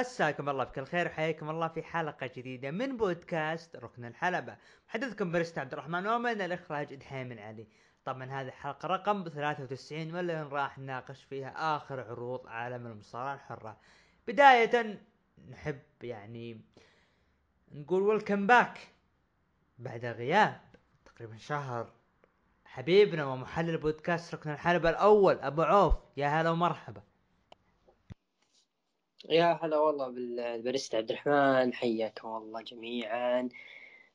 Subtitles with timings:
[0.00, 4.56] مساكم الله بكل خير وحياكم الله في حلقة جديدة من بودكاست ركن الحلبة.
[4.88, 7.66] محدثكم برست عبد الرحمن ومن الإخراج من علي.
[8.04, 13.76] طبعا هذه الحلقة رقم 93 واللي راح نناقش فيها آخر عروض عالم المصارعة الحرة.
[14.28, 15.00] بداية
[15.50, 16.60] نحب يعني
[17.72, 18.88] نقول ويلكم باك
[19.78, 20.60] بعد غياب
[21.04, 21.92] تقريبا شهر.
[22.64, 27.02] حبيبنا ومحلل بودكاست ركن الحلبة الأول أبو عوف يا هلا ومرحبا.
[29.28, 33.48] يا هلا والله بالبرست عبد الرحمن حياكم الله جميعا.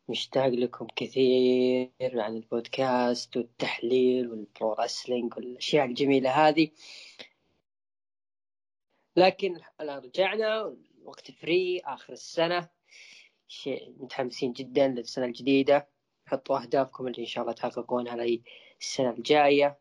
[0.09, 6.69] مشتاق لكم كثير عن البودكاست والتحليل وال pro wrestling والأشياء الجميلة هذه.
[9.15, 12.69] لكن الآن رجعنا وقت free آخر السنة.
[13.47, 15.87] شيء متحمسين جدا للسنة الجديدة.
[16.25, 18.25] حطوا أهدافكم اللي إن شاء الله تحققونها
[18.81, 19.79] السنة الجاية.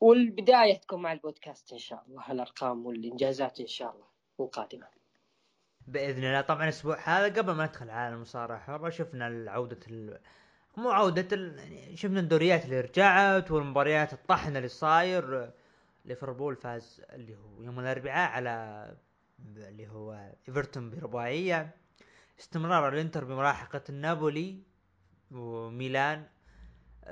[0.00, 4.06] والبداية تكون مع البودكاست إن شاء الله الأرقام والإنجازات إن شاء الله
[4.40, 4.86] القادمة.
[5.86, 6.40] بإذن الله.
[6.40, 10.20] طبعا الأسبوع هذا قبل ما ندخل على المصارعه الحره شفنا عوده ال...
[10.76, 11.58] مو عودة ال...
[11.58, 15.50] يعني شفنا الدوريات اللي رجعت والمباريات الطحن اللي صاير.
[16.04, 18.96] ليفربول فاز اللي هو يوم الأربعاء على
[19.56, 21.74] اللي هو إيفرتون برباعيه
[22.40, 24.62] استمرار الإنتر بملاحقه النابولي
[25.30, 26.26] وميلان.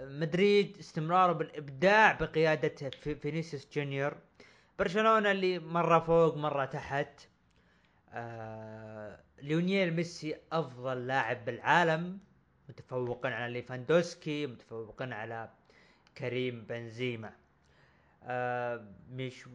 [0.00, 4.16] مدريد استمراره بالإبداع بقياده فينيسيوس جونيور.
[4.78, 7.20] برشلونة اللي مرة فوق مرة تحت.
[8.12, 12.18] آه ليونيل ميسي أفضل لاعب بالعالم.
[12.68, 15.50] متفوقا على ليفاندوسكي متفوقا على
[16.18, 17.32] كريم بنزيما.
[18.24, 19.48] آه مش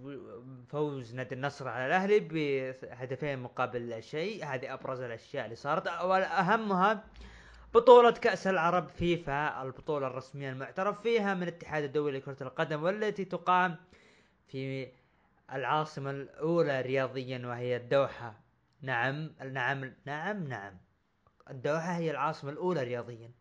[0.70, 4.46] فوز نادي النصر على الأهلي بهدفين مقابل شيء.
[4.46, 5.88] هذه أبرز الأشياء اللي صارت.
[5.88, 7.04] وأهمها
[7.74, 13.76] بطولة كأس العرب فيفا البطولة الرسمية المعترف فيها من الاتحاد الدولي لكرة القدم والتي تقام
[14.48, 14.88] في
[15.54, 18.40] العاصمة الأولى رياضيا وهي الدوحة.
[18.82, 20.78] نعم نعم نعم نعم.
[21.50, 23.32] الدوحة هي العاصمة الأولى رياضيا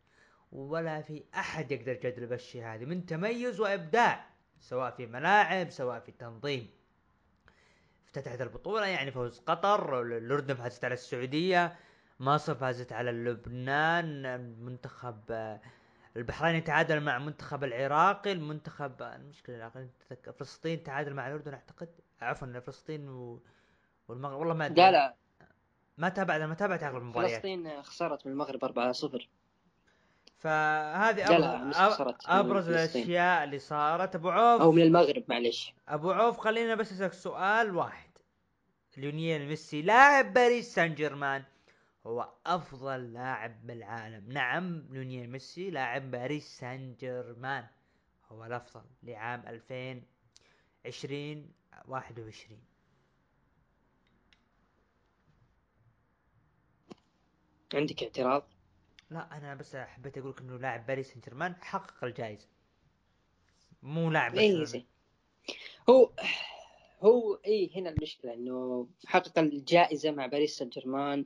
[0.52, 2.84] ولا في أحد يقدر يجدل بالشيء هذه.
[2.84, 4.26] من تميز وإبداع
[4.60, 6.70] سواء في ملاعب سواء في تنظيم.
[8.06, 11.76] افتتحت البطولة يعني فوز قطر الأردن فازت على السعودية.
[12.22, 15.58] مصر فازت على لبنان منتخب
[16.16, 19.86] البحرين تعادل مع منتخب العراقي المنتخب المشكلة العراقي
[20.38, 21.88] فلسطين تعادل مع الأردن أعتقد؟
[22.20, 23.42] عفوا فلسطين و...
[24.08, 24.76] والمغرب والله ما أدري.
[24.76, 25.14] لا لا.
[25.98, 27.32] ما تابعت ما تابعت أغلب المباريات.
[27.32, 29.22] فلسطين خسرت من المغرب 4-0
[30.38, 31.76] فهذه أبرز,
[32.26, 34.14] ابرز الأشياء اللي صارت.
[34.14, 34.60] أبو عوف.
[34.60, 38.10] أو من المغرب معلش أبو عوف خلينا بس أسألك سؤال واحد.
[38.96, 41.44] ليونيل ميسي لاعب باريس سان جيرمان
[42.06, 44.32] هو أفضل لاعب بالعالم.
[44.32, 47.66] نعم ليونيل ميسي لاعب باريس سان جيرمان
[48.28, 51.52] هو الأفضل لعام 2020
[51.88, 52.58] 21
[57.74, 58.44] عندك اعتراض؟
[59.10, 62.48] لا أنا بس حبيت أقول إنه لاعب باريس سان جيرمان حقق الجائزة.
[63.82, 64.84] مو لاعب اي
[65.90, 66.10] هو
[67.02, 71.24] هو اي هنا المشكلة إنه حقق الجائزة مع باريس سان جيرمان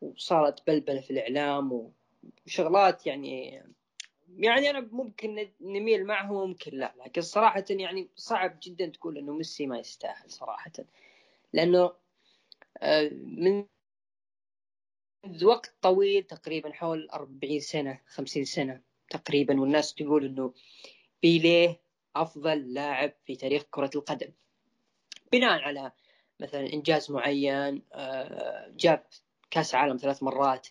[0.00, 1.92] وصارت بلبله في الإعلام
[2.46, 3.62] وشغلات يعني
[4.36, 9.66] يعني أنا ممكن نميل معه وممكن لا لكن صراحة يعني صعب جدا تقول إنه ميسي
[9.66, 10.72] ما يستاهل صراحة.
[11.52, 11.92] لأنه
[12.78, 13.66] آه، من
[15.42, 18.80] وقت طويل تقريبا حول 40 سنة 50 سنة
[19.10, 20.54] تقريبا والناس تقول إنه
[21.22, 21.80] بيليه
[22.16, 24.32] أفضل لاعب في تاريخ كرة القدم.
[25.32, 25.92] بناء على
[26.40, 29.06] مثلا إنجاز معين آه، جاب
[29.50, 30.68] كأس عالم ثلاث مرات.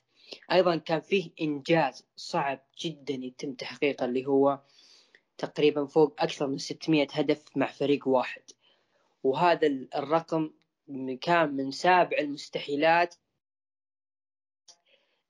[0.51, 4.59] أيضا كان فيه إنجاز صعب جدا يتم تحقيقه اللي هو
[5.38, 8.41] تقريبا فوق أكثر من 600 هدف مع فريق واحد.
[9.24, 10.51] وهذا الرقم
[11.21, 13.15] كان من سابع المستحيلات.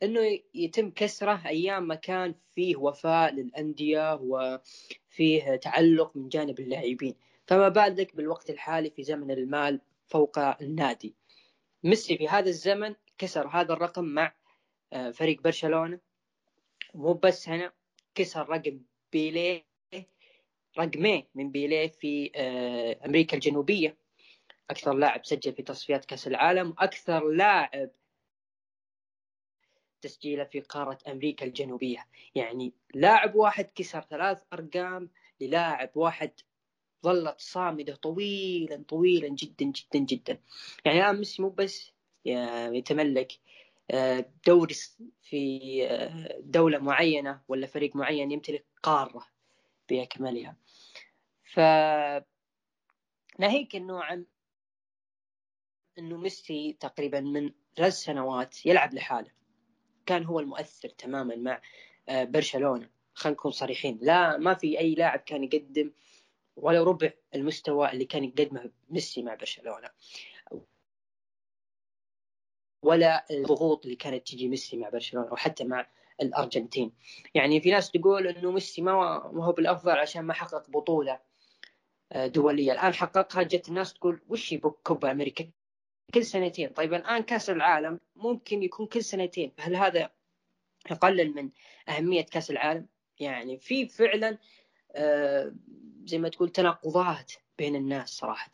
[0.04, 7.16] إنه يتم كسره أيام ما كان فيه وفاء للأندية وفيه تعلق من جانب اللاعبين.
[7.48, 11.16] فما بالك بالوقت الحالي في زمن المال فوق النادي.
[11.84, 14.34] ميسي في هذا الزمن كسر هذا الرقم مع
[14.94, 16.00] آه، فريق برشلونة.
[16.96, 17.74] مو بس هنا
[18.16, 18.82] كسر رقم
[19.12, 19.68] بيليه
[20.80, 23.98] رقمين من بيليه في آه، أمريكا الجنوبية.
[24.70, 27.90] أكثر لاعب سجل في تصفيات كأس العالم وأكثر لاعب
[30.02, 32.08] تسجيله في قارة أمريكا الجنوبية.
[32.36, 35.10] يعني لاعب واحد كسر ثلاث أرقام
[35.42, 36.32] للاعب واحد
[37.04, 40.42] ظلت صامدة طويلا طويلا جدا جدا جدا.
[40.86, 41.97] يعني الان ميسي مو بس
[42.74, 43.32] يتملك
[43.92, 44.76] آه، دوري
[45.22, 49.28] في آه، دولة معينة ولا فريق معين يمتلك قارة
[49.90, 50.56] بأكملها.
[51.44, 51.60] ف
[53.40, 54.26] ناهيك إنه عن
[56.00, 59.32] إنه ميسي تقريبا من ثلاث سنوات يلعب لحاله.
[60.06, 61.62] كان هو المؤثر تماما مع
[62.10, 62.90] آه، برشلونة.
[63.14, 64.00] خلينا نكون صريحين.
[64.02, 65.92] لا ما في أي لاعب كان يقدم
[66.56, 69.90] ولا ربع المستوى اللي كان يقدمه ميسي مع برشلونة.
[72.82, 75.88] ولا الضغوط اللي كانت تجي ميسي مع برشلونة أو حتى مع
[76.22, 76.92] الأرجنتين.
[77.36, 78.92] يعني في ناس تقول إنه ميسي ما
[79.44, 81.20] هو بالأفضل عشان ما حقق بطولة
[82.12, 82.72] آه، دولية.
[82.72, 85.50] الآن حققها جت الناس تقول وش يبوك كوبا أمريكا؟
[86.14, 86.70] كل سنتين.
[86.70, 89.52] طيب الآن كأس العالم ممكن يكون كل سنتين.
[89.60, 90.10] هل هذا
[90.92, 91.50] يقلل من
[91.90, 92.88] أهمية كأس العالم؟
[93.20, 94.38] يعني في فعلا
[94.92, 95.54] آه،
[96.06, 98.52] زي ما تقول تناقضات بين الناس صراحة.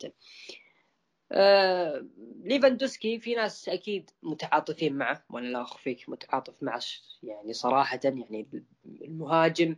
[1.36, 2.06] آه،
[2.44, 6.80] ليفاندوسكي في ناس أكيد متعاطفين معه وأنا لا أخفيك متعاطف معه
[7.22, 8.46] يعني صراحة يعني
[8.84, 9.76] المهاجم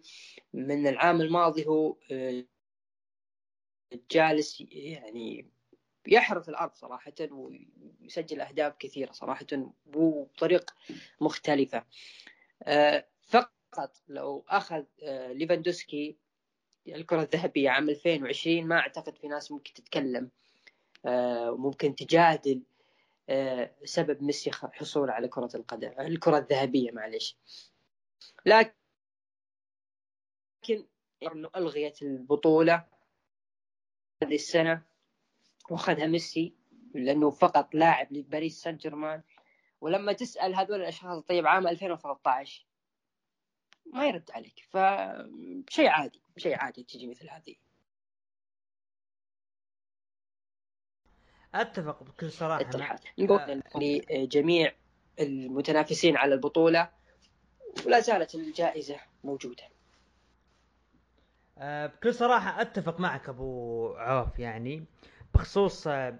[0.53, 2.44] من العام الماضي هو آه،
[4.11, 5.47] جالس يعني
[6.06, 9.47] يحرث الأرض صراحة ويسجل أهداف كثيرة صراحة
[9.94, 10.75] وبطريق
[11.20, 11.85] مختلفة.
[12.62, 14.85] آه، فقط لو أخذ
[15.32, 16.17] ليفاندوسكي
[16.88, 20.31] الكرة الذهبية عام 2020 ما أعتقد في ناس ممكن تتكلم.
[21.06, 22.62] وممكن تجادل
[23.29, 27.37] آه، سبب ميسي حصول على كرة القدم الكرة الذهبية معلش
[28.47, 28.73] لكن
[31.23, 32.87] إنه ألغيت البطولة
[34.23, 34.82] هذه السنة
[35.70, 36.55] وأخذها ميسي
[36.94, 39.23] لأنه فقط لاعب لباريس سان جيرمان.
[39.81, 42.67] ولما تسأل هذول الأشخاص طيب عام 2013
[43.87, 44.61] ما يرد عليك.
[44.70, 47.56] فشيء عادي شيء عادي تجي مثل هذه.
[51.61, 53.62] أتفق بكل صراحة نقول
[54.11, 54.73] لجميع
[55.20, 56.88] المتنافسين على البطولة
[57.87, 59.62] ولا زالت الجائزة موجودة.
[61.58, 64.85] آه، بكل صراحة أتفق معك أبو عوف يعني
[65.35, 66.19] بخصوص آه،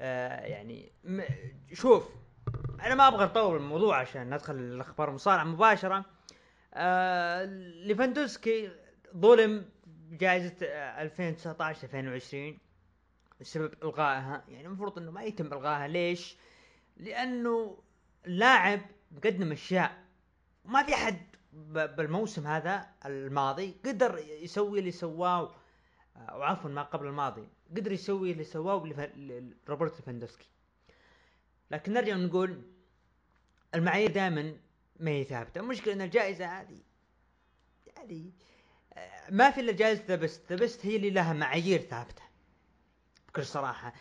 [0.00, 0.92] آه، يعني
[1.72, 2.08] شوف
[2.80, 6.04] أنا ما أبغى أطول الموضوع عشان ندخل الأخبار المصارعة مباشرة.
[7.86, 8.70] ليفاندوسكي
[9.16, 9.64] ظلم
[10.10, 12.58] جائزة 2019 2020
[13.40, 14.44] بسبب إلغائها.
[14.48, 16.36] يعني المفروض إنه ما يتم الغائها ليش؟
[16.96, 17.78] لأنه
[18.26, 18.80] اللاعب
[19.12, 20.04] مقدم اشياء
[20.64, 21.16] ما في أحد
[21.72, 25.54] بالموسم هذا الماضي قدر يسوي اللي سواه
[26.16, 28.76] أو عفوا ما قبل الماضي قدر يسوي اللي سواه
[29.68, 30.48] روبرت ليفاندوسكي
[31.70, 32.62] لكن نرجع نقول
[33.74, 34.56] المعايير دائما
[35.00, 35.60] ما هي ثابتة.
[35.60, 36.78] المشكلة إن الجائزة هذه
[37.86, 38.32] يعني
[38.92, 42.22] آه، ما في إلا جائزة The Best The Best هي اللي لها معايير ثابتة.
[43.30, 43.92] بكل صراحة.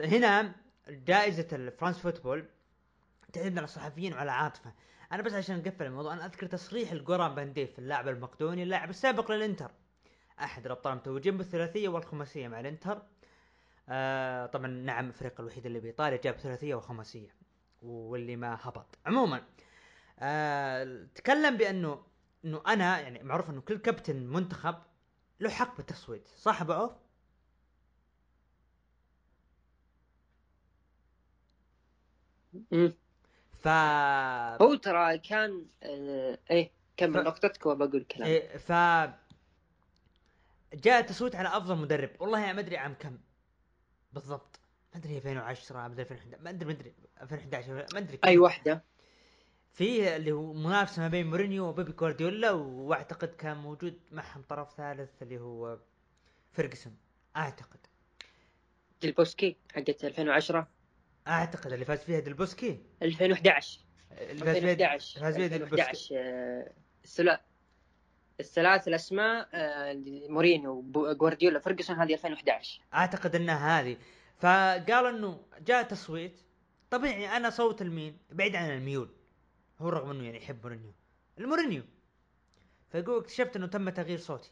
[0.00, 0.54] هنا
[0.88, 2.44] جائزة ال France Football
[3.32, 4.72] تعتمد على الصحفيين وعلى عاطفة.
[5.12, 9.70] أنا بس عشان نقفل الموضوع أنا أذكر تصريح لجوران بانديف اللاعب المقدوني اللاعب السابق للإنتر.
[10.40, 13.02] أحد الأبطال المتوجين بالثلاثية والخماسية مع الإنتر.
[13.88, 17.34] آه طبعا نعم افريقيا الوحيد اللي بإيطاليا جاب ثلاثية وخماسية
[17.82, 18.98] واللي ما هبط.
[19.06, 19.42] عموما
[20.18, 22.02] آه تكلم بأنه
[22.44, 24.74] إنه أنا يعني معروف إنه كل كابتن منتخب
[25.40, 26.28] له حق بالتصويت.
[26.28, 26.92] صح ابو عوف؟
[33.62, 33.68] ف
[34.62, 37.16] هو ترى كان آه إيه كمل ف...
[37.16, 38.28] نقطتك وبقول كلام.
[38.28, 38.72] إيه ف
[40.74, 42.10] جاء تصويت على أفضل مدرب.
[42.20, 43.18] والله ما أدري عام كم
[44.12, 44.60] بالضبط.
[44.94, 48.82] ما أدري 2010 ما أدري 2011 ما أدري ما أدري 2011 ما أدري أي واحدة.
[49.72, 55.22] في اللي هو منافسة ما بين مورينيو وبيب جوارديولا وأعتقد كان موجود معهم طرف ثالث
[55.22, 55.78] اللي هو
[56.52, 56.96] فيرجسون
[57.36, 57.80] أعتقد.
[59.04, 60.68] ديلبوسكي حقت 2010
[61.28, 63.80] أعتقد اللي فاز فيها دلبوسكي 2011
[64.12, 66.72] 2011 فاز فيها 2011
[67.04, 67.40] الثلاث
[68.40, 73.96] الثلاث الأسماء آه، مورينيو جوارديولا فرجسون هذه 2011 أعتقد إنها هذه.
[74.38, 76.40] فقال إنه جاء تصويت.
[76.90, 79.08] طبيعي أنا صوت لمين؟ بعيد عن الميول.
[79.80, 80.92] هو رغم إنه يعني يحب مورينيو.
[81.38, 81.82] لمورينيو.
[82.92, 84.50] فيقول اكتشفت إنه تم تغيير صوتي.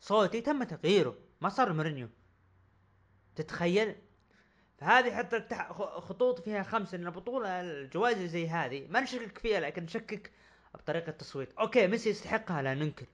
[0.00, 1.18] صوتي تم تغييره.
[1.40, 2.08] ما صار مورينيو.
[3.36, 3.94] تتخيل؟
[4.78, 5.44] فهذه حتى
[5.78, 10.30] خطوط فيها خمسة ان البطولة الجوائز زي هذه ما نشكك فيها لكن نشكك
[10.74, 11.52] بطريقة التصويت.
[11.52, 13.06] okay ميسي يستحقها لا ننكر.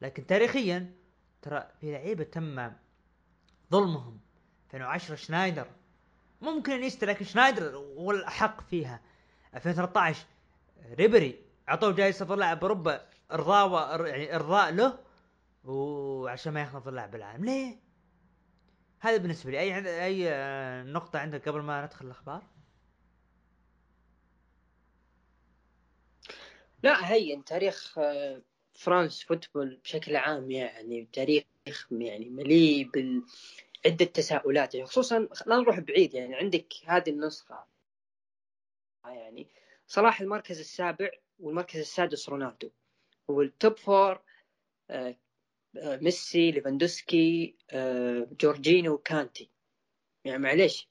[0.00, 0.94] لكن تاريخيا
[1.42, 2.72] ترى في لعيبة تم
[3.72, 4.20] ظلمهم.
[4.74, 5.66] 2010 شنايدر.
[6.42, 9.00] ممكن انييستا لكن شنايدر هو الاحق فيها
[9.54, 10.26] 2013
[10.98, 14.98] ريبري أعطوه جائزة افضل لاعب اوروبا ارضاء يعني إرضاء له
[15.64, 17.76] وعشان ما ياخذ افضل لاعب بالعالم ليه؟
[19.00, 19.60] هذا بالنسبة لي.
[19.60, 22.42] أي أي آه، نقطة عندك قبل ما ندخل الأخبار؟
[26.82, 28.42] لا هي تاريخ آه،
[28.74, 31.44] فرانس فوتبول بشكل عام يعني تاريخ
[31.90, 33.22] يعني مليء بال
[33.86, 37.66] عده تساؤلات يعني خصوصا لا نروح بعيد يعني عندك هذه النسخة.
[39.04, 39.46] يعني
[39.86, 42.70] صلاح المركز السابع والمركز السادس رونالدو
[43.28, 44.20] وال top four
[45.74, 49.50] ميسي ليفاندوسكي آه، جورجينو كانتي.
[50.24, 50.88] يعني معليش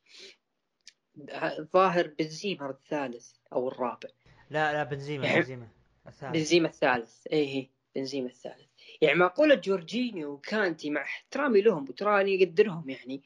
[1.74, 4.09] ظاهر بنزيما الثالث أو الرابع.
[4.50, 5.67] لا لا بنزيما بنزيما
[6.07, 6.33] الثالث.
[6.33, 7.27] بنزيما الثالث.
[7.27, 8.67] اي هي بنزيما الثالث.
[9.01, 13.24] يعني معقولة جورجينيو وكانتي مع احترامي لهم وتراني أقدرهم؟ يعني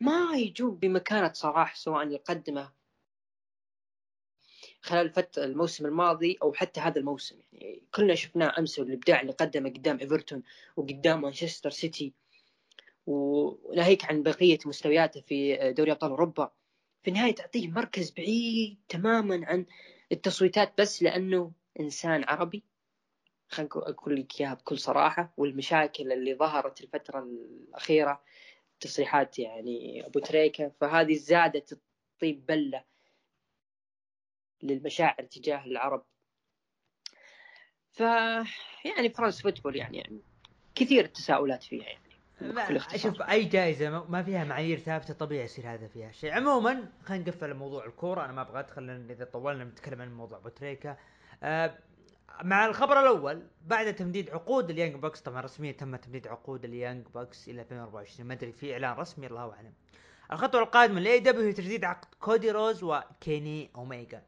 [0.00, 2.72] ما يجون بمكانة صلاح سواء يقدمه
[4.82, 7.36] خلال فترة الموسم الماضي أو حتى هذا الموسم.
[7.52, 10.42] يعني كلنا شفناه أمس الإبداع اللي قدمه قدام إيفرتون
[10.76, 12.12] وقدام مانشستر سيتي
[13.06, 16.52] وناهيك عن بقية مستوياته في دوري أبطال أوروبا.
[17.02, 19.66] في النهاية تعطيه مركز بعيد تماما عن
[20.12, 22.62] التصويتات بس لأنه إنسان عربي.
[23.48, 28.22] خلينا أقول لك إياها بكل صراحة والمشاكل اللي ظهرت الفترة الأخيرة
[28.80, 32.91] تصريحات يعني أبو تريكة فهذه زادت الطيب بلة.
[34.62, 36.04] للمشاعر تجاه العرب.
[37.92, 40.20] ف يعني فرنسا فوتبول يعني
[40.74, 42.12] كثير التساؤلات فيها يعني.
[42.40, 46.32] لا شوف أي جائزة ما فيها معايير ثابتة طبيعي يصير هذا فيها شيء.
[46.32, 48.24] عموما خلينا نقفل موضوع الكورة.
[48.24, 50.96] أنا ما أبغى أدخل لأن إذا طولنا نتكلم عن موضوع أبو تريكة.
[51.42, 51.78] آه
[52.44, 57.48] مع الخبر الأول بعد تمديد عقود اليانج بوكس طبعا رسميا تم تمديد عقود اليانج بوكس
[57.48, 59.72] إلى 2024 ما أدري في إعلان رسمي الله أعلم.
[60.32, 64.22] الخطوة القادمة ل AEW تجديد عقد كودي رودز وكيني أوميجا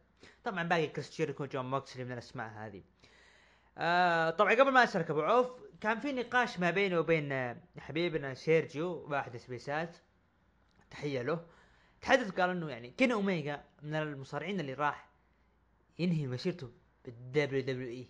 [0.44, 2.82] طبعا باقي كريس جيريكو وجون موكسلي من الأسماء هذه.
[3.78, 5.48] آه طبعا قبل ما أسألك أبو عوف
[5.80, 9.96] كان في نقاش ما بينه وبين حبيبنا سيرجيو باحد السبيسات
[10.90, 11.46] تحية له.
[12.00, 15.08] تحدث قال إنه يعني كين اوميجا من المصارعين اللي راح
[15.98, 16.70] ينهي مسيرته
[17.04, 18.06] بال WWE.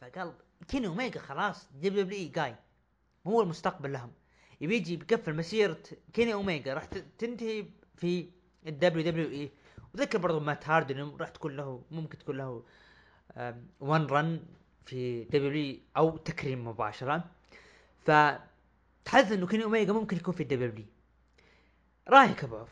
[0.00, 0.34] فقال
[0.68, 2.54] كين اوميجا خلاص WWE جاي.
[3.26, 4.12] هو المستقبل لهم.
[4.60, 6.84] يبي يجي بيقفل مسيرة كيني اوميجا راح
[7.18, 7.66] تنتهي
[7.96, 8.30] في
[8.66, 9.50] ال WWE.
[9.94, 12.62] وذكر برضو مات هاردي راح تكون له ممكن تكون له
[13.80, 14.40] one run
[14.86, 17.24] في دبليو أو تكريم مباشرة.
[18.06, 18.10] ف
[19.04, 20.84] تحدث إنه كيني اوميجا ممكن يكون في دبليو
[22.08, 22.64] رأيك ابو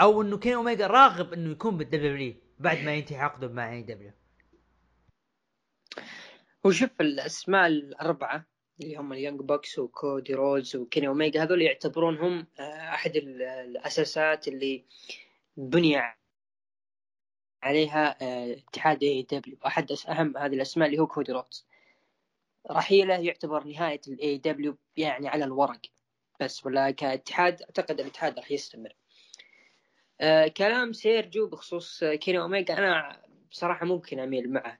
[0.00, 4.12] عوف إنه كيني اوميجا راغب إنه يكون بالدبليو بعد ما ينتهي عقده مع أي دبليو؟
[6.66, 8.46] هو شوف الأسماء الأربعة
[8.80, 12.62] اللي هم اليونج بوكس وكودي رودز وكيني اوميجا هذول يعتبرونهم آه،
[12.94, 14.84] أحد الأساسات اللي
[15.58, 16.02] بني
[17.62, 21.66] عليها آه، اتحاد AEW أحد أهم هذه الأسماء اللي هو كودي رودز
[22.70, 25.80] رحيله يعتبر نهاية ال AEW يعني على الورق.
[26.40, 28.94] بس ولا كاتحاد أعتقد الاتحاد راح يستمر.
[30.20, 34.78] آه كلام سيرجو بخصوص كيني اوميجا أنا بصراحة ممكن أميل معه.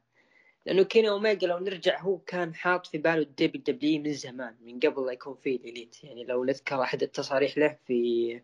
[0.67, 4.81] لأنه كيني اوميجا لو نرجع هو كان حاط في باله ال WW من زمان من
[4.81, 8.41] قبل لا يكون في الإليت يعني لو نذكر أحد التصاريح له في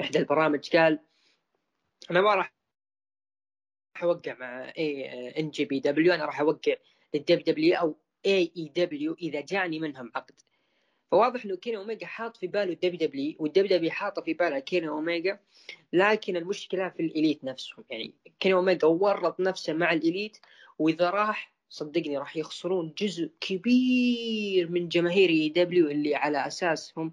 [0.00, 1.00] إحدى البرامج قال
[2.10, 2.54] أنا ما راح
[4.02, 5.08] أوقع مع اي
[5.38, 6.74] ان جي بي دبليو أنا راح أوقع
[7.14, 7.96] للدبليو دبليو أو
[8.26, 10.34] اي اي دبليو إذا جاني منهم عقد.
[11.10, 14.88] فواضح إنه كيني اوميجا حاط في باله الدبليو دبليو والدبليو دبليو حاطه في بالها كيني
[14.88, 15.40] اوميجا
[15.92, 17.84] لكن المشكلة في الإليت نفسهم.
[17.90, 20.38] يعني كيني اوميجا ورط نفسه مع الإليت
[20.78, 27.12] وإذا راح صدقني راح يخسرون جزء كبير من جماهير اي دبليو اللي على أساسهم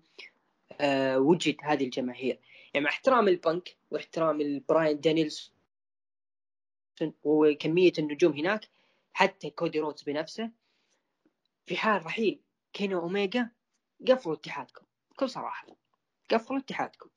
[0.81, 2.39] آه وجد هذه الجماهير.
[2.73, 5.53] يعني مع احترام البانك واحترام البراين دانيلسون
[7.23, 8.67] وكمية النجوم هناك
[9.13, 10.51] حتى كودي رودز بنفسه
[11.65, 12.41] في حال رحيل
[12.73, 13.49] كيني أوميجا
[14.07, 15.67] قفلوا اتحادكم بكل صراحة
[16.31, 17.09] قفلوا اتحادكم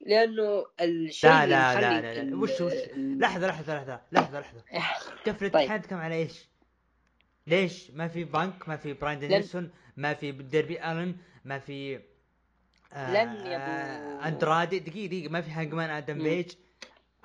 [0.00, 2.36] لأنه الشيء لا لا لا, لا, لا.
[2.36, 4.62] وش وش لحظة لحظة لحظة لحظة لحظة
[5.26, 5.62] قفل طيب.
[5.62, 6.48] اتحادكم على إيش؟
[7.46, 12.02] ليش ما في بنك ما في براين دانيلسون ما في ديربي ألن ما في آه
[12.96, 16.52] لن يا ابو أندرادي دقيقة دقيقة ما في هانجمان أدم بيج.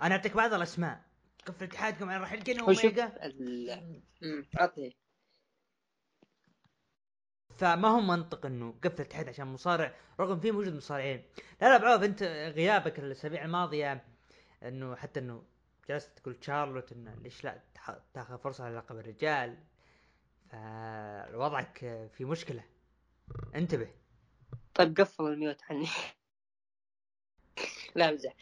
[0.02, 1.02] أنا أعطيك بعض الأسماء.
[1.46, 3.12] قفل اتحادكم على رحيل كين اوميجا
[4.56, 4.96] عطني
[7.58, 11.24] فما هو منطق إنه قفل الاتحاد عشان مصارع رغم فيه موجود مصارعين.
[11.62, 12.24] لا لا بعوض أنت
[12.56, 14.04] غيابك الأسابيع الماضية
[14.64, 15.44] إنه حتى إنه
[15.90, 17.62] جلست تقول تشارلوت إنه ليش لا
[18.14, 19.58] تاخذ فرصة على لقب الرجال؟
[20.52, 21.78] فوضعك
[22.14, 22.64] في مشكلة.
[23.56, 23.88] انتبه.
[24.76, 25.88] طيب قفل ال mute عني.
[27.96, 28.34] لا امزح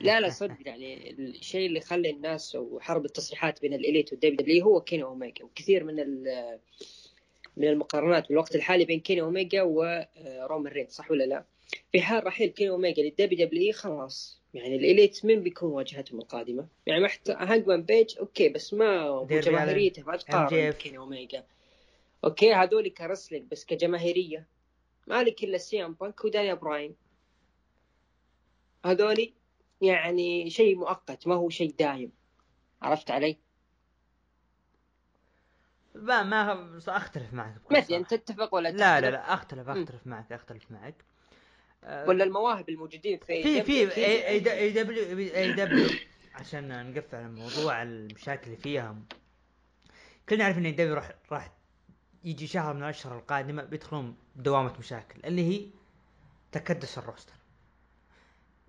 [0.00, 4.80] لا لا صدق يعني الشيء اللي خلى الناس وحرب التصريحات بين الإليت وال WW هو
[4.80, 5.96] كيني أوميجا وكثير من
[7.56, 11.44] من المقارنات في الوقت الحالي بين كيني أوميجا ورومان رينز صح ولا لا؟
[11.92, 16.68] في حال رحيل كيني أوميجا لل WW خلاص يعني ال Elite من بيكون واجهتهم القادمة؟
[16.86, 17.30] يعني محت...
[17.30, 21.44] هانجمان بيج okay بس ما جماهيريته ما تقارن كيني أوميجا.
[22.24, 24.46] okay هذول ك wrestling بس كجماهيرية.
[25.08, 26.96] مالك إلا سي ام بانك ودانيال براين
[28.84, 29.34] هذولي
[29.80, 32.12] يعني شيء مؤقت ما هو شيء دايم
[32.82, 33.38] عرفت علي؟
[35.94, 40.10] ما ما أختلف معك مثلا تتفق ولا تختلف؟ لا لا لا اختلف أختلف م.
[40.10, 41.04] معك أختلف معك
[41.84, 45.88] أه ولا المواهب الموجودين في في في اي دبليو اي دبليو
[46.34, 48.96] عشان نقفل الموضوع المشاكل اللي فيها
[50.28, 51.57] كلنا نعرف إن AEW راح راح
[52.28, 55.66] يجي شهر من الأشهر القادمة بيدخلون دوامة مشاكل اللي هي
[56.52, 57.32] تكدس ال roster.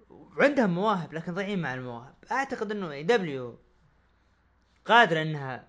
[0.10, 2.14] وعندهم مواهب لكن ضايعين مع المواهب.
[2.32, 3.58] أعتقد إنه AEW
[4.86, 5.68] قادره إنها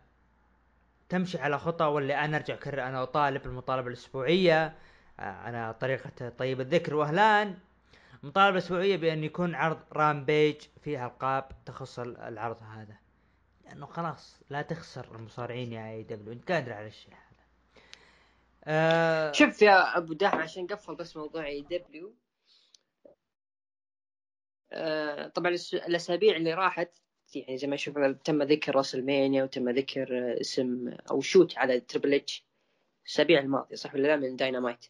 [1.09, 4.75] تمشي على خطى ولا أنا أرجع أكرر أنا أطالب المطالبة الأسبوعية
[5.19, 6.95] على طريقة طيب الذكر.
[6.95, 7.59] وهلان
[8.23, 12.97] مطالبة أسبوعية بأن يكون عرض Rampage فيه ألقاب تخص العرض هذا.
[13.65, 17.30] لأنه خلاص لا تخسر المصارعين يا AEW انت قادر على الشيء هذا.
[18.65, 22.15] أه شوف يا أبو داحم عشان قفل بس موضوع AEW
[24.73, 26.97] أه طبعا الأسابيع اللي راحت
[27.35, 32.47] يعني زي ما شفنا تم ذكر راسلمانيا وتم ذكر اسم أو shoot على تريبل اتش
[33.07, 34.87] الأسابيع الماضية صح ولا لا؟ من داينامايت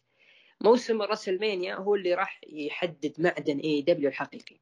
[0.61, 4.59] موسم راسلمانيا هو اللي راح يحدد معدن AEW الحقيقي.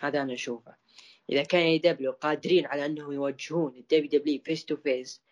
[0.00, 0.76] هذا أنا أشوفه.
[1.30, 5.22] إذا كان AEW قادرين على أنهم يوجهون ال WW face to face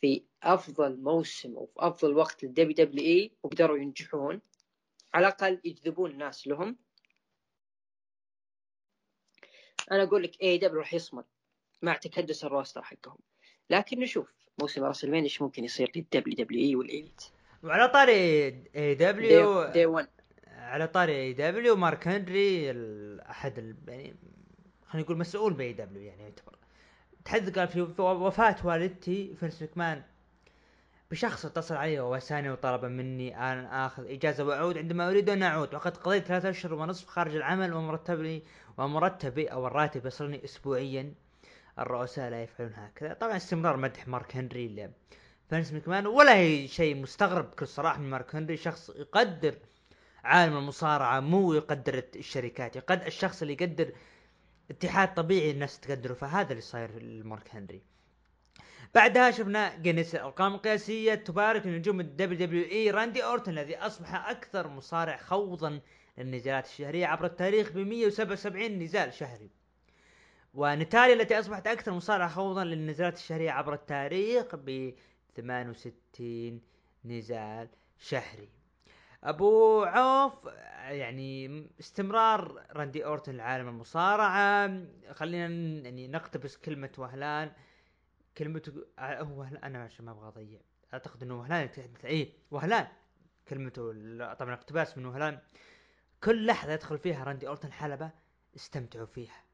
[0.00, 4.40] في أفضل موسم وفي أفضل وقت لل WWE وقدروا ينجحون.
[5.14, 6.76] على الأقل يجذبون الناس لهم.
[9.92, 11.24] أنا أقول لك AEW راح يصمد
[11.82, 13.18] مع تكدس ال roster حقهم.
[13.70, 17.22] لكن نشوف موسم راسلمانيا إيش ممكن يصير للدبليو دبليو اي والإليت
[17.62, 20.08] وعلى طاري AEW دي 1
[20.46, 22.70] على طاري AEW مارك هنري
[23.20, 24.16] أحد يعني
[24.86, 26.58] خلينا نقول مسؤول ب AEW يعني يعتبر.
[27.28, 30.02] تحدث قال في وفاة والدتي فينس مكمان
[31.10, 34.78] بشخص اتصل علي وواساني وطلب مني ان آخذ إجازة وأعود.
[34.78, 38.42] عندما أريد أن أعود وقد قضيت ثلاثة أشهر ونصف خارج العمل ومرتبني
[38.78, 41.14] ومرتبي أو الراتب يصلني اسبوعيا.
[41.78, 43.14] الرؤساء لا يفعلون هكذا.
[43.14, 44.90] طبعا استمرار مدح مارك هنري
[45.50, 48.56] فينس مكمان ولا شيء مستغرب بكل صراحة من مارك هنري.
[48.56, 49.54] شخص يقدر
[50.24, 52.76] عالم المصارعة مو يقدر الشركات.
[52.76, 53.92] يقدر الشخص اللي يقدر
[54.70, 57.82] اتحاد طبيعي الناس تقدره فهذا اللي صاير لمارك هنري.
[58.94, 65.16] بعدها شفنا جينيس الأرقام القياسية تبارك لنجوم ال WWE راندي أورتن الذي أصبح أكثر مصارع
[65.16, 65.80] خوضا
[66.18, 69.50] للنزالات الشهرية عبر التاريخ ب 177 نزال شهري.
[70.54, 74.92] ونتاليا التي أصبحت أكثر مصارعه خوضا للنزالات الشهرية عبر التاريخ ب
[75.36, 76.60] 68
[77.04, 78.48] نزال شهري.
[79.24, 80.32] أبو عوف
[80.90, 84.70] يعني استمرار راندي اورتن لعالم المصارعة.
[85.12, 85.46] خلينا
[85.84, 87.52] يعني نقتبس كلمة وهلان.
[88.38, 90.60] كلمته هو أنا عشان ما أبغى أضيع.
[90.94, 91.68] أعتقد إنه وهلان
[92.04, 92.86] اي وهلان.
[93.48, 93.92] كلمته
[94.34, 95.38] طبعا اقتباس من وهلان.
[96.24, 98.10] كل لحظة يدخل فيها راندي اورتن حلبة
[98.56, 99.44] استمتعوا فيها.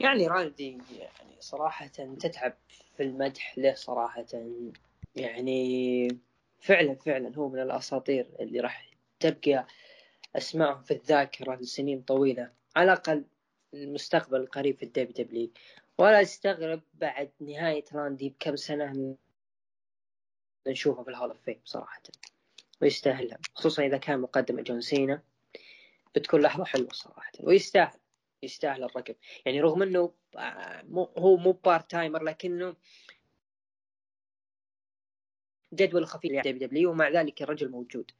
[0.00, 2.54] يعني راندي يعني صراحة تتعب
[2.96, 4.26] في المدح له صراحة؟
[5.16, 6.08] يعني
[6.60, 9.66] فعلا فعلا هو من الأساطير اللي راح تبقى
[10.36, 12.52] أسمائهم في الذاكرة لسنين طويلة.
[12.76, 13.24] على الأقل
[13.74, 15.50] المستقبل القريب في ال WW.
[15.98, 19.16] ولا أستغرب بعد نهاية راندي بكم سنة
[20.66, 22.02] نشوفه في ال Hall of Fame صراحة.
[22.82, 25.22] ويستاهلها خصوصا إذا كان مقدمة جون سينا.
[26.14, 27.32] بتكون لحظة حلوة صراحة.
[27.40, 27.98] ويستاهل
[28.42, 29.14] يستاهل الرقم.
[29.46, 30.84] يعني رغم إنه آه،
[31.18, 32.76] هو مو part timer لكنه
[35.72, 38.10] جدول خفيف يعني دبليو ومع ذلك الرجل موجود.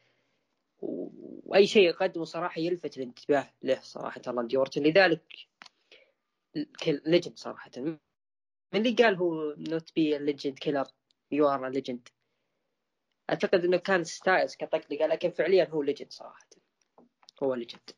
[0.81, 4.83] وأي شيء يقدمه صراحة يلفت الانتباه له صراحة راندي أورتن.
[4.83, 5.49] لذلك
[6.87, 7.71] legend صراحة.
[7.77, 7.99] من
[8.75, 10.87] اللي قال هو not be legend killer
[11.31, 12.09] you are legend
[13.31, 16.49] أعتقد إنه كان ستايلز كطقطقة لكن فعليا هو legend صراحة.
[17.43, 17.91] هو legend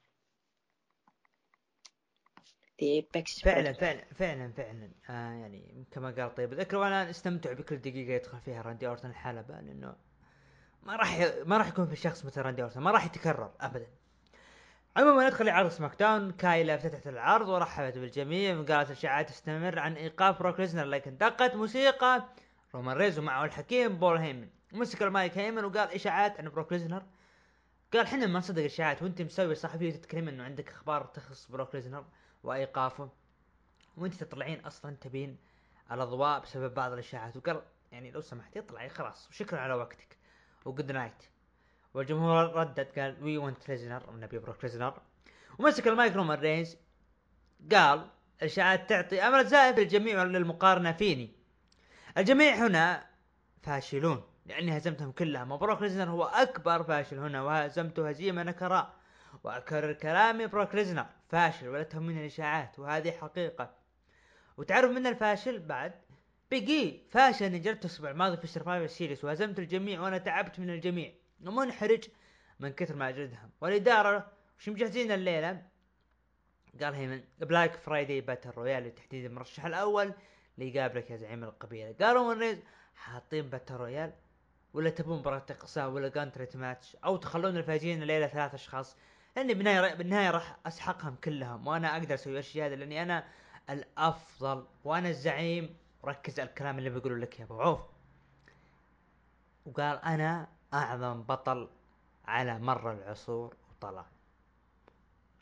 [2.83, 4.91] apex فعلا فعلا فعلا فعلا.
[5.11, 9.61] آه يعني كما قال طيب ذكر وأنا استمتع بكل دقيقة يدخل فيها راندي أورتن الحلبة
[9.61, 9.95] لأنه
[10.83, 13.87] ما راح ما راح يكون في شخص مثل راندي أورتن ما راح يتكرر ابدا.
[14.97, 20.61] عموما ندخل لعرض SmackDown كايلا افتتحت العرض ورحبت بالجميع وقالت الاشاعات تستمر عن إيقاف بروك
[20.61, 22.25] ليزنر لكن دقت موسيقى
[22.75, 24.49] رومان رينز ومعه الحكيم بول هيمن.
[24.73, 27.03] مسك المايك هيمن وقال اشاعات عن بروك ليزنر؟
[27.93, 32.05] قال إحنا ما نصدق اشاعات وأنت مسوية صحفية تتكلم إنه عندك أخبار تخص بروك ليزنر.
[32.43, 33.09] وايقافه
[33.97, 35.37] وأنت تطلعين أصلا تبين
[35.93, 39.29] الأضواء بسبب بعض الاشاعات وقال يعني لو سمحت اطلعي خلاص.
[39.29, 40.17] وشكرا على وقتك.
[40.65, 41.25] و good night.
[41.95, 42.99] والجمهور ردد.
[42.99, 45.01] قال we want ليزنر نبي بروك ليزنر
[45.59, 46.77] ومسك المايك رومان رينز
[47.73, 51.31] قال الاشاعات تعطي امل زائد للجميع للمقارنه فيني.
[52.19, 53.07] الجميع هنا
[53.63, 54.23] فاشلون.
[54.47, 55.53] لأني هزمتهم كلهم.
[55.53, 57.43] وبروك ليزنر هو أكبر فاشل هنا.
[57.43, 59.02] وهزمته هزيمة نكراء.
[59.45, 63.75] وأكرر كلامي بروك ليزنر فاشل ولا تهمني الإشاعات وهذه حقيقة.
[64.57, 65.93] وتعرف من الفاشل؟ بعد.
[66.51, 71.13] بيجي فاشل إني جربت الأسبوع الماضي في Survivor Series وهزمت الجميع وأنا تعبت من الجميع.
[71.47, 72.05] ومنحرج
[72.61, 75.63] من كثر ما اجلدهم والإدارة وش مجهزين الليلة؟
[76.83, 80.13] قال هيمن Black Friday battle royal تحديد المرشح الأول.
[80.59, 81.95] ليقابلك يا زعيم القبيلة.
[82.01, 82.59] قال رومان رينز
[82.95, 84.13] حاطين battle royal
[84.75, 88.97] ولا تبون مباراة إقصاء ولا gauntlet match أو تخلون الفايزين الليلة ثلاث أشخاص؟
[89.37, 93.25] لأني بالنهاية بالنهاية راح أسحقهم كلهم وأنا أقدر أسوي الشيء هذا لأني أنا
[93.71, 95.77] الأفضل وأنا الزعيم.
[96.05, 97.81] ركز على الكلام اللي بقوله لك يا أبو عوف.
[99.67, 101.69] وقال أنا أعظم بطل
[102.25, 104.05] على مر العصور وطلع.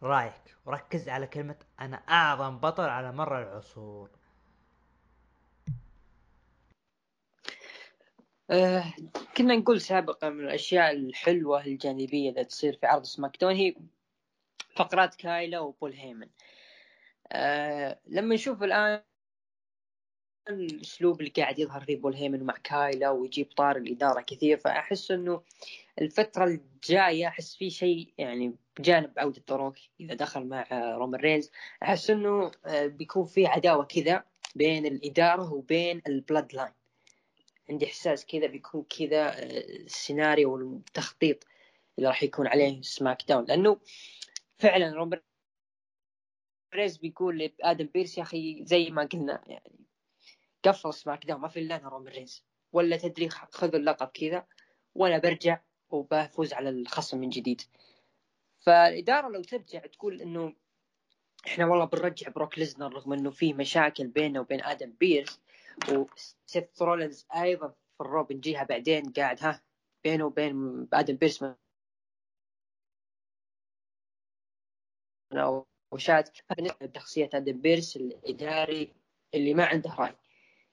[0.02, 4.10] رايك؟ وركز على كلمة أنا أعظم بطل على مر العصور.
[8.50, 8.94] آه
[9.36, 13.74] كنا نقول سابقا من الأشياء الحلوة الجانبية اللي تصير في عرض سماك داون هي
[14.76, 16.28] فقرات كايلا وبول هيمن.
[17.32, 19.02] آه لما نشوف الآن
[20.48, 25.42] الاسلوب اللي قاعد يظهر فيه بول هيمن مع كايلا ويجيب طار الإدارة كثير فأحس إنه
[26.00, 31.50] الفترة الجاية أحس في شيء يعني بجانب عودة بروك إذا دخل مع رومان رينز
[31.82, 36.79] أحس إنه آه، بيكون في عداوة كذا بين الإدارة وبين ال Bloodline.
[37.70, 41.44] عندي إحساس كذا بيكون كذا آه، السيناريو والتخطيط
[41.98, 43.44] اللي راح يكون عليه SmackDown.
[43.44, 43.80] لأنه
[44.58, 45.20] فعلا رومان
[46.74, 49.86] رينز بيقول لآدم بيرس يا أخي زي ما قلنا يعني
[50.64, 54.46] قفل SmackDown ما في إلا أنا رومان رينز ولا تدري خذوا اللقب كذا
[54.94, 57.62] وأنا برجع وبفوز على الخصم من جديد.
[58.60, 60.54] فالإدارة لو ترجع تقول إنه
[61.46, 65.40] إحنا والله بنرجع بروك ليزنر رغم إنه في مشاكل بينه وبين آدم بيرس
[65.88, 69.62] وسيث رولنز أيضا في ال Raw بنجيها بعدين قاعد ها
[70.04, 71.44] بينه وبين آدم بيرس
[75.92, 76.36] وشات
[76.96, 78.92] شخصية آدم بيرس الإداري
[79.34, 80.16] اللي ما عنده رأي.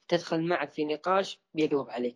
[0.08, 2.16] تدخل معك في نقاش بيقلب عليك.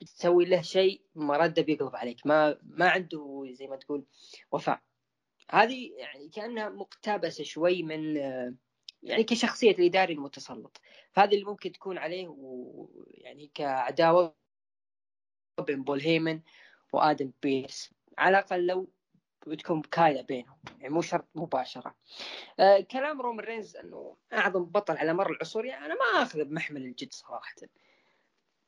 [0.00, 2.26] بتسوي له شيء مرده بيقلب عليك.
[2.26, 4.04] ما ما عنده زي ما تقول
[4.52, 4.82] وفاء.
[5.50, 8.16] هذه يعني كأنها مقتبسة شوي من
[9.06, 10.80] يعني كشخصية الإداري المتسلط.
[11.12, 14.34] فهذه اللي ممكن تكون عليه ويعني كعداوة
[15.66, 16.40] بين بول هيمن
[16.92, 17.94] وآدم بيرس.
[18.18, 18.88] على الأقل لو
[19.46, 21.94] بتكون بكاية بينهم يعني مو شرط مباشرة.
[22.60, 26.82] آه كلام رومان رينز أنه أعظم بطل على مر العصور يعني أنا ما أخذه بمحمل
[26.82, 27.56] الجد صراحة.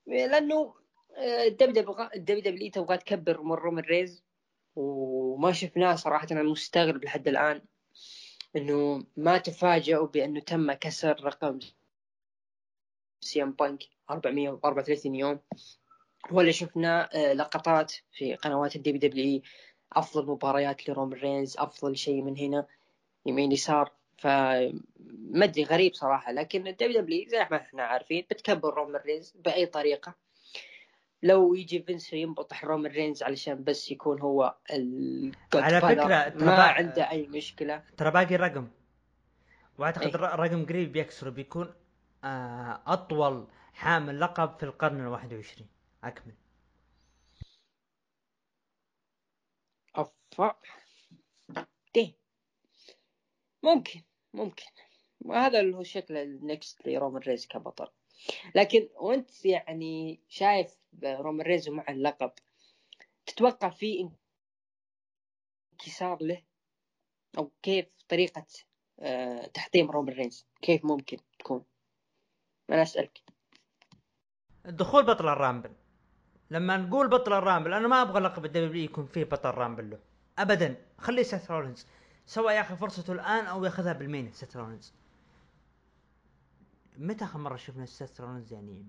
[0.06, 0.74] لأنه
[1.18, 4.24] ال WW تبغى تكبر من رومان رينز
[4.76, 6.26] وما شفناه صراحة.
[6.30, 7.62] أنا مستغرب لحد الآن
[8.56, 11.58] إنه ما تفاجئوا بأنه تم كسر رقم
[13.20, 15.40] CM Punk 434 يوم.
[16.30, 19.42] ولا شفنا آه، لقطات في قنوات ال WW
[19.92, 22.66] أفضل مباريات لرومان رينز أفضل شيء من هنا
[23.26, 23.92] يمين يسار.
[24.18, 26.32] فما أدري غريب صراحة.
[26.32, 30.14] لكن ال WW زي ما إحنا عارفين بتكبر رومان رينز بأي طريقة.
[31.22, 34.56] لو يجي فينس ينبطح رومان رينز علشان بس يكون هو
[35.54, 37.82] على فكرة ما عنده أي مشكلة.
[37.96, 38.68] ترى باقي رقم
[39.78, 40.12] وأعتقد أي.
[40.12, 41.74] رقم قريب يكسره بيكون
[42.24, 45.68] آه، أطول حامل لقب في القرن الواحد وعشرين.
[46.04, 46.34] أكمل.
[49.94, 50.54] أفا.
[51.94, 52.16] دي
[53.62, 54.02] ممكن
[54.34, 54.64] ممكن.
[55.20, 57.88] وهذا اللي هو شكل ال next لرومان رينز كبطل.
[58.54, 62.32] لكن وانت يعني شايف رومان رينز مع اللقب
[63.26, 64.10] تتوقع في
[65.72, 66.42] انكسار له؟
[67.38, 68.46] أو كيف طريقة
[69.00, 71.64] آه، تحطيم رومان رينز؟ كيف ممكن تكون؟
[72.70, 73.22] أنا أسألك.
[74.66, 75.70] الدخول بطل ال Rumble.
[76.50, 79.90] لما نقول بطل ال Rumble أنا ما أبغى لقب ال W يكون فيه بطل Rumble
[79.90, 79.98] له.
[80.38, 81.86] ابدا خلي سيث رولينز
[82.26, 84.94] سواء ياخذ فرصته الآن أو ياخذها بال main سيث رولينز.
[86.98, 88.86] متى آخر مرة شفنا سيث رولينز يعني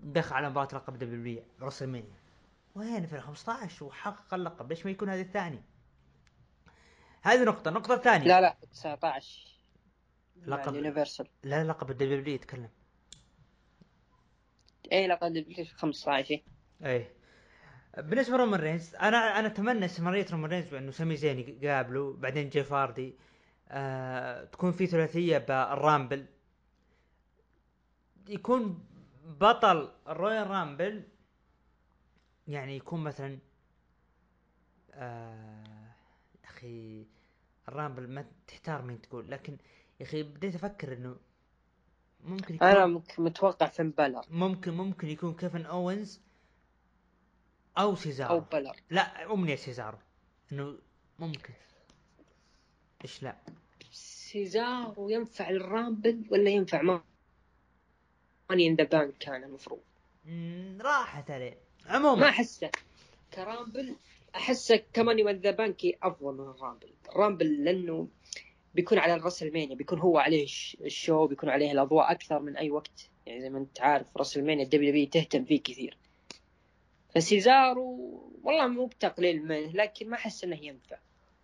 [0.00, 2.14] دخل على مباراة لقب W WrestleMania
[2.74, 4.68] وين؟ في 15 وحقق اللقب.
[4.68, 5.62] ليش ما يكون هذا الثاني؟
[7.22, 7.68] هذه نقطة.
[7.68, 8.26] النقطة الثانية.
[8.26, 9.50] لا لا 19
[10.46, 12.68] لقب Universal لا لقب ال W يتكلم.
[14.92, 16.42] اي لقب ال W 15
[16.84, 17.06] اي
[17.98, 22.12] بالنسبة لرومان رينز أنا أنا أتمنى استمرارية رومان رينز بانه سامي زين يقابله.
[22.12, 23.14] بعدين جيف هاردي
[23.68, 26.26] آه تكون في ثلاثية بال Rumble.
[28.30, 28.84] يكون
[29.40, 31.02] بطل ال Royal Rumble
[32.48, 33.38] يعني يكون مثلا
[34.92, 35.92] آه
[36.44, 37.06] أخي
[37.68, 39.56] ال Rumble ما تحتار مين تقول لكن
[40.00, 41.16] يا أخي بديت أفكر إنه
[42.24, 46.20] ممكن يكون أنا مك- متوقع فين بالر ممكن ممكن يكون كيفن اوينز
[47.78, 49.98] أو سيزارو أو بالر لا أمنية سيزارو
[50.52, 50.78] إنه
[51.18, 51.54] ممكن.
[53.04, 53.36] إيش لا.
[53.92, 57.02] سيزارو ينفع لل Rumble ولا ينفع ما
[58.50, 59.80] Money in the Bank كان المفروض.
[60.80, 61.58] راحت عليه.
[61.86, 62.28] ما عموما.
[62.28, 62.70] أحسه.
[63.34, 63.94] ك Rumble
[64.34, 68.08] أحسه ك Money in the Bank أفضل من ال Rumble ال Rumble لأنه
[68.74, 72.56] بيكون على ال WrestleMania بيكون هو عليه الش- ال show بيكون عليه الأضواء أكثر من
[72.56, 73.10] أي وقت.
[73.26, 75.96] يعني زي ما أنت عارف WrestleMania ال WW تهتم فيه كثير.
[77.14, 77.86] فسيزارو
[78.42, 80.96] والله مو بتقليل منه لكن ما أحس إنه ينفع.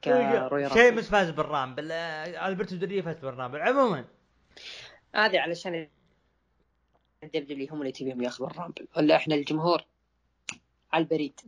[0.07, 0.71] Rumble.
[0.73, 1.93] شيء فاز بال Rumble.
[1.93, 3.61] آه، ألبرتو دري فاز بال Rumble.
[3.61, 4.05] عموما.
[5.15, 5.89] هذه علشان
[7.23, 9.85] ال WW هم اللي تبيهم ياخذوا ال Rumble ولا إحنا الجمهور.
[10.93, 11.41] على البريد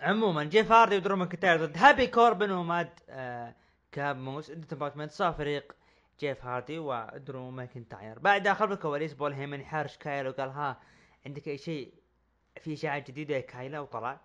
[0.00, 3.54] عموما جيف هاردي ودرو ماكنتاير ضد هابي كوربن و Mad آه
[3.92, 5.72] cap Moss department صار فريق
[6.20, 8.18] جيف هاردي ودرو ماكنتاير.
[8.18, 10.80] بعدها خلف الكواليس بول هيمن يحارش كايلا وقال ها
[11.26, 11.94] عندك أي شيء
[12.60, 14.20] في إشاعة جديدة يا كايلا وطلع.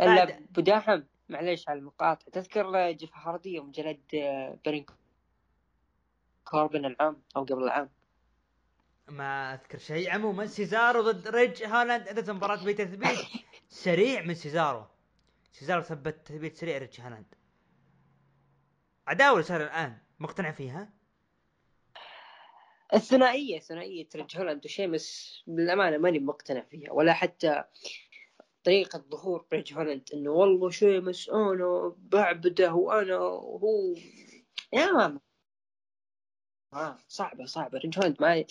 [0.00, 4.86] إلا بعد- بداحم معليش على المقاطعة تذكر جيف هاردي يوم جلد آه، بارون
[6.44, 7.88] كوربن العام أو قبل العام.
[9.08, 10.10] ما أذكر شيء.
[10.10, 13.18] عموما سيزارو ضد ريج هالاند انتهت المباراة بتثبيت
[13.68, 14.84] سريع من سيزارو.
[15.52, 17.34] سيزارو ثبت تثبيت سريع ريج هالاند.
[19.06, 19.98] عداوة صار الآن.
[20.20, 20.92] مقتنع فيها؟
[22.94, 27.64] الثنائية ثنائية ريج هولاند وشيمس بالأمانة ماني مقتنع فيها ولا حتى
[28.64, 33.94] طريقة ظهور ريج هولاند إنه والله شيمس أنا بعبده وأنا وهو
[34.72, 35.20] يا ما
[36.74, 37.78] آه صعبة صعبة.
[37.78, 38.44] ريج هولاند ما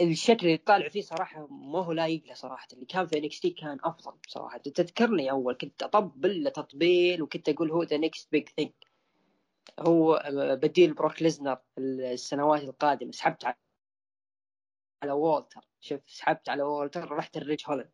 [0.00, 2.68] الشكل اللي طالع فيه صراحة ما هو لايق له صراحة.
[2.72, 4.58] اللي كان في NXT كان أفضل صراحة.
[4.58, 8.72] تذكرني أول كنت اطبل له تطبيل وكنت أقول هو the next big thing
[9.80, 13.12] هو آه، بديل بروك ليزنر السنوات القادمة.
[13.12, 13.44] سحبت
[15.02, 17.90] على وولتر شوف سحبت على وولتر رحت الريج هولاند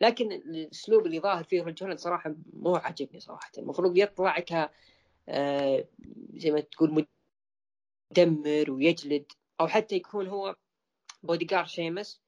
[0.00, 3.50] لكن الأسلوب اللي ظاهر فيه ريج هولاند صراحة مو عاجبني صراحة.
[3.58, 4.70] المفروض يطلع ك
[5.28, 5.84] آه،
[6.34, 7.06] زي ما تقول
[8.10, 10.56] مدمر ويجلد أو حتى يكون هو
[11.22, 12.20] بودي جارد شيمس.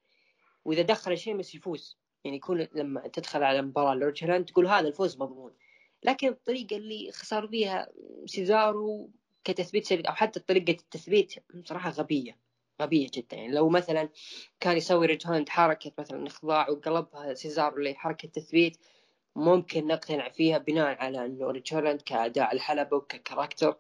[0.64, 1.98] وإذا دخل شيمس يفوز.
[2.24, 5.52] يعني يكون لما تدخل على مباراة لريج هولاند تقول هذا الفوز مضمون.
[6.02, 7.88] لكن الطريقة اللي خسر فيها
[8.26, 9.10] سيزارو
[9.44, 12.38] كتثبيت سريع أو حتى طريقة التثبيت صراحة غبية
[12.82, 13.36] غبية جدا.
[13.36, 14.08] يعني لو مثلا
[14.60, 18.76] كان يسوي ريج هولاند حركة مثلا إخضاع وقلبها سيزارو لحركة تثبيت
[19.36, 23.76] ممكن نقتنع فيها بناء على إنه هولاند كأداء الحلبة وك character.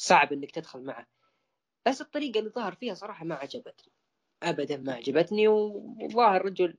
[0.00, 1.06] صعب إنك تدخل معه.
[1.86, 3.92] بس الطريقة اللي ظهر فيها صراحة ما عجبتني.
[4.42, 6.76] ابدا ما عجبتني وظاهر رجل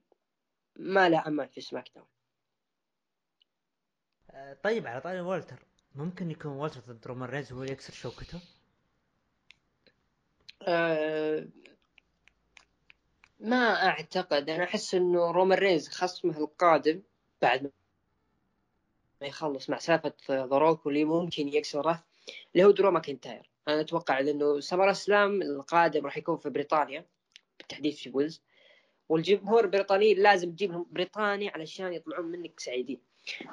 [0.75, 2.07] ما له أمان في SmackDown
[4.31, 8.41] آه، طيب على طاري والتر ممكن يكون والتر ضد رومان رينز هو اللي يكسر شوكته؟
[10.61, 11.47] أه
[13.39, 14.49] ما أعتقد.
[14.49, 17.01] أنا أحس إنه رومان رينز خصمه القادم
[17.41, 17.71] بعد
[19.21, 22.03] ما يخلص مع سالفة بروك واللي ممكن يكسره.
[22.53, 23.49] اللي هو درو ماكنتاير.
[23.67, 27.05] أنا أتوقع لأنه SummerSlam القادم راح يكون في بريطانيا
[27.59, 28.41] بالتحديد في ويلز.
[29.09, 33.01] والجمهور البريطاني لازم تجيبهم بريطاني علشان يطلعون منك سعيدين.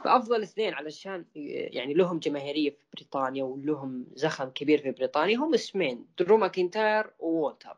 [0.04, 6.06] فأفضل اثنين علشان يعني لهم جماهيرية في بريطانيا ولهم زخم كبير في بريطانيا هم اسمين
[6.18, 7.76] درو ماكنتاير وولتر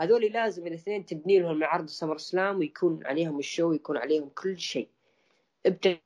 [0.00, 4.88] هذول لازم الاثنين تبني لهم عرض SummerSlam ويكون عليهم ال show ويكون عليهم كل شيء.
[5.66, 5.98] ابتعد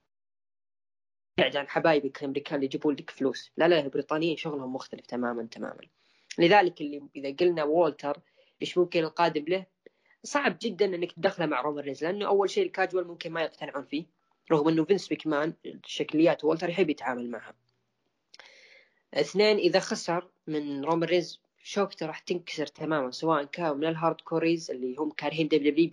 [1.39, 3.51] عن حبايبك الأمريكان اللي يجيبون لك فلوس.
[3.57, 5.81] لا لا البريطانيين شغلهم مختلف تماما تماما.
[6.39, 8.19] لذلك اللي إذا قلنا وولتر
[8.63, 9.67] إيش ممكن القادم له؟
[10.25, 14.05] صعب جدا إنك تدخله مع رومان رينز لأنه أول شيء الكاجوال ممكن ما يقتنعون فيه
[14.53, 15.53] رغم إنه فينس مكمان
[15.87, 17.55] شكليات وولتر يحب يتعامل معها.
[19.15, 24.71] اثنين إذا خسر من رومان رينز شوكته راح تنكسر تماما سواء كان من ال hardcores
[24.71, 25.91] اللي هم كارهين WW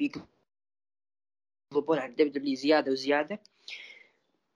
[1.72, 3.40] بيقلبون على WW زيادة وزيادة.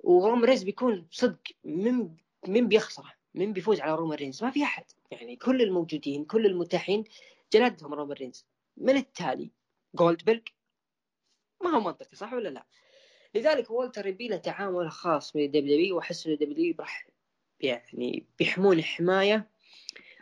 [0.04, 2.16] ورومان رينز بيكون صدق من
[2.48, 4.44] من بيخسره من بيفوز على رومان رينز.
[4.44, 4.86] ما في أحد.
[5.12, 7.04] يعني كل الموجودين كل المتاحين
[7.54, 8.46] جلدهم رومان رينز.
[8.78, 9.52] من التالي؟
[9.96, 10.42] جولدبرغ
[11.63, 12.66] ما هو منطقي صح ولا لا؟
[13.36, 17.08] لذلك والتر يبي له تعامل خاص من ال W وأحس إن ال W راح
[17.60, 19.50] يعني بيحمون حماية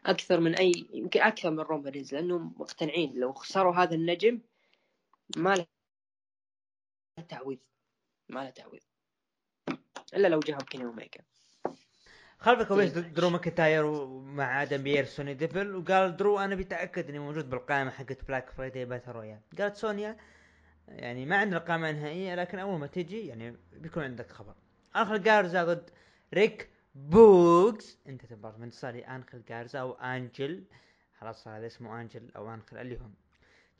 [0.06, 4.42] أكثر من اي يمكن أكثر من رومان رينز لأنهم مقتنعين لو خسروا هذا النجم
[5.38, 5.66] ما له
[7.30, 7.60] تعويض.
[8.30, 8.82] ما له تعويض.
[10.14, 11.22] إلا لو جاهم كيني اوميجا
[12.40, 17.50] خلف الكواليس درو ماكنتاير مع آدم بيرس وسونيا ديفيل وقال درو أنا بتأكد إني موجود
[17.50, 20.18] بالقائمة حقت Black Friday Battle Royal قالت سونيا
[20.88, 24.54] يعني ما عندنا قائمة نهائية لكن أول ما تجي يعني بيكون عندك خبر.
[24.96, 25.90] انخل جارزا ضد
[26.34, 30.64] ريك بوقز أنت تبارك من صار انخل جارزا وانجل
[31.20, 33.14] خلاص هذا اسمه آنجل أو انخل اللي هم.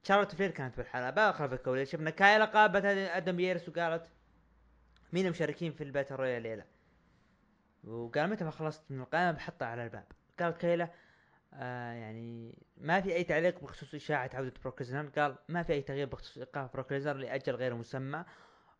[0.04, 4.08] شارلوت فلير كانت بالحلبة خلف الكواليس شفنا كايلا قابلت آدم بيرس وقالت
[5.14, 6.66] مين المشاركين في ال Battle Royal الليلة
[7.84, 10.06] وقال متى ما خلصت من القائمة بحطها على الباب.
[10.40, 10.92] قالت كايلا
[11.54, 15.82] آه يعني ما في أي تعليق بخصوص إشاعة عودة بروك ليزنر قال ما في أي
[15.82, 18.26] تغيير بخصوص إيقاف بروك ليزنر لأجل غير مسمى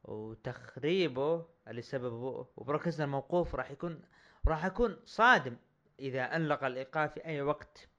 [0.04, 4.02] وتخريبه اللي سببه وبروك ليزنر موقوف راح يكون
[4.48, 5.58] راح يكون صادم
[6.00, 7.90] إذا انلغى الإيقاف في أي وقت.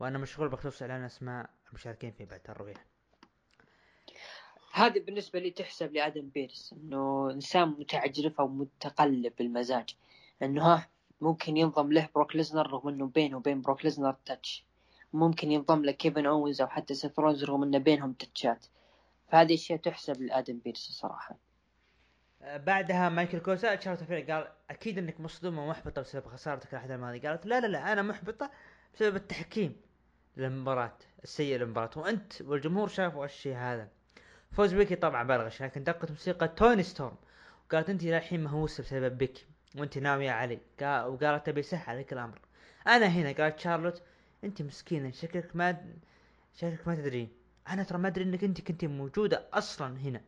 [0.00, 2.78] وأنا مشغول بخصوص إعلان أسماء المشاركين في Battle Royal.
[4.76, 9.96] هذه بالنسبة لي تحسب لآدم بيرس إنه إنسان متعجرف أو متقلب بالمزاج.
[10.42, 10.88] إنه ها
[11.20, 14.64] ممكن ينضم له بروك ليزنر رغم إنه بينه وبين بروك ليزنر touch.
[15.12, 18.66] ممكن ينضم له كيفن اونز أو حتى سيث رونز رغم إنه بينهم تاتشات.
[19.28, 21.36] فهذه أشياء تحسب لآدم بيرس الصراحة
[22.42, 26.90] آه، بعدها مايكل كول سأل شارلوت فلير قال أكيد إنك مصدومة ومحبطة بسبب خسارتك الاحد
[26.90, 28.50] الماضي قالت لا لا لا أنا محبطة
[28.94, 29.76] بسبب التحكيم
[30.36, 31.90] للمباراة السيء للمباراة.
[31.96, 33.95] وأنت والجمهور شافوا الشيء هذا.
[34.56, 37.16] فوز بيكي طبعا بالغش لكن دقت موسيقى توني ستورم.
[37.66, 39.46] وقالت انت للحين مهووسه بسبب بيكي
[39.78, 40.58] وانت ناوية علي.
[40.82, 42.38] وقالت تبي سح عليك الامر
[42.86, 44.02] أنا هنا قالت شارلوت.
[44.44, 45.76] انت مسكينة شكلك ما
[46.54, 47.28] شكلك ما تدرين
[47.68, 50.20] أنا ترى ما أدري إنك انت كنت موجودة أصلا هنا.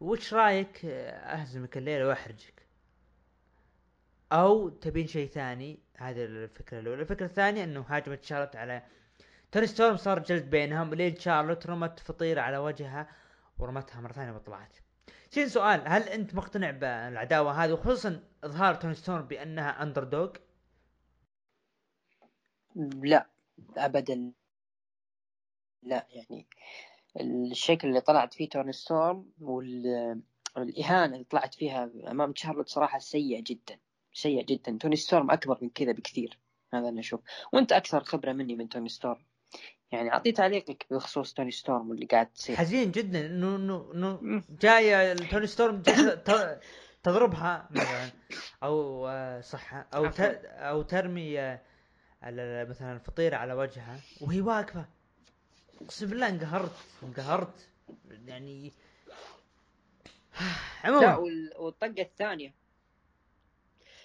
[0.00, 2.62] وش رأيك؟ أهزمك الليلة وأحرجك.
[4.32, 7.02] أو تبين شيء ثاني؟ هذه الفكرة الأولى.
[7.02, 8.82] الفكرة الثانية إنه هاجمت شارلوت على
[9.52, 13.08] توني ستورم صار جلد بينهم لين شارلوت رمت فطيره على وجهها.
[13.58, 14.78] ورمتها مرة ثانية وطلعت
[15.30, 20.30] شين سؤال هل أنت مقتنع بالعداوة هذه وخصوصا إظهار توني ستورم بأنها underdog؟
[23.02, 23.30] لا
[23.76, 24.32] ابدا
[25.82, 26.46] لا يعني
[27.20, 33.78] الشكل اللي طلعت فيه توني ستورم والإهانة اللي طلعت فيها أمام شارلوت صراحة سيء جدا
[34.12, 34.78] سيء جدا.
[34.80, 36.38] توني ستورم أكبر من كذا بكثير
[36.74, 37.20] هذا أنا أشوف.
[37.52, 39.24] وأنت أكثر خبرة مني من توني ستورم؟
[39.92, 42.56] يعني اعطي تعليقك بخصوص توني ستورم واللي قاعد تصير.
[42.56, 43.26] حزين جدا.
[43.26, 45.82] انه انه إنه جاية توني ستورم
[47.02, 48.10] تضربها مثلا
[48.62, 50.10] أو آه، صح أو
[50.44, 51.60] أو ترمي آه،
[52.64, 54.84] مثلا الفطيره على وجهها وهي واقفة.
[55.82, 57.68] أقسم بالله انقهرت انقهرت.
[58.26, 58.72] يعني
[60.84, 61.00] عموما.
[61.00, 61.16] لا
[61.58, 62.54] والطقة الثانية.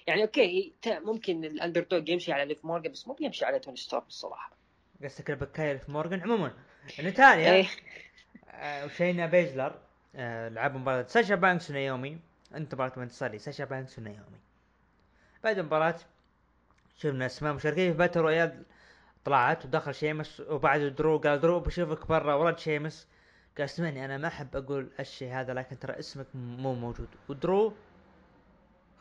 [0.07, 4.03] يعني okay ممكن ال underdog يمشي على ليف مورجان بس مو بيمشي على توني ستورم
[4.07, 4.62] الصراحة.
[5.03, 6.53] قصدك البكاية ليف مورجان عموما.
[6.99, 7.67] نتاليا إيه.
[8.51, 9.75] آه وشينا بيزلر
[10.15, 12.19] آه لعبوا مباراة ساشا بانكس ونايومي
[12.55, 14.39] انتهت مباراة بانتصار ساشا بانكس ونايومي
[15.43, 15.95] بعد المباراة
[16.97, 18.63] شفنا أسماء مشاركين في Battle Royal
[19.25, 23.07] طلعت ودخل شيمس وبعد درو قال درو بشوفك برا ورد شيمس.
[23.57, 27.07] قال أسمعني أنا ما أحب أقول الشيء هذا لكن ترى اسمك مو موجود.
[27.29, 27.73] ودرو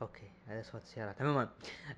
[0.03, 1.23] أوكي هذا صوت السيارات.
[1.23, 1.49] عموما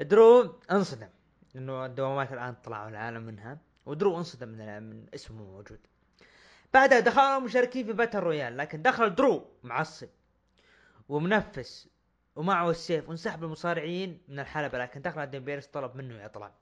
[0.00, 1.08] درو انصدم
[1.56, 3.58] إنه الدوامات الآن طلعوا العالم منها.
[3.86, 5.80] ودرو انصدم من, من اسمه موجود.
[6.74, 10.08] بعدها دخلوا المشاركين في Battle Royal لكن دخل درو معصب
[11.08, 11.88] ومنفس
[12.36, 16.52] ومعه السيف وانسحب المصارعين من الحلبة لكن دخل آدم بيرس طلب منه يطلع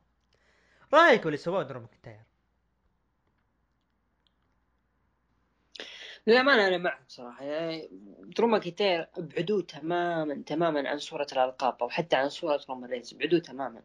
[0.95, 2.21] رأيك باللي سواه درو ماكنتاير؟
[6.27, 7.45] للأمانة أنا معك صراحة.
[7.45, 7.89] يعني
[8.37, 13.41] درو ماكنتاير أبعدوه تماما تماما عن صورة الألقاب أو حتى عن صورة رومان رينز أبعدوه
[13.41, 13.83] تماما.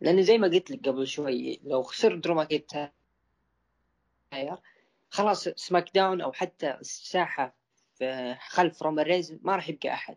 [0.00, 2.90] لأن زي ما قلت لك قبل شوي لو خسر درو ماكنتاير
[5.10, 7.54] خلاص SmackDown أو حتى الساحة
[8.48, 10.16] خلف رومان رينز ما راح يبقى أحد.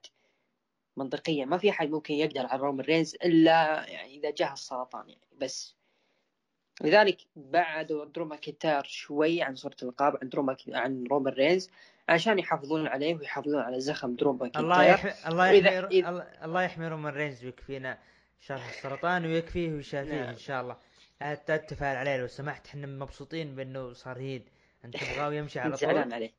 [0.98, 5.22] منطقيا ما في أحد ممكن يقدر على رومان رينز إلا يعني إذا جاه السرطان يعني.
[5.38, 5.76] بس
[6.82, 11.70] لذلك بعدوا درو ماكنتاير شوي عن صورة الألقاب عن درو عن رومان رينز
[12.10, 16.46] عشان يحافظون عليه ويحافظون على زخم درو ماكنتاير الله يحمي الله يحمي إذا...
[16.46, 18.00] الله يحمي رومان رينز ويكفينا.
[18.48, 20.30] شرح السرطان ويكفيه ويشافيه نعم.
[20.30, 20.78] إن شاء الله.
[21.22, 24.50] لا تتفائل عليه لو سمحت إحنا مبسوطين بأنه صار هيد.
[24.86, 26.34] أنت تبغاه يمشي على طول؟ عليه.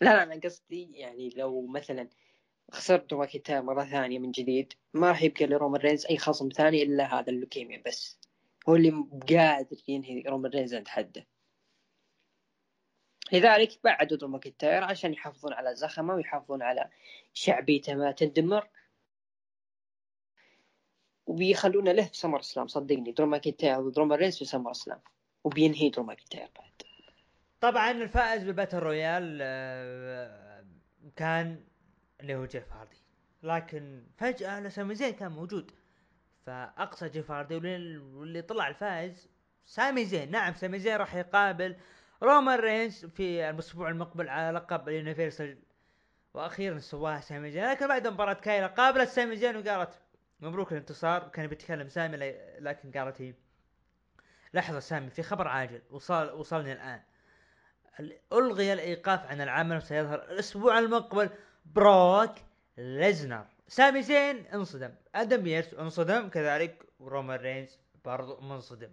[0.00, 2.08] لا لا أنا قصدي يعني لو مثلا
[2.70, 6.82] خسر درو ماكنتاير مرة ثانية من جديد ما راح يبقى لرومان رينز أي خصم ثاني
[6.82, 8.18] إلا هذا اللوكيميا بس.
[8.68, 8.90] هو اللي
[9.28, 11.26] قادر ينهي رومان رينز عند حده.
[13.34, 16.90] لذلك بعدوا درو ماكنتاير عشان يحافظون على زخمه ويحافظون على
[17.32, 18.68] شعبيته ما تندمر
[21.26, 25.00] وبيخلونه له في SummerSlam صدقني درو ماكنتاير رومان رينز في SummerSlam
[25.44, 26.72] وبينهي درو ماكنتاير بعد.
[27.60, 30.64] طبعا الفائز ب Battle Royal آه،
[31.16, 31.64] كان
[32.20, 32.96] اللي هو جيف هاردي.
[33.42, 35.70] لكن فجأة سامي زين كان موجود.
[36.46, 39.28] فأقصى جيف هاردي واللي طلع الفائز
[39.64, 40.30] سامي زين.
[40.30, 41.76] نعم سامي زين راح يقابل
[42.24, 45.58] رومان رينز في الأسبوع المقبل على لقب ال Universal
[46.34, 50.00] وأخيرا سواها سامي زين لكن بعد مباراة كايلا قابلت سامي زين وقالت
[50.40, 52.16] مبروك الانتصار كان بيتكلم سامي
[52.58, 53.34] لكن قالت هي
[54.54, 57.02] لحظة سامي في خبر عاجل وصل وصلني الآن.
[58.32, 61.30] ألغي الإيقاف عن العمل وسيظهر الأسبوع المقبل
[61.64, 62.34] بروك
[62.78, 63.46] ليزنر.
[63.68, 64.94] سامي زين انصدم.
[65.14, 68.90] أدم بيرس انصدم كذلك ورومان رينز برضو منصدم.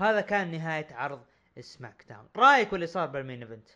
[0.00, 1.24] وهذا كان نهاية عرض
[1.60, 2.28] SmackDown.
[2.36, 3.68] رأيك باللي صار بال Main Event؟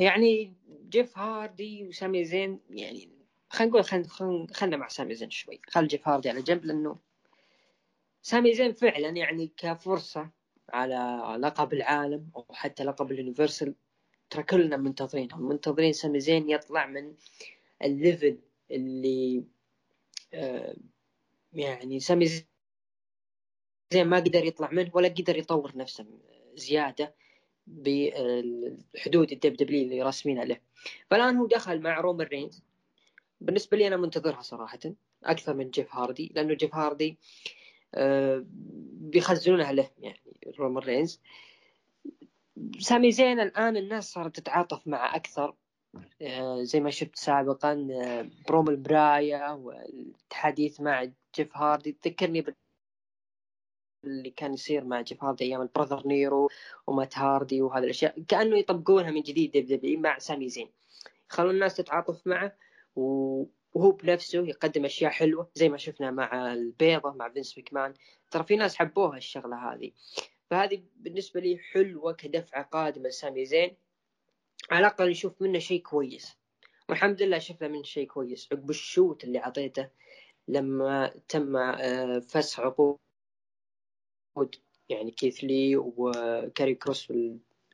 [0.00, 0.54] يعني
[0.88, 3.10] جيف هاردي وسامي زين يعني
[3.50, 5.60] خلينا نقول خلينا خلينا مع سامي زين شوي.
[5.68, 6.98] خل جيف هاردي على جنب لأنه
[8.22, 10.30] سامي زين فعلا يعني كفرصة
[10.68, 13.74] على لقب العالم أو حتى لقب ال Universal
[14.30, 15.48] ترى كلنا منتظرينهم.
[15.48, 17.14] منتظرين سامي زين يطلع من
[17.82, 18.38] ال level
[18.70, 19.44] اللي
[20.34, 20.76] آه
[21.52, 22.26] يعني سامي
[23.92, 26.06] زين ما قدر يطلع منه ولا قدر يطور نفسه
[26.54, 27.14] زيادة
[27.66, 30.60] بحدود ال WWE اللي راسمين له
[31.10, 32.62] فالآن هو دخل مع رومان رينز.
[33.40, 34.78] بالنسبة لي أنا منتظرها صراحة
[35.24, 37.18] أكثر من جيف هاردي لأنه جيف هاردي
[37.94, 38.44] آه
[38.92, 40.20] بيخزنونها له يعني
[40.58, 41.20] رومان رينز.
[42.78, 45.54] سامي زين الآن الناس صارت تتعاطف معه أكثر
[46.22, 52.44] آه، زي ما شفت سابقا آه، بروم البرايا والحديث مع جيف هاردي تذكرني
[54.04, 56.50] اللي كان يصير مع جيف هاردي أيام ال Brother Nero
[56.86, 58.20] ومات هاردي وهذه الأشياء.
[58.28, 60.70] كأنه يطبقونها من جديد مع سامي زين.
[61.30, 62.56] يخلون الناس تتعاطف معه
[62.96, 67.94] وهو بنفسه يقدم أشياء حلوة زي ما شفنا مع البيضة مع فينس مكمان
[68.30, 69.90] ترى في ناس حبوها الشغلة هذه.
[70.50, 73.76] فهذه بالنسبة لي حلوة كدفعة قادمة لسامي زين.
[74.70, 76.36] على الأقل نشوف منه شيء كويس.
[76.88, 78.48] والحمد لله شفنا منه شيء كويس.
[78.52, 79.88] عقب ال shoot اللي اعطيته
[80.48, 82.98] لما تم آه، فسخ عقود
[84.88, 87.12] يعني كيث لي وكاري كروس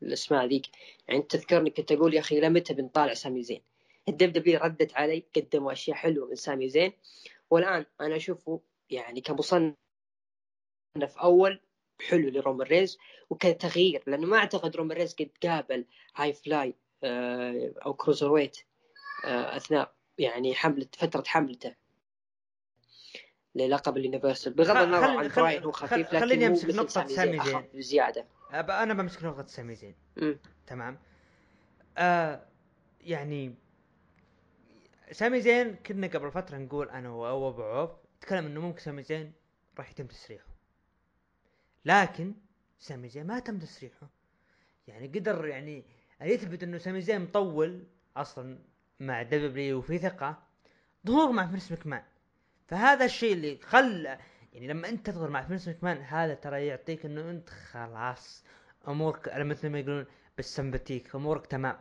[0.02, 0.66] والأسماء ذيك
[1.08, 3.62] يعني تذكرني كنت أقول يا أخي لمتى بنطالع سامي زين؟
[4.08, 6.92] ال WWE ردت علي قدموا أشياء حلوة من سامي زين.
[7.50, 8.60] والآن أنا أشوفه
[8.90, 9.74] يعني كمصنف
[11.22, 11.60] أول
[12.08, 12.98] حلو لرومان رينز
[13.30, 15.84] وكتغيير لأنه ما أعتقد رومان رينز قد قابل
[16.16, 16.74] high fly
[17.04, 18.58] آه، أو cruiserweight
[19.24, 21.81] آه، أثناء يعني حملة فترة حملته.
[23.54, 27.64] للقب اليونيفرسال بغض النظر عن براين هو خفيف لكن خليني أمسك نقطة سامي زين.
[27.74, 29.94] بزيادة أنا بمسك نقطة سامي زين.
[30.66, 30.98] تمام.
[31.98, 32.46] آه
[33.00, 33.54] يعني
[35.12, 37.90] سامي زين كنا قبل فترة نقول أنا وابو عوف
[38.20, 39.32] تكلم إنه ممكن سامي زين
[39.78, 40.46] راح يتم تسريحه.
[41.84, 42.34] لكن
[42.78, 44.10] سامي زين ما تم تسريحه.
[44.88, 45.84] يعني قدر يعني
[46.20, 47.86] يثبت إنه سامي زين مطول
[48.16, 48.58] أصلا
[49.00, 50.42] مع WWE وفي ثقة.
[51.06, 52.02] ظهور مع فينس مكمان.
[52.72, 54.18] فهذا الشيء اللي خلى
[54.52, 58.44] يعني لما أنت تظهر مع فينس مكمان هذا ترى يعطيك إنه أنت خلاص
[58.88, 60.06] أمورك مثل ما يقولون
[60.36, 61.78] بالسمباتيك أمورك تمام.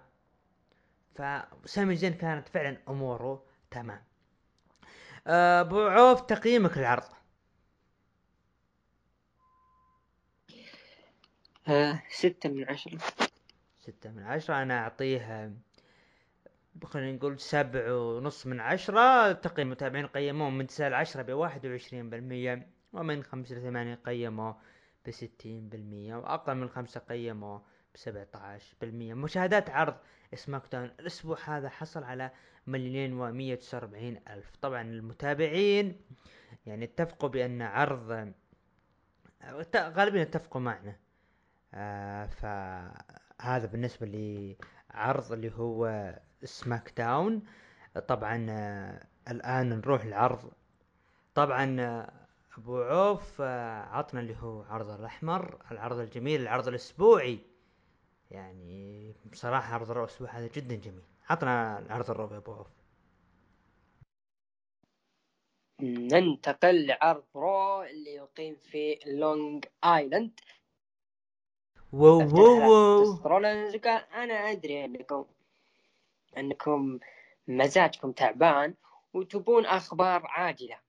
[1.16, 4.04] فسامي زين كانت فعلا أموره تمام.
[5.28, 7.04] أبو عوف تقييمك للعرض.
[11.68, 12.98] آه ستة من عشرة.
[13.80, 15.52] ستة من عشرة أنا أعطيه
[16.86, 22.68] خلينا نقول سبع ونص من عشرة تقييم المتابعين قيموه من تسعة لعشرة بواحد وعشرين بالمية
[22.94, 24.58] ومن خمسة لثمانية قيموه
[25.08, 27.64] بستين بالمية وأقل من خمسة قيموه
[27.96, 29.14] بسبعة عشر بالمية.
[29.14, 29.96] مشاهدات عرض
[30.36, 32.32] سماك داون الأسبوع هذا حصل على
[32.68, 34.56] مليونين ومية وتسعة وأربعين ألف.
[34.62, 36.02] طبعا المتابعين
[36.66, 38.34] يعني اتفقوا بأن عرض
[39.76, 40.96] غالبا اتفقوا معنا.
[41.74, 44.08] آه فهذا بالنسبة
[44.94, 46.14] لعرض اللي هو
[46.44, 47.44] سماك داون
[48.08, 50.52] طبعا آه الآن نروح العرض
[51.36, 52.14] طبعا آه
[52.58, 57.40] أبو عوف آه عطنا اللي هو عرض الأحمر العرض الجميل العرض الأسبوعي.
[58.32, 61.04] يعني بصراحة عرض الأسبوع هذا جدا جميل.
[61.30, 62.68] عطنا العرض الربع أبو عوف.
[65.82, 70.40] ننتقل لعرض Raw اللي يقيم في لونج آيلاند.
[71.94, 75.26] wow wow رولنز قال أنا أدري أنكم
[76.38, 77.00] أنكم
[77.48, 78.76] مزاجكم تعبان
[79.14, 80.80] وتبون أخبار عاجلة.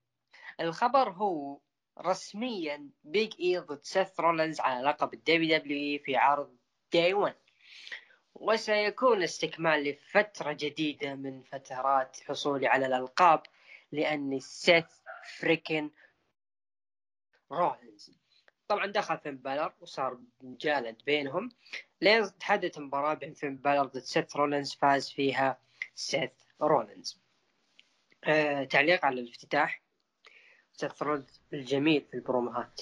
[0.61, 1.59] الخبر هو
[1.99, 6.57] رسميا Big E ضد سيث رولنز على لقب ال WWE في عرض
[6.93, 7.35] Day 1
[8.35, 13.43] وسيكون استكمال لفترة جديدة من فترات حصولي على الألقاب
[13.93, 14.87] لأني سيث
[15.39, 15.91] freakin'
[17.53, 18.22] رولنز
[18.73, 21.49] طبعا دخل فين بالر وصار مجالد بينهم.
[22.01, 25.59] لين تحدث المباراة بين فين بالر ضد سيث رولينز فاز فيها
[25.95, 26.31] سيث
[26.63, 27.21] رولينز.
[28.25, 29.83] آه تعليق على الافتتاح.
[30.73, 32.81] سيث رولينز الجميل في البروموهات.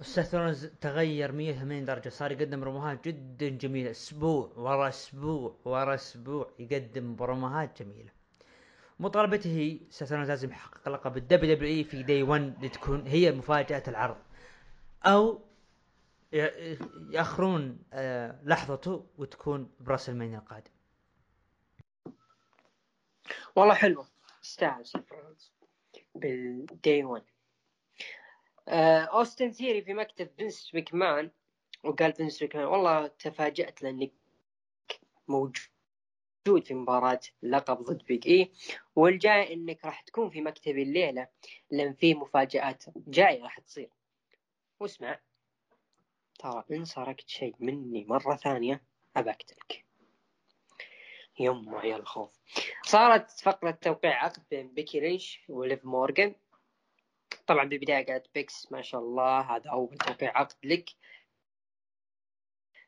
[0.00, 3.90] سيث رولنز تغير 180 درجة صار يقدم بروموهات جدا جميلة.
[3.90, 8.10] أسبوع ورا أسبوع ورا أسبوع يقدم بروموهات جميلة.
[9.00, 9.78] مطالبته هي
[10.12, 14.16] رولنز لازم يحقق لقب الدبليو دبليو إي في دي 1 لتكون هي مفاجأة العرض.
[15.06, 15.42] أو
[17.10, 20.70] يأخرون آه، لحظته وتكون برسلمانيا القادم
[23.56, 24.08] والله حلوة.
[24.42, 25.52] تستاهل سيث رولينز
[26.14, 27.22] بال Day 1
[28.68, 31.30] آه، أوستن ثيوري في مكتب فينس مكمان
[31.84, 34.12] وقال فينس مكمان والله تفاجأت لأنك
[35.28, 35.56] موجود
[36.64, 38.52] في مباراة لقب ضد بيج اي
[38.96, 41.28] والجاي إنك راح تكون في مكتبي الليلة
[41.70, 43.90] لأن في مفاجآت جاية راح تصير.
[44.82, 45.20] واسمع.
[46.38, 48.82] ترى إن سرقت شيء مني مرة ثانية
[49.16, 49.84] بقتلك
[51.40, 52.30] يمه يا الخوف.
[52.82, 56.34] صارت فقرة توقيع عقد بين بيكي لينش وليف مورغان.
[57.46, 60.90] طبعا بالبداية قالت بيكي ما شاء الله هذا أول توقيع عقد لك.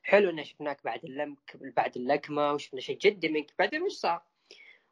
[0.03, 3.55] حلو ان شفناك بعد اللمك بعد اللكمة وشفنا شيء جدا منك.
[3.59, 4.23] بعدين وش صار؟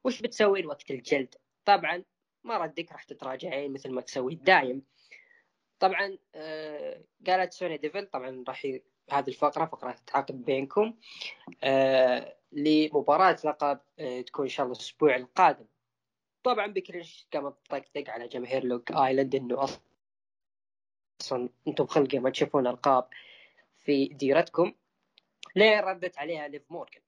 [0.05, 1.35] وش بتسوين وقت الجد؟
[1.65, 2.05] طبعا
[2.45, 4.83] ما ردك راح تتراجعين مثل ما تسوي دايم
[5.83, 8.83] طبعا آه قالت سونيا ديفيل طبعا راح ي...
[9.11, 10.95] هذه الفقرة فقرة عقد بينكم
[11.63, 15.67] آه لمباراة لقب آه تكون إن شاء الله الأسبوع القادم.
[16.43, 19.69] طبعا بيكي لينش قامت تطقطق على جماهير لونغ آيلاند إنه
[21.21, 23.09] أصلا أنتم خلقه ما تشوفون ألقاب
[23.77, 24.75] في ديرتكم.
[25.57, 27.03] ليه ردت عليها ليف مورغان؟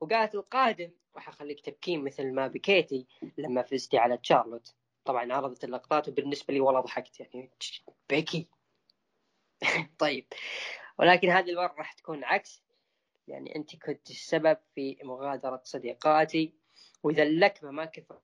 [0.00, 3.06] وقالت القادم راح أخليك تبكين مثل ما بكيتي
[3.38, 4.74] لما فزتي على تشارلوت.
[5.06, 7.50] طبعا عرضت اللقطات وبالنسبة لي والله ضحكت يعني.
[8.08, 8.48] بيكي
[9.98, 10.26] طيب.
[10.98, 12.62] ولكن هذه المره راح تكون عكس.
[13.28, 16.52] يعني أنت كنت السبب في مغادرة صديقاتي.
[17.02, 18.20] وإذا اللكمة ما كفت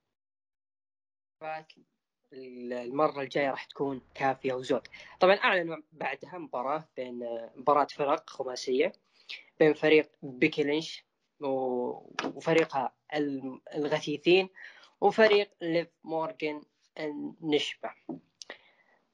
[2.33, 4.89] المرة الجاية راح تكون كافية وزود.
[5.21, 8.93] طبعا أعلنوا بعدها مباراة بين مباراة فرق خماسية
[9.59, 11.05] بين فريق بيكي لينش
[11.41, 12.95] وفريقها
[13.75, 14.49] الغثيثين
[15.01, 16.63] وفريق ليف مورغان
[16.99, 17.91] النشبة.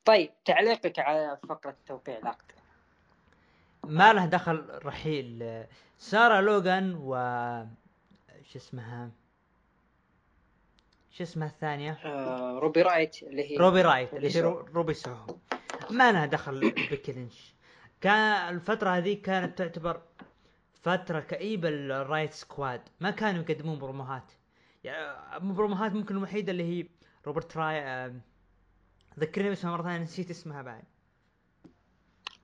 [0.05, 2.53] طيب تعليقك على فقرة توقيع العقد.
[3.85, 5.65] ما له دخل رحيل.
[5.99, 7.15] سارة لوغان و
[8.43, 9.11] شو اسمها؟
[11.11, 14.41] شو اسمها الثانية؟ آه روبي رايوت اللي هي روبي رايوت اللي هي
[14.75, 15.17] روبي سوهو.
[15.91, 17.55] ما لها دخل بيكي لينش
[18.01, 20.03] كان الفترة هذه كانت تعتبر
[20.83, 22.81] فترة كئيبة للرايوت سكواد.
[23.01, 24.33] ما كانوا يقدمون بروموهات.
[24.85, 26.87] يعني بروموهات ممكن الوحيدة اللي هي
[27.27, 28.13] روبي رايوت
[29.19, 30.85] ذكرني اسمها مرة ثانية نسيت اسمها بعد.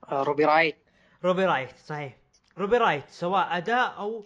[0.09, 0.77] آه روبي رايوت.
[1.23, 2.17] روبي رايوت صحيح.
[2.57, 4.23] روبي رايوت سواء أداء أو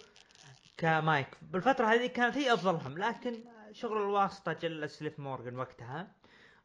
[0.77, 1.27] كمايك.
[1.41, 6.11] بالفترة هذه كانت هي أفضلهم لكن شغل الواسطة جلس ليف مورغان وقتها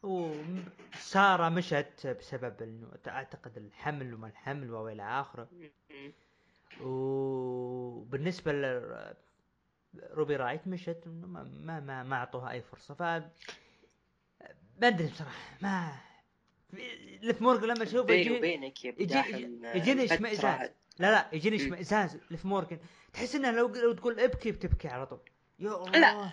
[0.03, 5.49] وسارة مشت بسبب إنه اعتقد الحمل وما الحمل وإلى آخره.
[6.80, 9.14] وبالنسبة ل
[9.95, 12.95] روبي رايوت مشت ما ما ما, ما أعطوها أي فرصة.
[12.95, 13.03] ف
[14.80, 15.58] ما ادري بصراحة.
[15.60, 15.92] ما
[17.22, 19.18] ليف مورغان لما أشوفه بيني وبينك يجي
[19.74, 22.78] يجيني اشمئزاز لا لا يجيني اشمئزاز ليف مورغان.
[23.12, 25.20] تحس انها لو لو تقول ابكي بتبكي على طول.
[25.58, 25.98] يا الله.
[25.98, 26.30] لا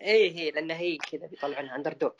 [0.00, 2.12] اي هي لأن هي كذا بيطلعونها underdog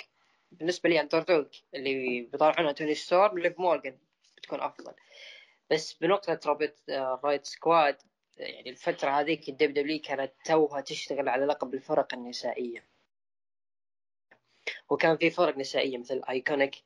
[0.53, 3.97] بالنسبة لي underdog اللي بيطلعونها توني ستورم ليف مورجان
[4.37, 4.93] بتكون أفضل.
[5.71, 7.97] بس بنقطة رايوت سكواد
[8.37, 12.98] يعني الفترة هذيك ال WWE كانت توها تشتغل على لقب الفرق النسائية.
[14.91, 16.85] وكان في فرق نسائية مثل ايكونيكس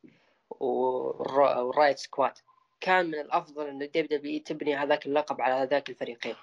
[0.50, 2.32] ورايوت سكواد
[2.80, 6.34] كان من الأفضل انه ال WWE تبني هذاك اللقب على هذاك الفريقين.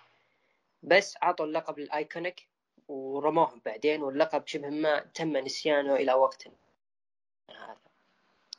[0.84, 2.48] بس عطوا اللقب للايكونيكس
[2.88, 6.54] ورموهم بعدين واللقب شبه ما تم نسيانه إلى وقتنا
[7.52, 7.78] هذا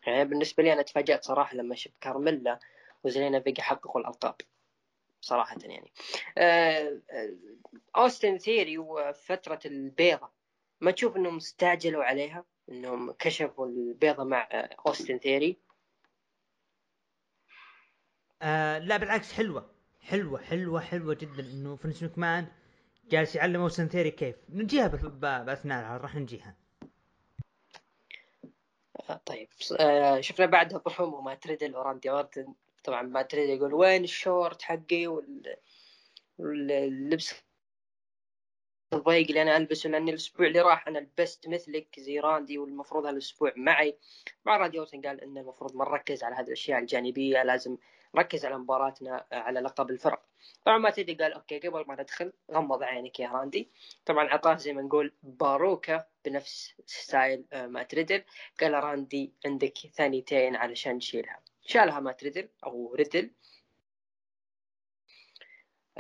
[0.07, 2.59] يعني بالنسبة لي أنا تفاجأت صراحة لما شفت كارميلا
[3.05, 4.35] وزيلينا فيغا حققوا الألقاب.
[5.21, 5.91] صراحة يعني.
[7.97, 10.29] اوستن ثيوري وفترة البيضة.
[10.81, 14.49] ما تشوف إنهم استعجلوا عليها؟ إنهم كشفوا البيضة مع
[14.87, 15.57] أوستن ثيوري
[18.43, 19.71] آه لا بالعكس حلوة.
[20.01, 21.41] حلوة حلوة حلوة جدا.
[21.41, 22.47] إنه فينس ماكمان
[23.11, 24.37] جالس يعلم اوستن ثيوري كيف.
[24.49, 24.87] نجيها
[25.43, 26.57] باثناء راح نجيها.
[29.27, 29.49] طيب.
[29.81, 32.55] آه شفنا بعدها برومو مات ريدل وراندي أورتن.
[32.85, 35.57] طبعا مات ريدل يقول وين الشورت حقي وال...
[36.39, 37.35] واللبس
[38.93, 43.53] الضيق اللي أنا ألبسه لأن الأسبوع اللي راح أنا لبست مثلك زي راندي والمفروض هالأسبوع
[43.57, 43.99] معي.
[44.45, 47.77] مع راندي أورتن قال ان المفروض ما نركز على هذه الاشياء الجانبية لازم
[48.15, 50.23] نركز على مباراتنا على لقب الفرق.
[50.65, 53.71] طبعا مات ريدل قال okay قبل ما ندخل غمض عينك يا راندي.
[54.05, 58.25] طبعا اعطاه زي ما نقول باروكة بنفس style مات ريدل.
[58.61, 63.25] قال راندي عندك ثانيتين علشان نشيلها شالها مات ريدل أو ريدل.
[63.25, 63.31] آه،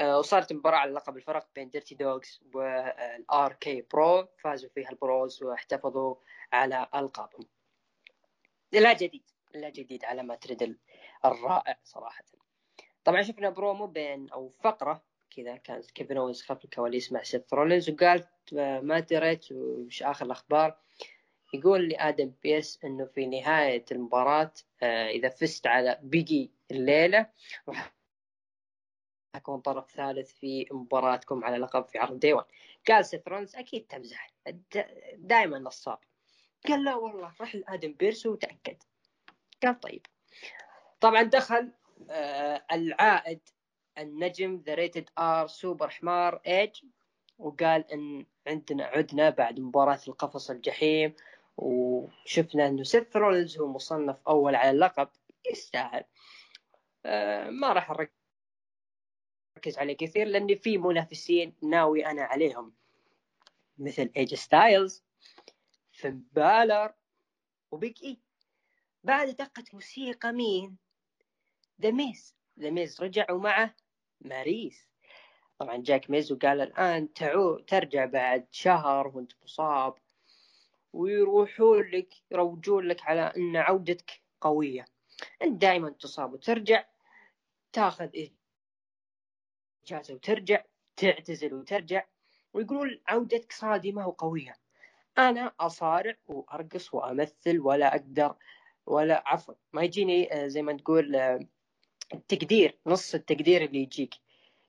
[0.01, 6.15] وصارت مباراة على لقب الفرق بين ديرتي دوغز وال RK-Bro فازوا فيها ال Bros واحتفظوا
[6.53, 7.47] على ألقابهم.
[8.73, 9.23] لا جديد
[9.55, 10.79] لا جديد على مات ريدل
[11.25, 12.25] الرائع صراحة.
[13.05, 15.03] طبعا شفنا برومو بين أو فقرة
[15.37, 18.25] كذا كانت كيفن أوينز خلف الكواليس مع سيث رولينز وقال
[18.83, 20.79] ما دريت وش آخر الأخبار.
[21.55, 27.27] يقول لي آدم بيرس إنه في نهاية المباراة آه، إذا فزت على بيج إي الليلة
[27.69, 27.93] راح
[29.35, 32.45] أكون طرف ثالث في مباراتكم على لقب في عرض Day 1.
[32.89, 34.31] قال سيث رولينز أكيد تمزح.
[35.17, 35.99] دائما نصاب.
[36.69, 38.77] قال لا والله روح لآدم بيرس وتأكد.
[39.63, 40.07] قال طيب.
[41.01, 41.73] طبعا دخل
[42.11, 43.41] آه العائد
[43.99, 46.85] النجم the Rated R Superstar ايج
[47.39, 51.15] وقال إن عندنا عدنا بعد مباراة القفص الجحيم
[51.57, 55.09] وشفنا إنه سيث هو مصنف أول على اللقب.
[55.51, 56.05] يستاهل.
[57.05, 58.20] آه ما راح اركز
[59.77, 62.73] عليه كثير لأن في منافسين ناوي أنا عليهم.
[63.79, 65.03] مثل اي جي ستايلز
[65.93, 66.93] فين بالر
[67.71, 68.19] وبيج اي
[69.05, 70.77] بعد دقة موسيقى مين؟
[71.83, 73.75] ذا ميز ذا ميز رجع ومعه
[74.21, 74.89] ماريس
[75.59, 79.95] طبعا جاك ميز وقال الآن تعو ترجع بعد شهر وأنت مصاب.
[80.93, 84.85] ويروحون لك يروجون لك على إن عودتك قوية.
[85.43, 86.85] أنت دائما تصاب وترجع
[87.73, 88.09] تاخذ
[89.85, 90.63] اجازة وترجع
[90.97, 92.05] تعتزل وترجع
[92.53, 94.55] ويقولون عودتك صادمة وقوية.
[95.19, 98.35] أنا أصارع وأرقص وأمثل ولا أقدر
[98.87, 101.41] ولا عفوا ما يجيني آه، زي ما تقول آه،
[102.15, 104.15] التقدير نص التقدير اللي يجيك.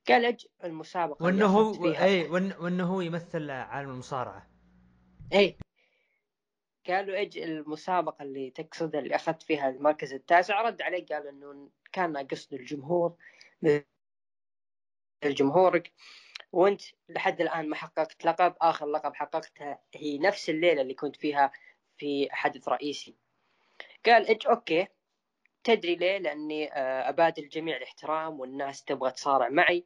[0.08, 2.28] قال المسابقة وإنه هو إي
[2.60, 4.50] وإنه هو يمثل عالم المصارعة.
[5.34, 5.58] إي.
[6.88, 12.18] قالوا أج المسابقة اللي تقصد اللي أخذت فيها المركز التاسع رد عليه قال إنه كان
[12.18, 13.16] قصد الجمهور.
[15.30, 15.92] جمهورك
[16.52, 21.52] وانت لحد الآن ما حققت لقب آخر لقب حققتها هي نفس الليلة اللي كنت فيها
[21.98, 23.16] في حدث رئيسي.
[24.06, 24.88] قال إيدج okay
[25.64, 29.86] تدري ليه؟ لأني آه، أبادل جميع الاحترام والناس تبغى تصارع معي.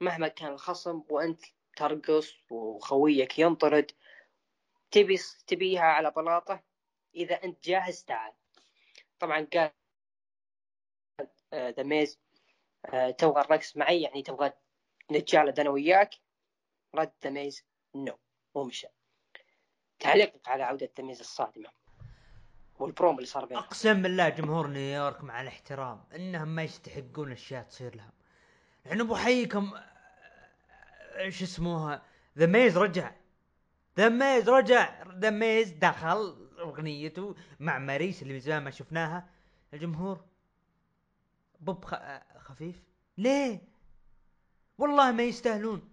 [0.00, 1.42] مهما كان الخصم وأنت
[1.76, 3.90] ترقص وخويك ينطرد
[4.90, 6.62] تبي تبيها على بلاطة.
[7.14, 8.32] إذا أنت جاهز تعال.
[9.18, 9.70] طبعا قال
[11.54, 12.20] ذا ميز
[12.86, 14.52] آه، تبغى الرقص معي يعني تبغى
[15.12, 16.14] نتجالد أنا وياك.
[16.94, 18.18] رد ذا ميز no
[18.54, 18.86] ومشى
[19.98, 21.68] تعليقك على عودة ذا ميز الصادمة.
[22.78, 23.62] والبروم اللي صار بينهم.
[23.62, 28.12] أقسم بالله جمهور نيويورك مع الاحترام إنهم ما يستحقون أشياء تصير لهم.
[28.84, 29.72] لأنه أبو حيكم
[31.16, 32.02] إيش اسموها
[32.38, 33.12] ذا ميز رجع.
[33.96, 35.02] ذا ميز رجع.
[35.12, 39.30] ذا ميز دخل أغنيته مع ماريس اللي من زمان ما شفناها.
[39.74, 40.24] الجمهور
[41.60, 41.84] بوب
[42.38, 42.82] خفيف.
[43.18, 43.75] ليه؟
[44.78, 45.88] والله ما يستاهلون.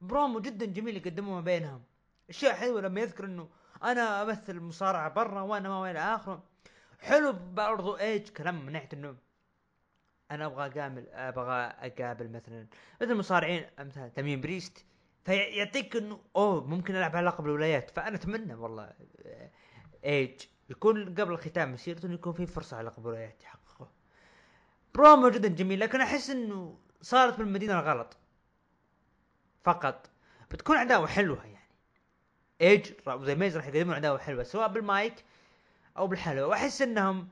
[0.00, 1.82] برومو جدا جميل يقدموه بينهم.
[2.30, 3.48] أشياء حلوة لما يذكر إنه
[3.82, 6.42] أنا أمثل مصارعه برا وأنا ما إلى آخره.
[7.00, 9.16] حلو برضو إيدج كلام من ناحيه إنه
[10.30, 12.66] أنا أبغى اقابل أبغى أقابل مثلا
[13.00, 14.84] مثل المصارعين أمثال داميان بريست.
[15.24, 17.90] فيعطيك إنه أوه ممكن ألعب على لقب الولايات.
[17.90, 18.92] فأنا أتمنى والله
[20.04, 20.40] إيدج
[20.70, 23.90] يكون قبل ختام مسيرته يكون في فرصة على لقب الولايات يحققه.
[24.94, 28.16] برومو جدا جميل لكن أحس إنه صارت بالمدينة الغلط.
[29.64, 30.10] فقط.
[30.50, 31.58] بتكون عداوه حلوة يعني.
[32.60, 35.24] إيدج وذا ميز راح يقدمون عداوه حلوة سواء بالمايك
[35.96, 36.46] أو بالحلوة.
[36.46, 37.28] وأحس إنهم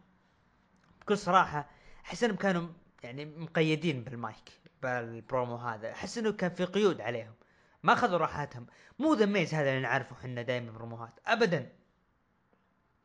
[1.01, 1.69] بكل صراحة
[2.05, 2.69] أحس إنهم كانوا
[3.03, 4.53] يعني مقيدين بال mic
[4.83, 5.93] بال promo هذا.
[5.93, 7.35] أحس إنه كان في قيود عليهم.
[7.83, 8.67] ما أخذوا راحتهم.
[8.99, 11.13] مو ذا ميز هذا اللي نعرفه إحنا دائما بروموهات.
[11.27, 11.73] ابدا.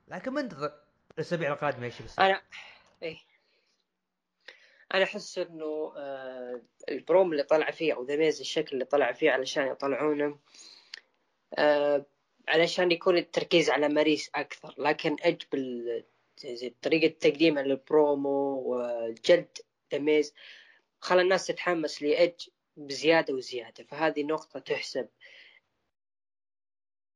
[0.07, 0.72] لكن منتظر
[1.12, 2.26] الأسابيع القادمة إيش بيصير.
[2.26, 2.41] أنا
[3.03, 3.18] إيه.
[4.94, 9.32] أنا أحس إنه آه البروم اللي طلع فيه أو ذا ميز الشكل اللي طلع فيه
[9.32, 10.39] علشان يطلعونه
[11.58, 12.06] آه
[12.48, 16.04] علشان يكون التركيز على ماريس أكثر لكن إيدج بال
[16.82, 19.58] طريقة تقديمه للبرومو وجلد
[19.89, 20.34] ذا ميز
[21.00, 22.47] خلى الناس تتحمس لإيدج
[22.78, 25.08] بزيادة وزيادة فهذه نقطة تحسب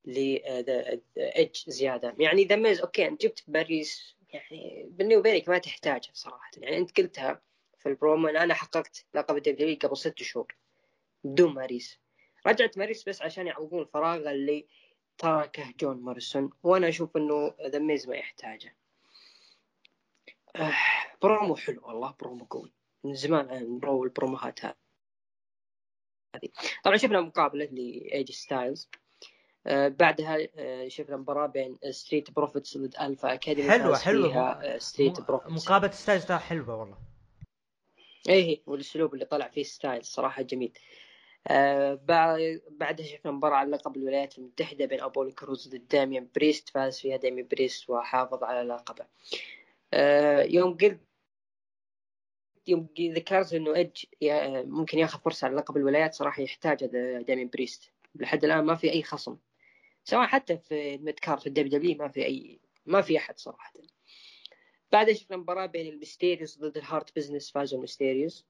[0.05, 2.15] لإيدج زيادة.
[2.19, 6.97] يعني ذا ميز okay أنت جبت ماريس يعني بيني وبينك ما تحتاجها صراحة يعني أنت
[6.97, 7.41] قلتها
[7.85, 8.27] في البرومو.
[8.27, 10.55] أن أنا حققت لقب الدبليو قبل ست شهور.
[11.23, 11.99] بدون ماريس.
[12.47, 14.67] رجعت ماريس بس عشان يعوضون الفراغ اللي
[15.17, 18.75] تركه جون موريسون وأنا أشوف إنه ذا ميز ما يحتاجه.
[20.55, 20.73] آه
[21.21, 22.73] برومو حلو والله برومو قوي.
[23.03, 24.75] من زمان عن برو البروموهات هذه.
[26.83, 28.89] طبعا شفنا مقابلة لاي جي ستايلز
[29.67, 34.77] آه بعدها آه شفنا مباراة بين ستريت بروفيتس ضد الفا اكاديمي حلوة حلوة.
[34.77, 37.04] ستريت بروفيتس مقابلة ستايلز حلوة والله.
[38.29, 40.73] إيه والأسلوب اللي طلع فيه ستايل صراحة جميل.
[41.47, 41.99] آه
[42.69, 47.17] بعدها شفنا مباراة على لقب الولايات المتحدة بين أبولو كروز ضد داميان بريست فاز فيها
[47.17, 49.05] داميان بريست وحافظ على لقبه.
[49.93, 50.99] آه يوم قلت
[52.67, 54.05] يوم ذكرت إنه إيدج
[54.69, 57.91] ممكن ياخذ فرصة على لقب الولايات صراحة يحتاج هذا داميان بريست.
[58.15, 59.37] لحد الآن ما في أي خصم.
[60.03, 63.39] سواء حتى في ال mid card في الدبليو دبليو ما في اي ما في أحد
[63.39, 63.73] صراحة.
[64.95, 68.45] بعدها شفنا مباراة بين الميستيريوس ضد الهارت بزنس فازوا الميستيريوس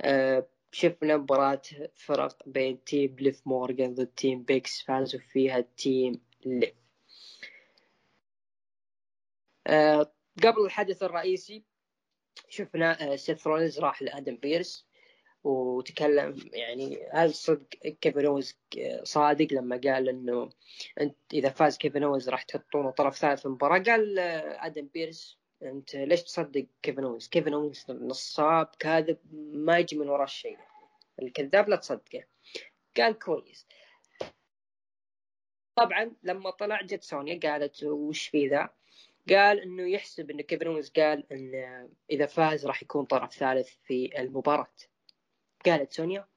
[0.00, 1.62] آه شفنا مباراة
[1.94, 6.74] فرق بين team ليف مورغان ضد team بيكي فازوا فيها team ليف.
[9.66, 10.12] آه
[10.42, 11.64] قبل الحدث الرئيسي
[12.48, 14.86] شفنا آه، سيث رولينز راح لآدم بيرس
[15.44, 17.68] وتكلم يعني هل صدق
[18.00, 18.58] كيفن اوز
[19.02, 20.50] صادق لما قال إنه
[21.00, 24.18] أنت إذا فاز كيفن اونز راح تحطونه طرف ثالث في المباراة؟ قال
[24.58, 29.18] آدم بيرس أنت ليش تصدق كيفن اونز كيفن اونز نصاب كاذب
[29.52, 30.58] ما يجي من وراه شيء.
[31.22, 32.24] الكذاب لا تصدقه.
[32.96, 33.66] قال كويس.
[35.76, 38.70] طبعا لما طلع جت سونيا قالت وش في ذا؟
[39.28, 44.20] قال إنه يحسب انه كيفن اونز قال إن إذا فاز راح يكون طرف ثالث في
[44.20, 44.74] المباراة.
[45.66, 46.28] قالت سونيا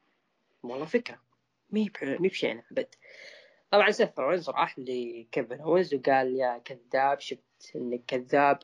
[0.64, 1.22] والله فكرة
[1.70, 2.32] مي مي
[2.72, 2.96] أبد.
[3.72, 8.60] طبعا سيث رولينز راح لكيفن اونز وقال يا كذاب شفت انك كذاب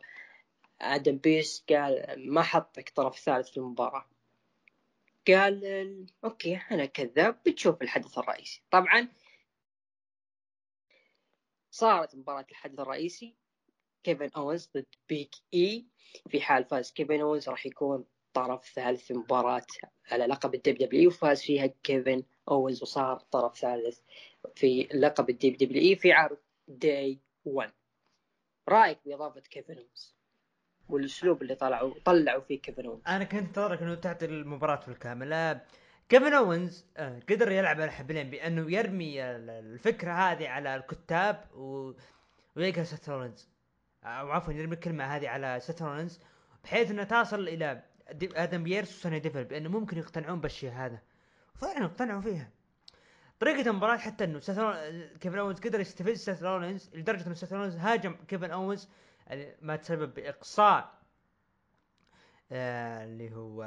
[0.81, 4.09] آدم بيرس قال ما حطك طرف ثالث في المباراة.
[5.27, 8.61] قال okay أنا كذاب بتشوف الحدث الرئيسي.
[8.71, 9.07] طبعا
[11.71, 13.35] صارت مباراة الحدث الرئيسي.
[14.03, 15.85] كيفن اونز ضد بيج إي.
[16.29, 19.65] في حال فاز كيفن اونز راح يكون طرف ثالث في مباراة
[20.11, 23.99] على لقب الدبليو دبليو وفاز فيها كيفن اونز وصار طرف ثالث
[24.55, 27.73] في لقب الدبليو دبليو في عرض داي 1
[28.69, 30.15] رأيك بإضافة كيفن اونز
[30.93, 35.59] والأسلوب اللي طلعوا طلعوا فيه كيفن اونز أنا كنت انتظرك إنه تعطي المباراة بالكامل
[36.09, 36.85] كيفن اونز
[37.29, 41.91] قدر يلعب على حبلين بأنه يرمي الفكرة هذه على الكتاب و...
[42.55, 43.49] ويقهر سيث رولينز
[44.03, 46.19] أو عفوا يرمي الكلمة هذه على سترونز
[46.63, 47.83] بحيث انها تصل إلى
[48.35, 50.99] آدم بيرس وسوني ديفل بأنه ممكن يقتنعون بالشيء هذا.
[51.55, 52.49] وفعلا اقتنعوا فيها.
[53.39, 54.39] طريقة المباراة حتى إنه
[55.21, 56.43] كيفن اونز قدر يستفز سيث
[56.93, 58.89] لدرجة إنه سيث هاجم كيفن اونز
[59.61, 60.93] ما تسبب بإقصاء
[62.51, 63.63] آه اللي هو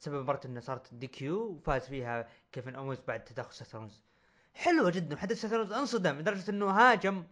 [0.00, 4.02] تسبب مباراة إنه صارت DQ وفاز فيها كيفن اونز بعد تدخل سيث رولينز
[4.54, 7.24] حلوة جدا حتى سيث رولينز انصدم لدرجة إنه هاجم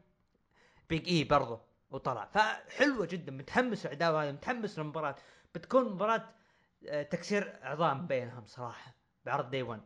[0.90, 2.24] بيج إي برضه وطلع.
[2.26, 5.16] فحلوة جدا متحمس العداوه هذه متحمس للمباراة.
[5.54, 6.28] بتكون مباراة
[6.88, 8.94] آه، تكسير عظام بينهم صراحة
[9.24, 9.80] بعرض Day 1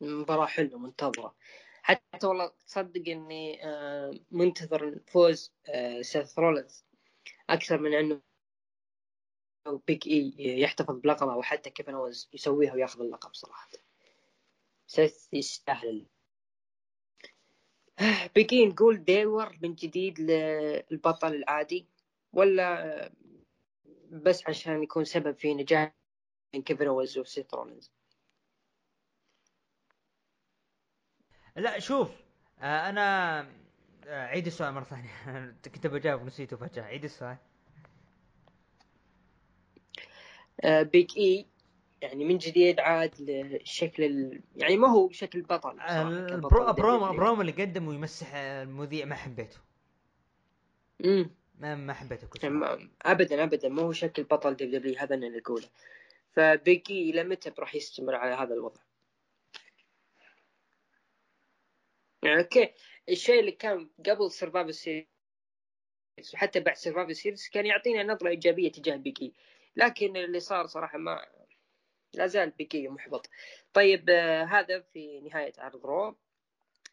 [0.00, 1.34] مباراة حلوة منتظرة.
[1.82, 6.84] حتى والله تصدق إني آه، منتظر فوز آه، سيث رولنز
[7.50, 8.20] أكثر من إنه
[9.86, 13.70] بيج إي يحتفظ بلقبه أو حتى كيفن اونز يسويها وياخذ اللقب صراحة.
[14.86, 16.06] سيث يستاهل.
[18.36, 21.86] بقي نقول ديور من جديد للبطل العادي
[22.32, 23.12] ولا
[24.10, 25.94] بس عشان يكون سبب في نجاح
[26.64, 27.90] كيفن اونز وسيث رولينز؟
[31.56, 32.10] لا شوف
[32.60, 33.40] آه، أنا
[34.06, 35.10] آه، عيد السؤال مرة ثانية.
[35.74, 37.36] كنت بجاوب نسيته فجاه عيد السؤال
[40.64, 41.46] بيج إي
[42.02, 44.40] يعني من جديد عاد لشكل ال...
[44.56, 49.58] يعني ما هو شكل بطل ال pro promo promo اللي قدم ويمسح المذيع ما حبيته.
[51.04, 55.66] امم ما ما حبيته يعني ابدا ابدا ما هو شكل بطل دبليو هذا اللي نقوله
[56.32, 58.80] فبيج إي إلى متى راح يستمر على هذا الوضع؟
[62.22, 62.72] يعني okay.
[63.08, 65.06] الشيء اللي كان قبل Survivor Series
[66.34, 69.32] وحتى بعد Survivor Series كان يعطينا نظرة إيجابية تجاه بيج إي
[69.76, 71.26] لكن اللي صار صراحة ما
[72.14, 73.30] لا زال بيج إي محبط.
[73.74, 76.16] طيب آه هذا في نهاية عرض Raw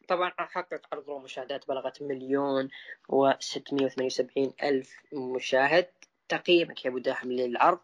[0.08, 2.68] طبعا حقق عرض Raw مشاهدات بلغت مليون
[3.08, 3.32] و
[4.00, 5.88] وسبعين ألف مشاهد.
[6.28, 7.80] تقييمك يا أبو داحم للعرض.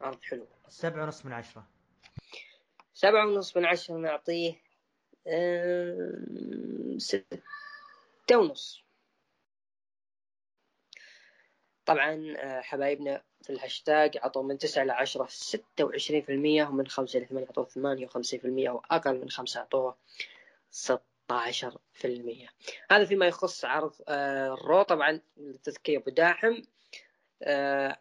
[0.00, 0.46] عرض حلو.
[0.68, 1.66] سبعة ونص من عشرة.
[2.94, 4.69] سبعة ونص من عشرة نعطيه
[6.98, 8.84] ستة ونص.
[11.86, 17.46] طبعا آه، حبايبنا في الهاشتاج عطوا من 9 إلى 10 26% ومن 5 إلى 8
[17.48, 19.96] عطوه 58% وأقل من 5 عطوه
[20.70, 22.50] 16%
[22.90, 24.80] هذا فيما يخص عرض ال Raw.
[24.80, 26.62] آه، طبعا للتذكير بداحم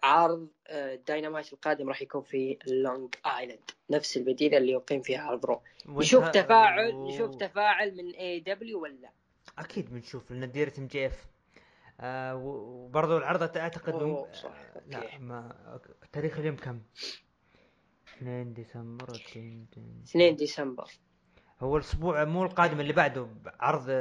[0.03, 5.45] عرض آه داينامايت القادم راح يكون في لونج ايلاند نفس المدينة اللي يقيم فيها عرض
[5.45, 5.61] Raw.
[5.87, 9.09] نشوف تفاعل نشوف تفاعل من AEW ولا
[9.57, 11.27] أكيد بنشوف لأن ديرة MJF.
[11.99, 14.53] آه وبرضه العرض أعتقد أوه صح
[14.87, 15.55] لا ما
[16.11, 16.81] تاريخ اليوم كم؟
[18.17, 20.91] 2 ديسمبر 2 ديسمبر.
[21.59, 23.27] هو الأسبوع مو القادم اللي بعده
[23.59, 23.91] عرض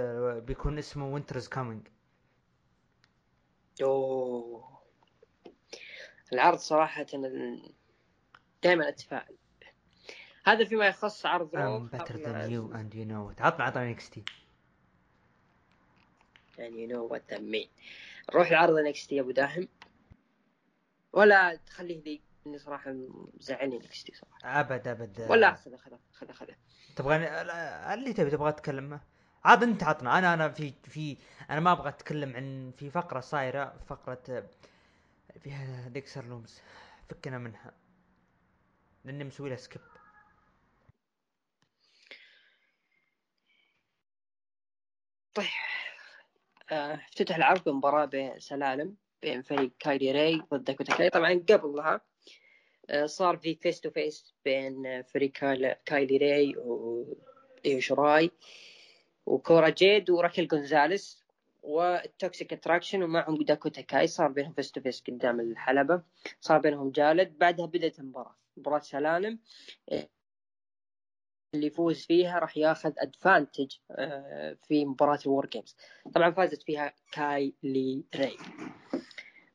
[0.45, 1.89] بيكون اسمه Winter Is Coming
[3.82, 4.68] أوه.
[6.33, 7.07] العرض صراحة
[8.62, 9.37] دائما اتفائل
[10.45, 14.25] هذا فيما يخص عرض Raw better than you and you know it عطنا عطنا NXT
[16.59, 17.68] and you know what that mean.
[18.35, 19.69] نروح لعرض NXT يا أبو داحم.
[21.12, 22.95] ولا تخليه لي إني صراحة
[23.35, 24.61] مزعلني NXT صراحة.
[24.61, 25.26] أبد أبد.
[25.31, 26.47] ولا خذ خذ خذ خذ.
[26.97, 27.16] تبغى
[27.95, 29.01] اللي تبي تبغى تتكلم
[29.45, 30.18] عاد أنت عطنا.
[30.18, 31.16] أنا أنا في في
[31.51, 34.49] أنا ما أبغى أتكلم عن في فقرة صايرة فقرة
[35.39, 36.61] فيها ديكستر لوميس.
[37.09, 37.72] فكنا منها.
[39.05, 39.81] لأني مسوي لها skip
[45.34, 45.47] طيب.
[46.70, 52.01] آه، افتتح العرض بمباراة بين سلالم بين فريق كايلي راي ضد داكوتا كاي طبعا قبلها
[52.91, 55.32] آه، صار في face to face بين فريق
[55.86, 58.30] كايلي راي وايو شراي
[59.26, 61.28] وكورا جيد وراكيل جونزاليس
[61.62, 66.03] وال Toxic Attraction ومعهم داكوتا كاي صار بينهم face to face قدام الحلبة.
[66.41, 67.39] صار بينهم جدال.
[67.39, 68.37] بعدها بدأت المباراة.
[68.57, 69.39] مباراة سلالم.
[71.55, 75.77] اللي يفوز فيها راح ياخذ advantage آه، في مباراة ال WarGames.
[76.15, 78.37] طبعا فازت فيها كاي لي ري.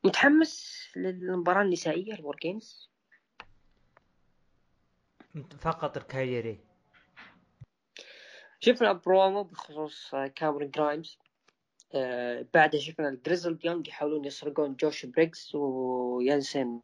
[0.04, 2.90] متحمس للمباراة النسائية ال WarGames؟
[5.60, 6.60] فقط الكايلي ري.
[8.60, 11.18] شفنا برومو بخصوص كاميرون جرايمز.
[11.18, 11.23] آه
[12.54, 16.80] بعدها شفنا ال Grizzled Young يحاولون يسرقون جوش بريجز وجينسن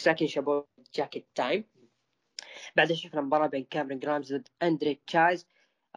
[0.00, 0.64] لكن شافوا
[0.94, 1.64] Jacket Time.
[2.76, 5.46] بعدها شفنا مباراة بين كاميرون جرايمز ضد اندري تشايز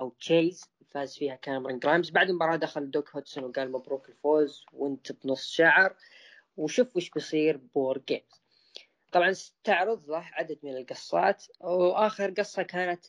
[0.01, 5.11] أو تشيز فاز فيها كاميرون جرايمز بعد المباراة دخل دوك هودسون وقال مبروك الفوز وانت
[5.11, 5.95] بنص شعر.
[6.57, 8.41] وشوف وش بيصير ب WarGames
[9.11, 13.05] طبعا استعرض له عدد من القصات وآخر قصة كانت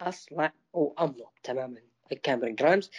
[0.00, 1.82] أصلع وامضى تماما
[2.22, 2.90] كاميرون جرايمز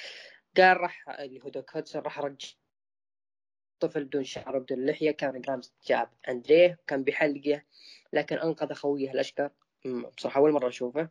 [0.57, 2.47] قال راح اللي هو دوك هودسون راح ارجع
[3.79, 7.63] طفل بدون شعر بدون لحية كاميرون جرايمز جاب أندريه كان بيحلقه
[8.13, 9.51] لكن أنقذ خويه الأشقر.
[10.17, 11.09] بصراحة أول مرة أشوفه.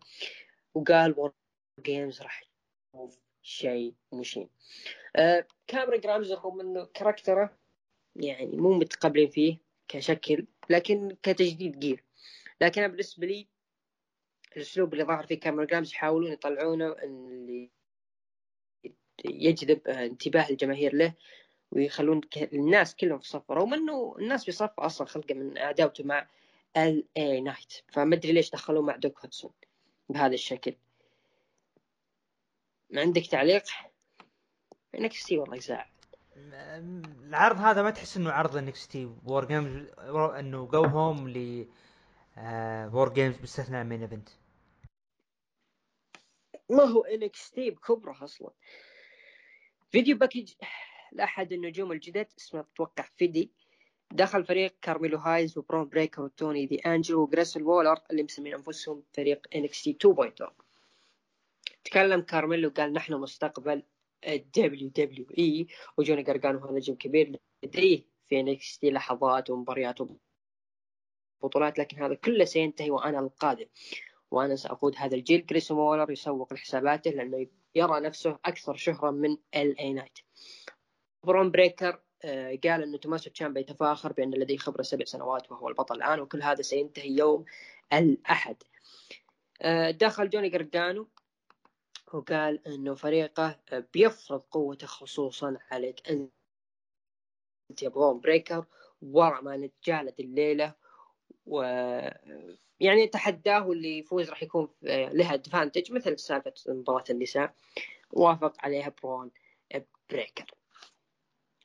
[0.74, 2.42] وقال WarGames راح
[2.94, 4.48] يشوف شيء مشين.
[5.16, 7.58] آه كاميرون جرايمز رغم إنه character ه
[8.16, 9.58] يعني مو متقبلين فيه
[9.88, 12.04] كشكل لكن كتجديد جير
[12.60, 13.48] لكن بالنسبة لي
[14.56, 17.70] الأسلوب اللي ظهر فيه كاميرون جرايمز يحاولون يطلعونه اللي
[19.24, 21.14] يجذب انتباه الجماهير له
[21.70, 22.20] ويخلون
[22.52, 26.26] الناس كلهم في صف رغم إنه الناس في صف أصلا خلفه من عداوته مع
[26.76, 29.50] ال اي نايت فما أدري ليش دخلوه مع دوك هودسون
[30.08, 30.74] بهذا الشكل.
[32.90, 33.64] ما عندك تعليق؟
[34.94, 35.86] NXT والله يزعل.
[36.36, 39.86] العرض هذا ما تحس إنه عرض NXT WarGames
[40.38, 41.66] إنه go home ل
[42.92, 44.28] WarGames باستثناء ال main event
[46.70, 48.50] ما هو NXT بكبره أصلا.
[49.90, 50.52] video package
[51.12, 53.52] لأحد النجوم الجدد اسمه أتوقع فيدي.
[54.12, 59.46] دخل فريق كارميلو هايز وبرون بريكر وتوني دي أنجلو وجريسون وولر اللي مسمين أنفسهم فريق
[59.46, 60.50] تي 2.0
[61.84, 63.82] تكلم كارميلو قال نحن مستقبل
[64.26, 65.66] ال WWE
[65.96, 69.98] وجوني قرقانو هو نجم كبير لديه في NXT لحظات ومباريات
[71.42, 73.66] بطولات لكن هذا كله سينتهي وأنا القادم.
[74.30, 75.40] وأنا سأقود هذا الجيل.
[75.40, 77.46] جريسون وولر يسوق لحساباته لأنه
[77.78, 80.18] يرى نفسه أكثر شهره من ال اي نايت
[81.24, 85.96] برون بريكر آه، قال إنه توماسو تشامبا يتفاخر بأن لديه خبرة سبع سنوات وهو البطل
[85.96, 87.44] الآن وكل هذا سينتهي يوم
[87.92, 88.56] الأحد.
[89.62, 91.08] آه، دخل جوني قرقانو
[92.12, 93.60] وقال إنه فريقه
[93.94, 96.32] بيفرض قوته خصوصا عليك انت
[97.82, 98.64] يا برون بريكر
[99.02, 100.74] ورا ما نتجالد الليلة
[101.46, 101.62] و
[102.80, 107.54] يعني تحداه واللي يفوز راح يكون له advantage مثل سالفة مباراة النساء.
[108.12, 109.30] وافق عليها برون
[110.10, 110.50] بريكر.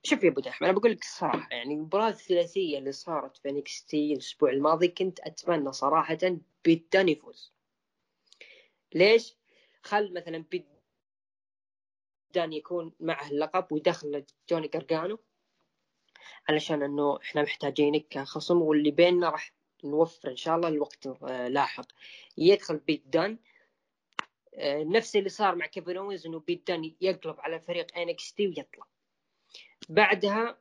[0.03, 4.13] شوف يا أبو دحم أنا بقول لك الصراحه يعني المباراة الثلاثية اللي صارت في NXT
[4.13, 6.17] الأسبوع الماضي كنت أتمنى صراحة
[6.63, 7.53] بيت دان يفوز.
[8.93, 9.35] ليش؟
[9.81, 15.19] خل مثلا بيت دان يكون معه اللقب ويدخل جوني قرقانو
[16.49, 19.53] علشان إنه إحنا محتاجينك كخصم واللي بيننا راح
[19.85, 21.87] نوفر إن شاء الله الوقت آه، لاحق.
[22.37, 23.37] يدخل بيت دان.
[24.55, 28.85] آه، نفس اللي صار مع كيفن اوينز إنه بيت دان يقلب على فريق NXT ويطلع.
[29.89, 30.57] بعدها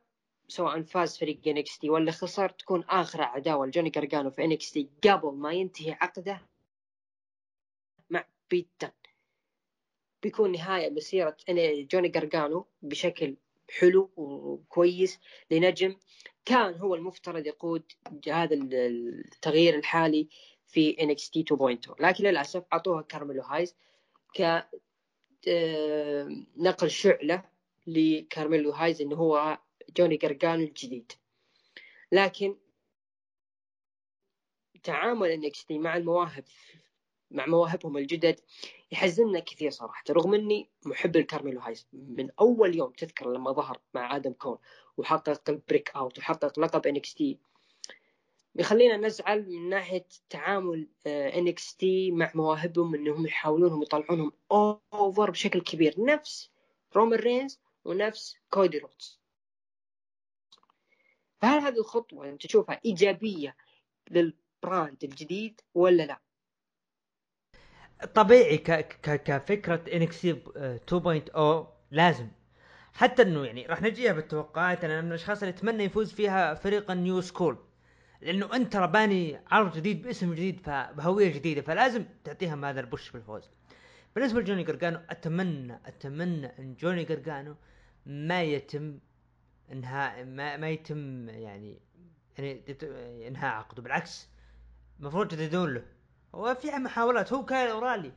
[0.47, 5.53] سواء فاز فريق NXT ولا خسر تكون آخر عداوة لجوني جرجانو في NXT قبل ما
[5.53, 6.41] ينتهي عقده
[8.09, 8.83] مع بيت
[10.23, 13.35] بيكون نهاية مسيرة جوني جرجانو بشكل
[13.79, 15.19] حلو وكويس
[15.51, 15.95] لنجم
[16.45, 17.83] كان هو المفترض يقود
[18.27, 20.27] هذا التغيير الحالي
[20.67, 21.43] في NXT
[21.89, 23.75] 2.0 لكن للأسف أعطوها كارميلو هايز
[24.33, 24.63] ك
[25.47, 26.27] آه،
[26.57, 27.43] نقل شعلة
[27.87, 29.57] لكارميلو هايز إنه هو
[29.97, 31.11] جوني جرجانو الجديد.
[32.11, 32.57] لكن
[34.83, 36.43] تعامل NXT مع المواهب
[37.31, 38.39] مع مواهبهم الجدد
[38.91, 40.03] يحزننا كثير صراحة.
[40.09, 44.57] رغم إني محب لكارميلو هايز من أول يوم تذكر لما ظهر مع آدم كول.
[44.97, 47.37] وحقق ال breakout وحقق لقب NXT
[48.55, 54.31] يخلينا نزعل من ناحية تعامل NXT مع مواهبهم إنهم يحاولونهم يطلعونهم
[54.93, 55.95] over بشكل كبير.
[55.97, 56.51] نفس
[56.95, 59.19] رومان رينز ونفس كودي رودز
[61.41, 63.55] فهل هذه الخطوة أنت تشوفها إيجابية
[64.11, 66.21] لل brand الجديد ولا لا؟
[68.15, 68.71] طبيعي ك...
[68.71, 69.23] ك...
[69.23, 70.33] كفكرة NXT
[70.91, 71.39] 2.0
[71.91, 72.27] لازم
[72.93, 76.99] حتى إنه يعني راح نجيها بالتوقعات أنا من الأشخاص اللي أتمنى يفوز فيها فريق ال
[76.99, 77.57] new school.
[78.21, 83.49] لأنه أنت رباني عرض جديد باسم جديد بهويه جديدة فلازم تعطيهم هذا ال push بالفوز
[84.15, 87.55] بالنسبة لجوني قرقانو أتمنى أتمنى إن جوني قرقانو
[88.05, 88.99] ما يتم
[89.71, 91.79] إنهاء ما, ما يتم يعني
[92.37, 92.63] يعني
[93.27, 93.81] إنهاء عقده.
[93.81, 94.27] بالعكس
[94.99, 95.83] المفروض تجددون له.
[96.35, 98.11] هو في محاولات هو كايل أورايلي.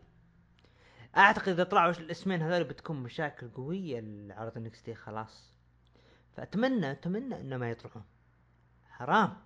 [1.16, 5.56] أعتقد إذا طلعوا الاسمين هذول بتكون مشاكل قوية لعرض NXT خلاص.
[6.36, 8.04] فأتمنى أتمنى إنه ما يطلعون.
[8.90, 9.36] حرام.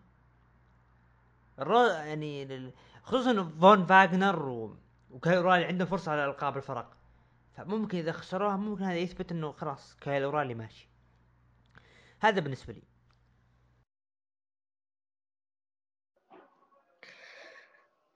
[1.59, 4.77] الرو يعني خصوصا فون فاغنر و...
[5.11, 6.97] وكايل أورايلي عندهم فرصة على ألقاب الفرق.
[7.57, 10.89] فممكن إذا خسروها ممكن هذا يثبت إنه خلاص كايل أورايلي ماشي.
[12.21, 12.83] هذا بالنسبة لي.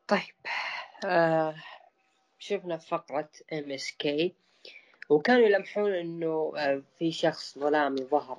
[0.08, 0.34] طيب
[1.04, 1.54] آه
[2.46, 4.34] شفنا فقرة MSK
[5.08, 8.38] وكانوا يلمحون إنه آه في شخص ظلامي ظهر.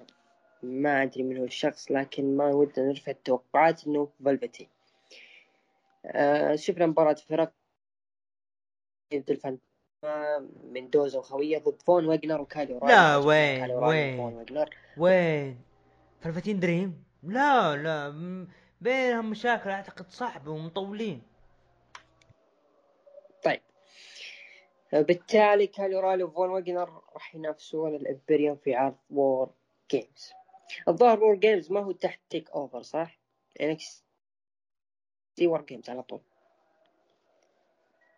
[0.64, 4.68] ما أدري من هو الشخص لكن ما ودنا نرفع التوقعات إنه فلفتين
[6.06, 7.52] آه شفنا مباراة فرق
[9.14, 9.58] ضد الفن
[10.64, 14.46] من دوزا وخوية ضد فون ويجنر وكالي لا وين؟ وين؟
[14.98, 15.62] وين؟
[16.22, 18.10] فلفتين دريم؟ لا لا
[18.82, 21.22] بينهم مشاكل أعتقد صعبة ومطولين.
[25.02, 29.50] بالتالي كاليورالي وفون ويجنر راح ينافسون الإمبريوم في عرض وور
[29.92, 30.32] جيمز
[30.88, 33.20] الظاهر وور جيمز ما هو تحت تيك اوفر صح؟
[33.62, 36.22] NXT WarGames على طول.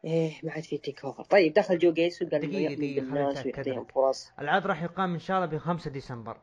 [0.06, 4.32] إيه ما عاد في TakeOver طيب دخل جو جيسي وقال دقيقة دقيقة الناس ويعطيهم فرص.
[4.40, 6.38] العرض راح يقام إن شاء الله ب 5 ديسمبر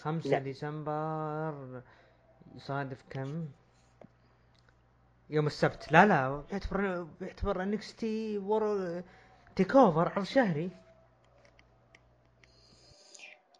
[0.00, 1.82] 5 ديسمبر.
[2.54, 3.48] يصادف كم؟
[5.30, 5.92] يوم السبت.
[5.92, 9.02] لا لا يعتبر يعتبر NXT ور
[9.56, 10.70] TakeOver عرض شهري.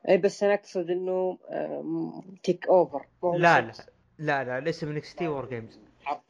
[0.08, 1.38] اي بس أنا أقصد إنه
[2.42, 3.72] TakeOver لا لا
[4.18, 6.20] لا لا ليس NXT WarGames عرض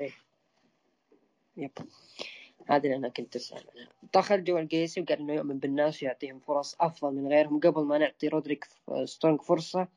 [0.00, 0.10] إيه.
[1.56, 1.70] yep.
[2.68, 6.76] هذا اللي أنا كنت اسال عنه دخل جو جيسي وقال إنه يؤمن بالناس ويعطيهم فرص
[6.80, 7.60] أفضل من غيرهم.
[7.60, 8.68] قبل ما نعطي رودريك
[9.04, 9.88] سترونج فرصة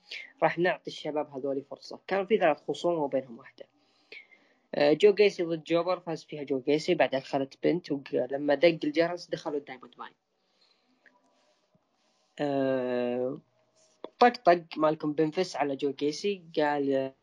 [0.43, 1.99] راح نعطي الشباب هذول فرصة.
[2.07, 3.65] كان في ثلاث خصوم وبينهم واحدة.
[4.77, 9.57] جو جيسي ضد jobber فاز فيها جو جيسي بعدها دخلت بنت ولما دق الجرس دخلوا
[9.57, 10.13] ال Diamond Mine.
[12.39, 13.39] أه
[14.19, 17.15] طقطق مالكم بنفس على جو جيسي قال أه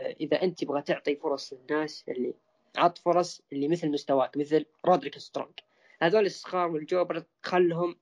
[0.00, 2.34] إذا أنت تبغى تعطي فرص للناس اللي
[2.76, 5.58] عط فرص اللي مثل مستواك مثل رودريك سترونج.
[6.02, 7.96] هذول الصغار وال jobber خلهم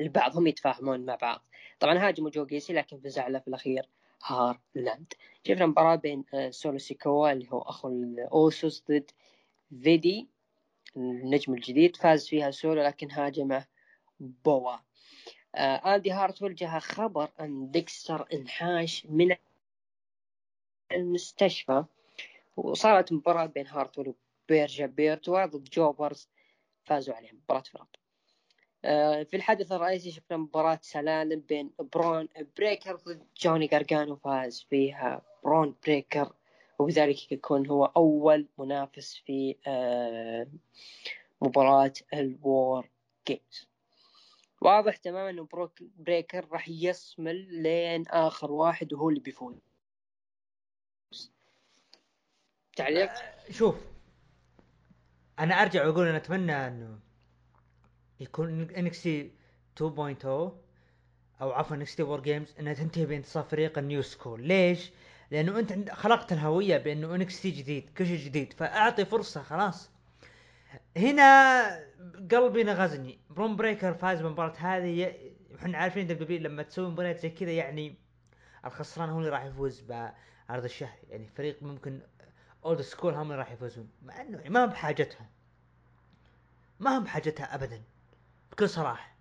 [0.00, 1.44] البعضهم يتفاهمون مع بعض.
[1.80, 3.88] طبعا هاجموا جو جيسي لكن فزع له في الأخير.
[4.24, 5.12] هارلاند
[5.44, 9.10] شفنا مباراة بين آه، سولو سيكوا اللي هو أخو الأوسوس ضد
[9.82, 10.28] فيدي
[10.96, 13.66] النجم الجديد فاز فيها سولو لكن هاجمه
[14.20, 14.76] بوا.
[15.54, 19.36] آه إندي هارتويل جاها خبر أن ديكستر انحاش من
[20.92, 21.84] المستشفى.
[22.56, 24.14] وصارت مباراة بين هارتول
[24.48, 26.28] وبيرشيا بيروتا ضد jobbers
[26.84, 28.01] فازوا عليهم مباراة فرق
[28.82, 35.74] في الحدث الرئيسي شفنا مباراة سلالم بين برون بريكر ضد جوني جارجانو فاز فيها برون
[35.86, 36.32] بريكر
[36.78, 40.46] وبذلك يكون هو أول منافس في آه،
[41.40, 42.88] مباراة ال
[43.28, 43.68] WarGames.
[44.60, 49.56] واضح تماما إنه برون بريكر راح يصمل لين آخر واحد وهو اللي بيفوز.
[52.76, 53.76] تعليق؟ آه، شوف
[55.38, 57.11] أنا أرجع وأقول أنا أتمنى إنه
[58.22, 59.30] يكون NXT
[59.80, 59.84] 2.0
[61.42, 64.90] أو عفوا NXT WarGames إنها تنتهي بانتصار فريق ال new school ليش؟
[65.30, 69.90] لأنه أنت خلقت الهوية ب NXT جديد كل شيء جديد فأعطي فرصة خلاص.
[70.96, 71.62] هنا
[72.30, 73.18] قلبي نغزني.
[73.30, 75.14] برون بريكر فاز بالمباراة هذه.
[75.58, 77.94] إحنا عارفين WWE لما تسوي مباريات زي كذا يعني
[78.64, 80.98] الخسران هو اللي راح يفوز بعرض الشهر.
[81.10, 82.00] يعني فريق ممكن
[82.64, 83.88] old school هم اللي راح يفوزون.
[84.02, 85.28] مع إنه يعني ما بحاجتها
[86.80, 87.82] ما هم بحاجتها ابدا.
[88.52, 89.12] بكل صراحة.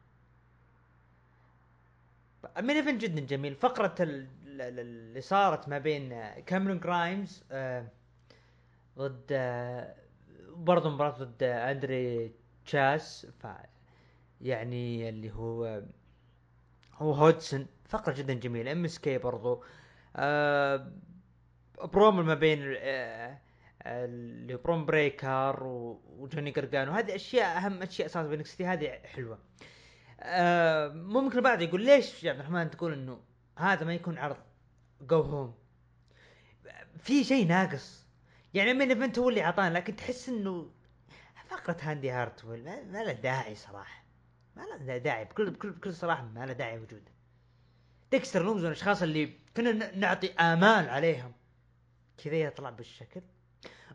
[2.59, 7.87] main event جدا جميل؟ فقرة ال- ال- ال- اللي صارت ما بين كاميرون جرايمز آه،
[8.97, 9.95] ضد آه،
[10.49, 12.31] برضه مباراة ضد اندري
[12.65, 13.47] تشيس ف
[14.41, 15.83] يعني اللي هو
[16.95, 18.71] هو هودسون فقرة جدا جميلة.
[18.71, 19.63] MSK برضو.
[20.15, 20.91] آه
[21.83, 23.37] برومو ما بين آه
[23.85, 29.39] اللي برون بريكر وجوني قارقانو هذه أشياء أهم أشياء صارت ب NXT هذه حلوة.
[30.19, 33.19] آه ممكن البعض يقول ليش يا عبد الرحمن تقول إنه
[33.57, 34.37] هذا ما يكون عرض؟
[35.01, 35.55] go home
[36.99, 38.05] في شيء ناقص.
[38.53, 40.71] يعني main event هو اللي أعطانا لكن تحس إنه
[41.45, 44.03] فقرة إندي هارتويل ما, له داعي صراحة.
[44.55, 45.25] ما له داعي.
[45.25, 47.11] بكل بكل بكل صراحة ما له داعي وجوده
[48.11, 51.31] ديكستر لومز من الاشخاص اللي كنا نعطي آمال عليهم.
[52.23, 53.21] كذا يطلع بالشكل.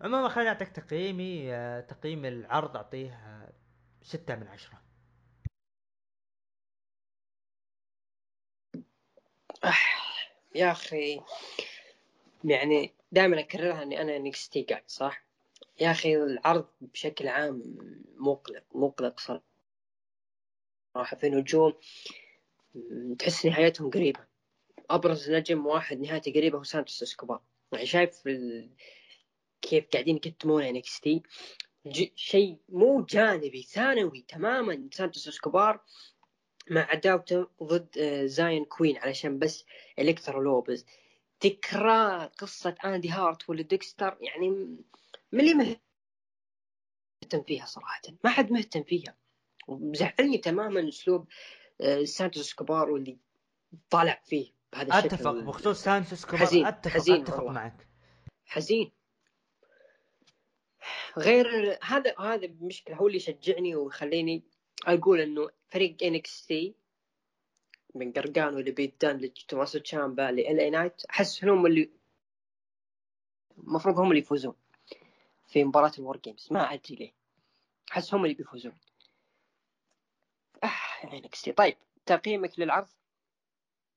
[0.00, 3.52] عموما خليني أعطيك تقييمي آه، تقييم العرض أعطيه آه،
[4.02, 4.82] ستة من عشرة
[10.54, 11.20] يا أخي
[12.44, 15.24] يعني دائما أكررها إن NXT قاعد صح؟
[15.80, 17.62] يا أخي العرض بشكل عام
[18.16, 21.72] مقلق مقلق صراحة في نجوم
[23.18, 24.20] تحس نهايتهم قريبة
[24.90, 27.40] أبرز نجم واحد نهايته قريبه هو سانتوس إسكوبار
[27.72, 28.22] يعني شايف.
[29.62, 31.22] كيف قاعدين يكتمون NXT
[31.86, 32.10] ج...
[32.14, 35.80] شيء مو جانبي ثانوي تماما سانتوس اسكوبار
[36.70, 39.64] مع عداوته ضد آه، زاين كوين علشان بس
[39.98, 40.86] الكترا لوبيز
[41.40, 44.50] تكرار قصة اندي هارتويل وديكستر يعني
[45.32, 45.54] من اللي
[47.22, 48.00] مهتم فيها صراحة.
[48.24, 49.16] ما حد مهتم فيها.
[49.68, 51.28] وزعلني تماما أسلوب
[51.80, 53.18] آه، سانتوس اسكوبار واللي
[53.90, 55.14] طالع فيه بهذا الشكل.
[55.14, 57.52] اتفق بخصوص سانتوس اسكوبار حزين- أتفق حزين أتفق والله.
[57.52, 57.88] معك.
[58.44, 58.92] حزين.
[61.18, 64.42] غير هذا هذا مشكلة هو اللي يشجعني ويخليني
[64.86, 66.74] أقول إنه فريق NXT
[67.94, 71.90] من قارقانو وإلى بيت دان لتوماسو تشامبا لإل إي نايت أحس إنهم اللي
[73.58, 74.54] المفروض هم اللي يفوزون
[75.46, 77.12] في مباراة ال WarGames ما أدري ليه
[77.92, 78.78] أحس هم اللي بيفوزون.
[81.04, 81.52] يا NXT.
[81.52, 82.88] طيب تقييمك للعرض؟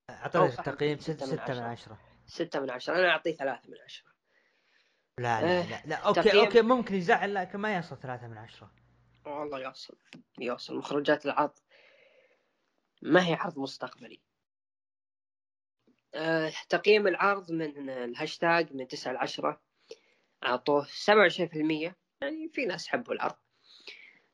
[0.09, 1.63] اعطيني تقييم ستة ستة من ستة من عشرة.
[1.63, 1.99] عشرة.
[2.27, 2.95] ستة من عشرة.
[2.95, 4.09] أنا أعطيه ثلاثة من عشرة.
[5.19, 5.95] لا لا آه، لا, لا.
[5.95, 8.71] okay تقييم- okay ممكن يزعل لكن ما يصل ثلاثة من عشرة.
[9.25, 9.97] والله يوصل
[10.39, 11.51] يوصل مخرجات العرض
[13.01, 14.19] ما هي عرض مستقبلي.
[16.15, 19.61] أه تقييم العرض من الهاشتاق من 9 ل 10
[20.43, 23.35] أعطوه 27% يعني في ناس حبوا العرض.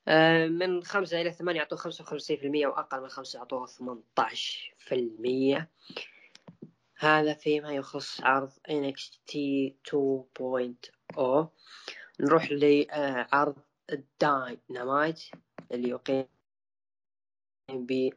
[0.07, 5.69] أه من 5 إلى 8 أعطوه 55% وأقل من 5 أعطوه 18%
[6.97, 9.35] هذا فيما يخص عرض NXT
[9.83, 11.47] 2.0
[12.19, 13.55] نروح لعرض
[13.91, 15.21] الداينامايت
[15.71, 16.25] اللي أقيم
[17.71, 18.09] ب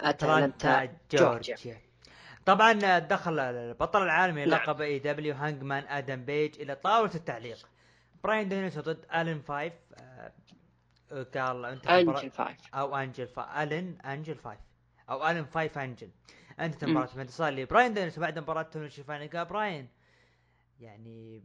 [0.00, 1.80] أتلانتا جورجيا.
[2.46, 4.60] طبعا دخل البطل العالمي نعم.
[4.60, 7.68] لقب AEW هانجمان آدم بيج إلى طاولة التعليق.
[8.24, 10.32] براين دانيلسون ضد ألين فايف آه،
[11.34, 12.74] قال أنت أنجل فايف.
[12.74, 14.60] أو أنجل فا ألين أنجل فايف.
[15.10, 16.10] أو ألين فايف أنجل.
[16.60, 16.90] انت مم.
[16.90, 19.88] مباراة انتصار لبراين دينيس بعد مباراة توني شيفاني قال براين.
[20.80, 21.42] يعني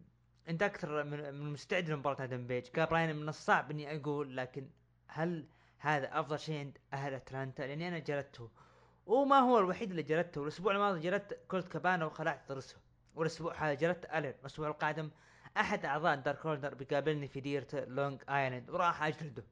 [0.50, 4.70] أنت أكثر من مستعد لمباراة آدم بيج قال براين من الصعب إني أقول لكن
[5.08, 5.46] هل
[5.78, 8.50] هذا أفضل شيء عند أهل أتلانتا؟ لأني أنا جلدته.
[9.06, 10.44] وما هو الوحيد اللي جلدته.
[10.44, 12.78] الأسبوع الماضي جلدت كولت كابانا وخلعت ضرسه
[13.16, 15.12] والأسبوع هذا جلدت الين الأسبوع القادم
[15.58, 18.70] أحد أعضاء دارك هولدر بيقابلني في ديرة لونج آيلاند.
[18.70, 19.44] وراح أجلده.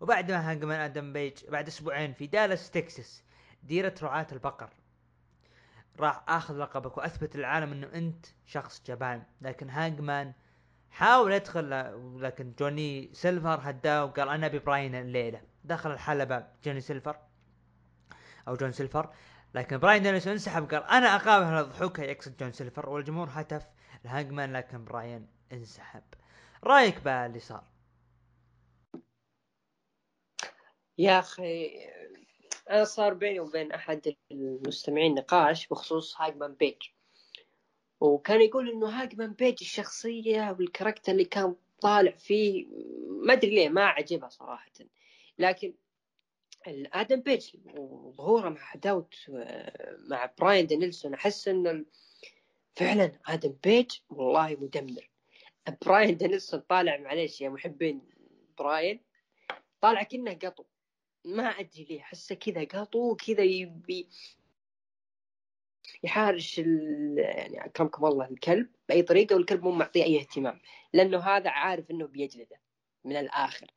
[0.00, 3.22] وبعد ما هانجمان آدم بيج بعد أسبوعين في دالاس تكساس.
[3.64, 4.70] ديرة رعاة البقر.
[6.00, 9.22] راح آخذ لقبك وأثبت للعالم إنه أنت شخص جبان.
[9.40, 10.32] لكن هانجمان
[10.90, 11.70] حاول يدخل
[12.22, 15.42] لكن جوني سيلفر هداه وقال أنا أبي براين الليلة.
[15.64, 17.16] دخل الحلبة جوني سيلفر
[18.48, 19.14] أو جون سيلفر.
[19.54, 22.88] لكن براين دانيلسون انسحب قال أنا أقابل هذا الضحوك يقصد جون سيلفر.
[22.88, 23.66] والجمهور هتف
[24.04, 26.02] الهانجمان لكن براين انسحب.
[26.64, 27.64] رأيك باللي صار؟
[30.98, 31.70] يا أخي
[32.70, 36.76] أنا صار بيني وبين أحد المستمعين نقاش بخصوص هاجمان بيج.
[38.00, 42.66] وكان يقول إنه هاجمان بيج الشخصية وال character اللي كان طالع فيه
[43.08, 44.72] ما أدري ليه ما عجبها صراحة.
[45.38, 45.74] لكن
[46.92, 51.84] آدم بيج وظهوره مع عداوت آه، مع براين دانيلسون أحس إنه
[52.76, 55.10] فعلا آدم بيج والله مدمر.
[55.86, 58.02] براين دانيلسون طالع معليش يا محبين
[58.58, 59.00] براين
[59.80, 60.64] طالع كأنه قطو.
[61.24, 64.08] ما أدري ليه أحسه كذا قطو كذا يبي
[66.02, 70.60] يحارش يعني اكرمكم الله الكلب بأي طريقة والكلب مو معطيه أي اهتمام
[70.92, 72.60] لأنه هذا عارف إنه بيجلده
[73.04, 73.70] من الآخر.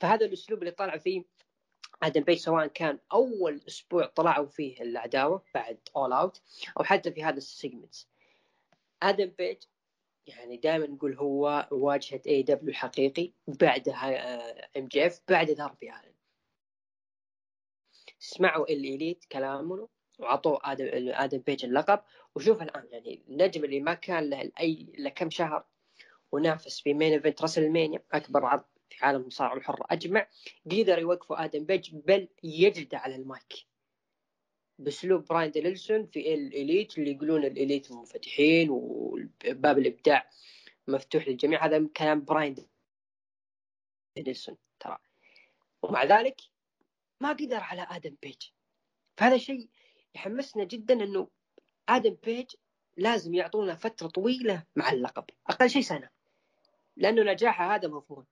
[0.00, 1.24] فهذا الأسلوب اللي طلع فيه
[2.02, 6.42] آدم بيج سواء كان أول أسبوع طلعوا فيه العداوة بعد أول آوت
[6.78, 7.94] أو حتى في هذا السيجمنت.
[9.02, 9.56] آدم بيج
[10.26, 15.90] يعني دائما نقول هو واجهة اي دبليو الحقيقي بعدها ام جي اف بعد داربي
[18.20, 19.88] الن اسمعوا الاليت كلامه
[20.18, 22.02] وعطوه آدم آدم بيج اللقب
[22.34, 22.88] وشوف الآن.
[22.92, 25.64] يعني النجم اللي ما كان له اي الا كم شهر
[26.32, 29.86] ونافس في مين ايفنت راسل المانيا أكبر عرض في عالم المصارعه الحرة.
[29.90, 30.28] أجمع
[30.66, 33.66] قدر يوقفوا آدم بيج بل يجلده على المايك.
[34.78, 40.30] بأسلوب براين دانيلسون في الإليت اللي يقولون الإليت منفتحين وباب الإبداع
[40.88, 41.66] مفتوح للجميع.
[41.66, 42.54] هذا كلام براين
[44.16, 44.98] دانيلسون ترى.
[45.82, 46.49] ومع ذلك
[47.20, 48.42] ما قدر على آدم بيج.
[49.16, 49.68] فهذا شيء
[50.14, 51.28] يحمسنا جدا إنه
[51.88, 52.46] آدم بيج
[52.96, 55.24] لازم يعطونا فترة طويلة مع اللقب.
[55.46, 56.08] أقل شيء سنة.
[56.96, 58.26] لأنه نجاحه هذا مضمون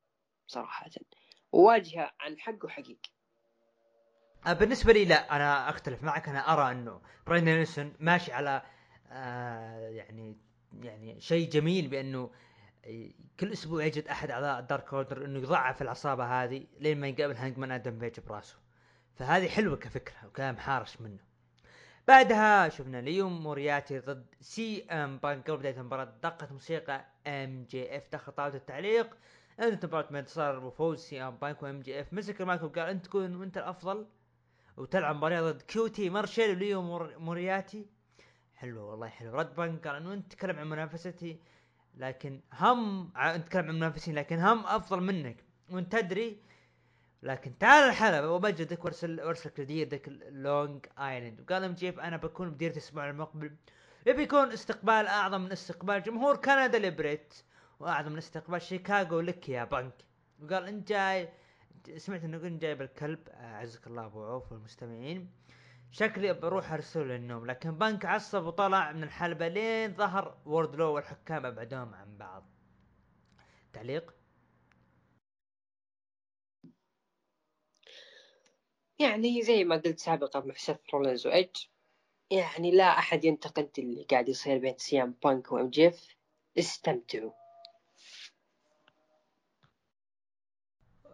[0.46, 0.90] صراحة.
[1.52, 3.10] وواجهه عن حقه حقيقي.
[4.46, 6.28] أه، بالنسبة لي لا أنا أختلف معك.
[6.28, 8.62] أنا أرى إنه براين دانيلسون ماشي على
[9.10, 10.36] آه يعني
[10.82, 12.30] يعني شيء جميل بأنه
[13.40, 17.70] كل أسبوع يجد أحد اعضاء الدارك اوردر إنه يضعف العصابة هذه لين ما يقابل هانجمان
[17.70, 18.67] آدم بيج براسه.
[19.18, 21.18] فهذه حلوة كفكرة وكلام حارش منه.
[22.08, 27.96] بعدها شفنا لي مورياتي ضد سي إم بانك قبل بداية المباراة دقت موسيقى إم جي
[27.96, 29.16] إف دخل طاولة التعليق.
[29.60, 32.12] انت مباراة ما انتصار وفوز سي إم بانك وإم جي إف.
[32.12, 34.06] مسك المايك وقال أنت تكون أنت الأفضل
[34.76, 37.18] وتلعب مباراة ضد كيوتي مارشيل وليو مور...
[37.18, 37.86] مورياتي.
[38.54, 41.40] حلو والله حلو رد بانك قال إنه أنت تتكلم عن منافستي
[41.94, 45.44] لكن هم أنت تتكلم عن منافسين لكن هم أفضل منك.
[45.70, 46.42] وأنت تدري
[47.22, 52.72] لكن تعال الحلبة وبجدك وارسل ارسلك لديرتك لونج ايلاند وقال ام جيف أنا بكون بديرة
[52.72, 53.56] الأسبوع المقبل.
[54.06, 57.34] يبي يكون استقبال أعظم من استقبال جمهور كندا لبريت
[57.80, 59.94] وأعظم من استقبال شيكاغو لك يا بنك.
[60.42, 61.28] وقال انت جاي
[61.96, 65.30] سمعت إنه كنت جايب الكلب أعزك الله أبو عوف والمستمعين.
[65.90, 71.46] شكلي بروح ارسله للنوم لكن بنك عصب وطلع من الحلبة لين ظهر وورد لو والحكام
[71.46, 72.46] أبعدوهم عن بعض.
[73.72, 74.17] تعليق.
[78.98, 81.56] يعني زي ما قلت سابقا مع سيث رولينز وإدج
[82.30, 86.16] يعني لا أحد ينتقد اللي قاعد يصير بين سي إم بانك وإم جي إف
[86.58, 87.32] استمتعوا.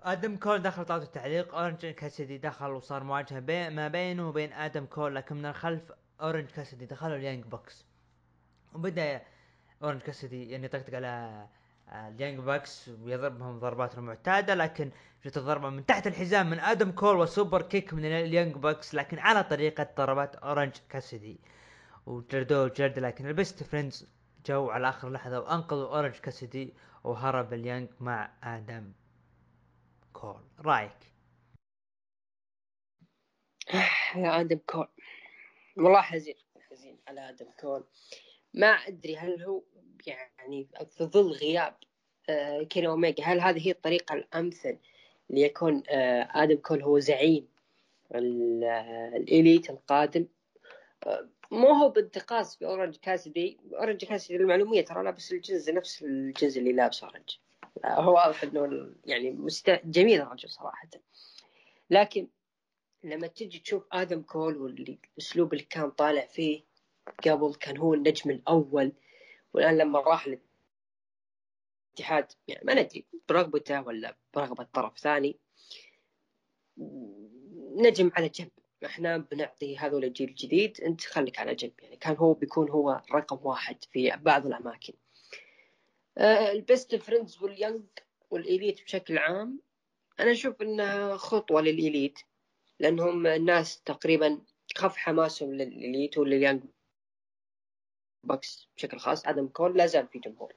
[0.03, 4.87] آدم كول دخل طاولة التعليق أورنج كاسدي دخل وصار مواجهة بين ما بينه وبين آدم
[4.87, 7.87] كول لكن من الخلف أورنج كاسدي دخلوا اليانج باكس.
[8.75, 9.23] وبدأ
[9.83, 11.47] أورنج كاسدي يعني يطقطق على
[11.93, 14.91] اليانج باكس ويضربهم ضربات المعتادة لكن
[15.25, 19.19] جت الضربة من تحت الحزام من آدم كول و super kick من اليانج باكس لكن
[19.19, 21.41] على طريقة ضربات أورنج كاسدي
[22.07, 24.09] وجردوه جرد لكن البيست فريندز
[24.47, 26.75] جو على آخر لحظة وانقذوا أورنج كاسدي
[27.05, 28.93] وهرب اليانج مع آدم
[30.13, 30.41] كول.
[30.61, 31.15] رأيك؟
[34.17, 34.89] يا آدم كول.
[35.77, 36.35] والله حزين
[36.71, 37.85] حزين على آدم كول.
[38.55, 39.63] ما أدري هل هو
[40.07, 41.75] يعني في ظل غياب
[42.29, 44.79] آه، كيني أوميجا هل هذه هي الطريقة الأمثل
[45.31, 47.49] ليكون آه، آدم كول هو زعيم
[48.13, 48.19] آه،
[49.17, 50.27] الإليت القادم؟
[51.51, 56.73] مو هو بانتقاص في اورنج كاسدي أورنج كاسدي للمعلوميه ترى لابس الجنز نفس الجنز اللي
[56.73, 57.31] لابسه أورنج.
[57.85, 59.71] هو واضح إنه يعني مست...
[59.85, 60.89] جميل الرجل صراحة.
[61.91, 62.29] لكن
[63.05, 66.63] لما تجي تشوف آدم كول والاسلوب اللي كان طالع فيه
[67.27, 68.93] قبل كان هو النجم الأول
[69.55, 70.27] والآن لما راح
[71.93, 75.37] الاتحاد يعني ما ندري برغبته ولا برغبة طرف ثاني
[77.77, 78.51] نجم على جنب.
[78.85, 81.73] إحنا بنعطي هذول الجيل الجديد أنت خليك على جنب.
[81.83, 84.93] يعني كان هو بيكون هو رقم واحد في بعض الأماكن.
[86.19, 87.83] آه البيست فريندز واليونج
[88.31, 89.61] والإليت بشكل عام
[90.21, 92.19] أنا أشوف إنها خطوة للإليت
[92.81, 94.41] لأنهم الناس تقريبا
[94.77, 96.63] خف حماسهم للإليت ولليانج
[98.27, 100.53] باكس بشكل خاص آدم كول لا زال في جمهور.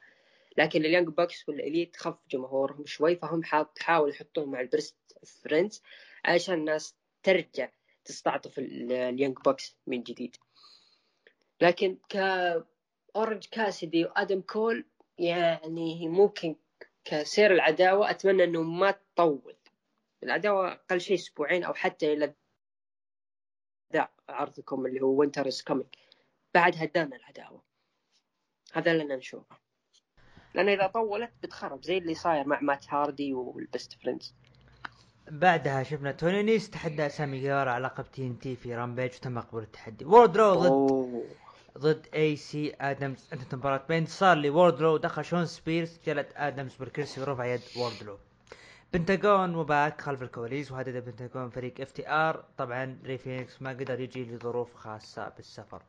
[0.58, 4.96] لكن اليانج باكس والإليت خف جمهورهم شوي فهم حاط حاول يحطوهم مع البيست
[5.44, 5.84] فريندز
[6.26, 7.70] عشان الناس ترجع
[8.06, 10.36] تستعطف اليانج باكس من جديد.
[11.62, 12.16] لكن ك
[13.16, 14.86] اورنج كاسدي وآدم كول
[15.18, 16.56] يعني ممكن
[17.06, 19.56] تصير العداوة أتمنى إنه ما تطول.
[20.24, 22.34] العداوة أقل شيء أسبوعين أو حتى إلى
[23.94, 25.88] ذا عرضكم اللي هو Winter Is Coming
[26.58, 27.62] بعدها دانا العداوة.
[28.74, 29.56] هذا اللي نشوفه.
[30.54, 34.36] لأن إذا طولت بتخرب زي اللي صاير مع مات هاردي والبست فريندز.
[35.32, 39.40] بعدها شفنا توني نيس تحدى سامي جيفارا على لقب تي إن تي في رامبيج وتم
[39.40, 40.06] قبول التحدي.
[40.06, 41.24] ووردلو ضد أوه.
[41.78, 47.22] ضد اي سي ادمز انتهت مباراة بانتصار لي ووردلو دخل شون سبيرز جلد ادمز بالكرسي
[47.22, 48.18] ورفع يد ووردلو
[48.94, 52.46] بنتاجون وباك خلف الكواليس وهدد بنتاجون فريق اف تي آر.
[52.58, 55.84] طبعا ري فينيكس ما قدر يجي لظروف خاصة بالسفر.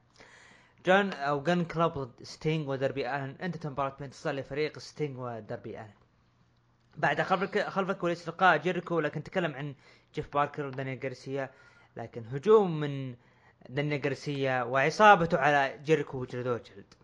[0.86, 5.90] جون أو جن كلوب ضد ستينج ودربي الن انتهت مباراة بانتصار لفريق ستينج ودربي الن
[6.96, 9.74] بعد خلف خلف الكواليس لقاء جيريكو لكن تكلم عن
[10.14, 11.50] جيف باركر ودانيال جارسيا
[11.96, 13.14] لكن هجوم من
[13.68, 16.94] دانيال جارسيا وعصابته على جيريكو وجلدوه جلد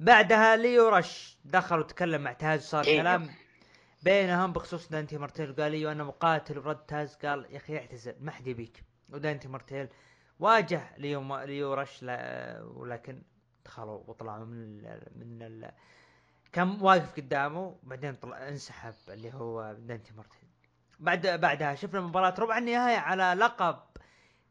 [0.00, 3.00] بعدها ليو رش دخل وتكلم مع تاز وصار إيه.
[3.00, 3.30] كلام
[4.02, 5.52] بينهم بخصوص دانتي مارتن.
[5.52, 8.82] قال ليو أنا مقاتل ورد تاز قال يا أخي اعتزل ما حد يبيك.
[9.10, 9.88] ودانتي مارتن
[10.42, 13.22] واجه ليو ليو رش لا ولكن
[13.64, 15.72] دخلوا وطلعوا من ال من ال
[16.52, 20.48] كان واقف قدامه بعدين طلع انسحب اللي هو دانتي مارتن
[21.00, 23.78] بعد بعدها شفنا مباراة ربع النهاية على لقب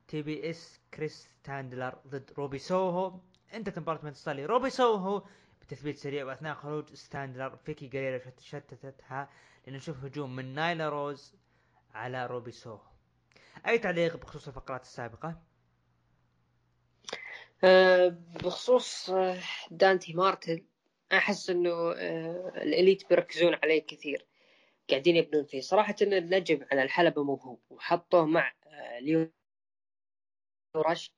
[0.07, 3.19] تي بي إس كريس ستاتلاندر ضد روبي سوهو.
[3.53, 5.23] انتهت مباراة من روبي سوهو
[5.61, 9.30] بتثبيت سريع وأثناء خروج ستاتلاندر فيكي شت- شتتتها
[9.68, 11.35] لنشوف هجوم من نايلا روز
[11.93, 12.81] على روبي سوهو.
[13.68, 15.51] أي تعليق بخصوص الفقرات السابقة؟
[17.63, 19.38] آه، بخصوص آه،
[19.71, 20.65] دانتي مارتن
[21.13, 24.25] أحس إنه آه، الإليت بيركزون عليه كثير
[24.89, 25.61] قاعدين يبنون فيه.
[25.61, 28.53] صراحة إن النجم على الحلبة موهوب وحطوه مع
[28.99, 29.31] ليو
[30.75, 31.13] رش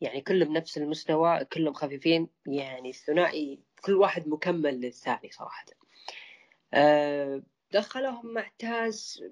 [0.00, 5.64] يعني كلهم نفس المستوى كلهم خفيفين يعني الثنائي كل واحد مكمل للثاني صراحة.
[6.74, 7.42] آه،
[7.72, 9.24] دخلهم مع تاز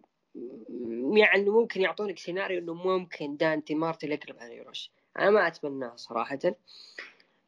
[1.13, 5.97] يعني ممكن يعطونك سيناريو إنه ممكن دانتي مارتن يقلب على ليو رش أنا ما اتمناه
[5.97, 6.39] صراحة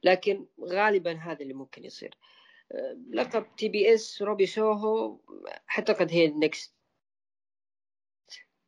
[0.03, 2.15] لكن غالبا هذا اللي ممكن يصير.
[2.73, 5.21] آه، لقب تي بي اس روبي سوهو
[5.79, 6.75] أعتقد هي ال next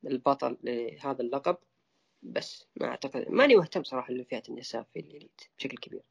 [0.07, 1.57] البطل لهذا اللقب.
[2.23, 6.03] بس ما أعتقد ماني مهتم صراحة لفئة النساء في الاليت بشكل كبير.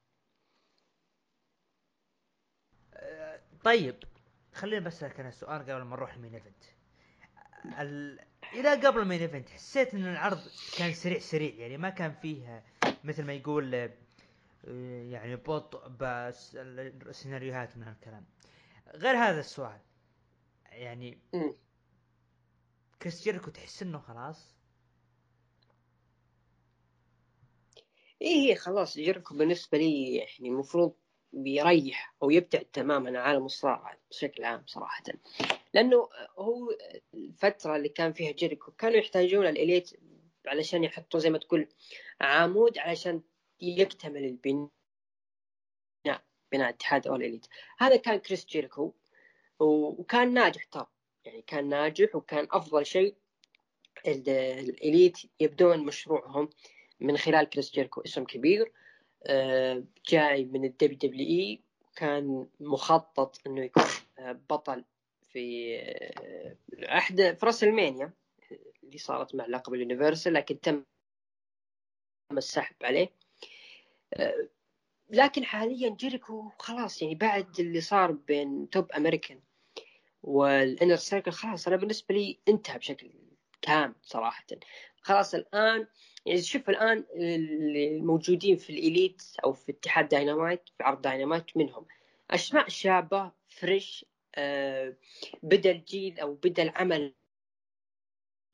[2.93, 4.03] أه، طيب
[4.53, 6.63] خلينا بس أسألك أنا سؤال قبل ما نروح ال main event
[8.53, 8.60] ال...
[8.60, 10.40] إذا قبل ال main event حسيت إن العرض
[10.78, 12.64] كان سريع سريع يعني ما كان فيه
[13.03, 13.91] مثل ما يقول أه،
[15.03, 18.26] يعني بطء بس ال- السيناريوهات من هالكلام.
[18.95, 19.80] غير هذا السؤال
[20.65, 21.18] يعني.
[23.02, 24.56] كريس جيريكو تحس إنه خلاص؟
[28.22, 30.94] إيه هي خلاص جيريكو بالنسبة لي يعني المفروض
[31.34, 35.03] بيريح أو يبتعد تماما عن عالم الصراع بشكل عام صراحة.
[35.73, 36.69] لأنه هو
[37.31, 39.91] الفترة اللي كان فيها جيريكو كانوا يحتاجون الإليت
[40.47, 41.67] علشان يحطوا زي ما تقول
[42.21, 43.21] عمود علشان
[43.61, 44.69] يكتمل البناء
[46.51, 47.45] بناء اتحاد اول اليت
[47.77, 48.93] هذا كان كريس جيريكو
[49.59, 50.87] وكان ناجح ترى
[51.25, 53.15] يعني كان ناجح وكان أفضل شيء
[54.07, 54.29] ال-
[54.69, 56.49] الإليت يبدون مشروعهم
[56.99, 58.71] من خلال كريس جيريكو اسم كبير
[59.25, 63.83] آه، جاي من الدبليو دبليو اي وكان مخطط إنه يكون
[64.19, 64.83] آه، بطل
[65.33, 65.77] في
[66.83, 68.13] احدى في راسلمينيا
[68.83, 70.83] اللي صارت مع لقب ال universal لكن تم
[72.31, 73.09] السحب عليه.
[75.09, 79.41] لكن حاليا جيريكو خلاص يعني بعد اللي صار بين توب أمريكان
[80.23, 83.11] والإنر سيركل خلاص أنا بالنسبة لي انتهى بشكل
[83.61, 84.45] كامل صراحة.
[85.01, 85.87] خلاص الآن
[86.25, 91.85] يعني شوف الآن الموجودين في الإليت أو في اتحاد داينامايت في عرض داينامايت منهم.
[92.31, 94.05] اسماء شابة fresh
[95.43, 97.13] بدأ الجيل أو بدأ العمل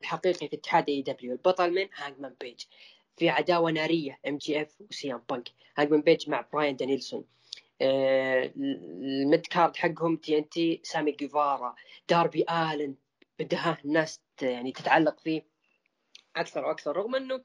[0.00, 2.64] الحقيقي في اتحاد اي دبليو البطل من هانجمان بيج.
[3.16, 5.48] في عداوة نارية ام جي اف وسي ام بانك.
[5.76, 7.24] هانجمان بيج مع براين دانيلسون.
[7.80, 11.74] آه، ال mid card حقهم تي ان تي سامي جيفارا.
[12.08, 12.94] داربي آلن
[13.38, 15.42] بدها الناس يعني تتعلق فيه
[16.36, 17.44] أكثر وأكثر رغم إنه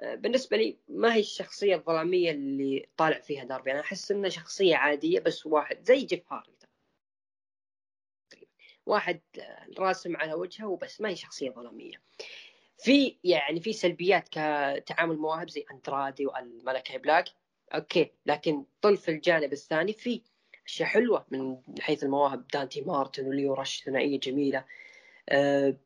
[0.00, 3.72] آه، بالنسبة لي ما هي الشخصية الظلامية اللي طالع فيها داربي.
[3.72, 6.53] أنا أحس انه شخصية عادية بس واحد زي جيف تقريبا
[8.86, 9.20] واحد
[9.78, 12.00] راسم على وجهه وبس ما هي شخصية ظلامية.
[12.78, 17.28] في يعني في سلبيات كتعامل مواهب زي أندرادي وملكاي بلاك
[17.74, 20.22] أوكي لكن طل في الجانب الثاني في
[20.66, 24.64] أشياء حلوة من حيث المواهب دانتي مارتن وليو راش ثنائية جميلة.
[25.28, 25.76] آه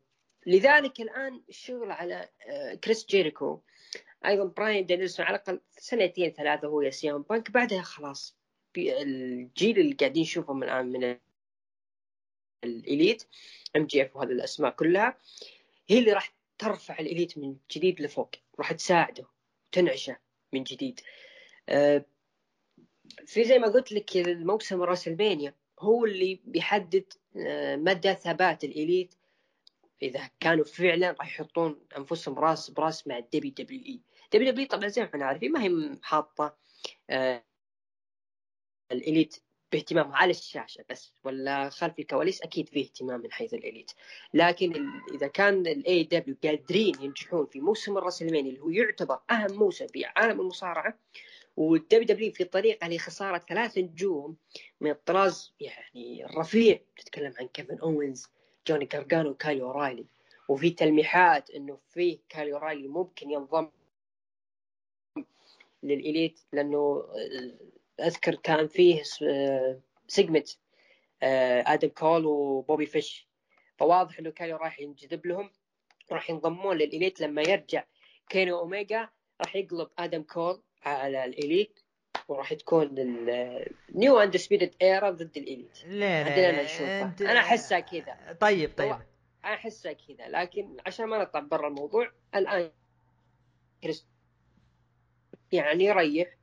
[0.45, 3.59] لذلك الآن الشغل على آه كريس جيريكو.
[4.25, 8.37] أيضا براين دانيلسون على الأقل سنتين ثلاثة هو يا سي ام بانك بعدها خلاص
[8.77, 11.17] الجيل اللي قاعدين نشوفه من الان من
[12.63, 13.23] الإليت
[13.75, 15.17] ام جي اف وهذه الأسماء كلها
[15.89, 18.29] هي اللي راح ترفع الإليت من جديد لفوق
[18.59, 19.27] راح تساعده
[19.67, 20.17] وتنعشه
[20.53, 20.99] من جديد.
[21.69, 22.05] آه،
[23.25, 29.15] في زي ما قلت لك الموسم ريسلمانيا هو اللي بيحدد آه، مدى ثبات الإليت.
[30.01, 33.99] إذا كانوا فعلا راح يحطون أنفسهم راس براس مع الدبليو دبليو اي
[34.33, 36.57] دبليو دبليو طبعا زي ما إحنا عارفين ما هي حاطه
[37.09, 37.43] آه،
[38.91, 39.37] الإليت
[39.71, 43.91] باهتمام على الشاشة بس ولا خلف الكواليس؟ أكيد فيه اهتمام من حيث الإليت.
[44.33, 49.53] لكن إذا كان الاي اي دبليو قادرين ينجحون في موسم الرسلمانيا اللي هو يعتبر أهم
[49.53, 50.99] موسم في عالم المصارعة
[51.57, 54.35] والدبليو دبليو في طريقة لخسارة ثلاث نجوم
[54.81, 58.27] من الطراز يعني الرفيع تتكلم عن كيفن أوينز
[58.67, 60.05] جوني جارجانو وكايل أورايلي.
[60.49, 63.69] وفي تلميحات إنه فيه كايل أورايلي ممكن ينضم
[65.83, 67.05] للإليت لأنه
[67.99, 69.03] أذكر كان فيه
[70.07, 70.49] segment
[71.23, 73.27] آدم كول وبوبي فيش.
[73.77, 75.51] فواضح إنه كانوا راح ينجذب لهم
[76.11, 77.21] راح ينضمون للإليت.
[77.21, 77.83] لما يرجع
[78.29, 79.09] كيني أوميجا
[79.41, 81.79] راح يقلب آدم كول على الإليت
[82.27, 85.85] وراح تكون النيو انديسبيوتد ايرا ضد الإليت.
[85.85, 87.21] لا لا انت...
[87.21, 88.37] أنا احسها كذا.
[88.41, 88.91] طيب طيب.
[88.91, 92.71] أنا احسها كذا لكن عشان ما نطلع برا الموضوع الآن
[93.83, 94.07] كريس
[95.51, 96.37] يعني يريح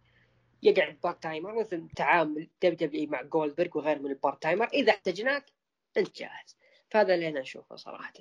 [0.66, 5.44] يقعد part-timer مثل تعامل دبليو دبليو مع جولدبرغ وغير من ال part-timer إذا احتجناك
[5.96, 6.56] أنت جاهز.
[6.90, 8.12] فهذا اللي أنا أشوفه صراحة.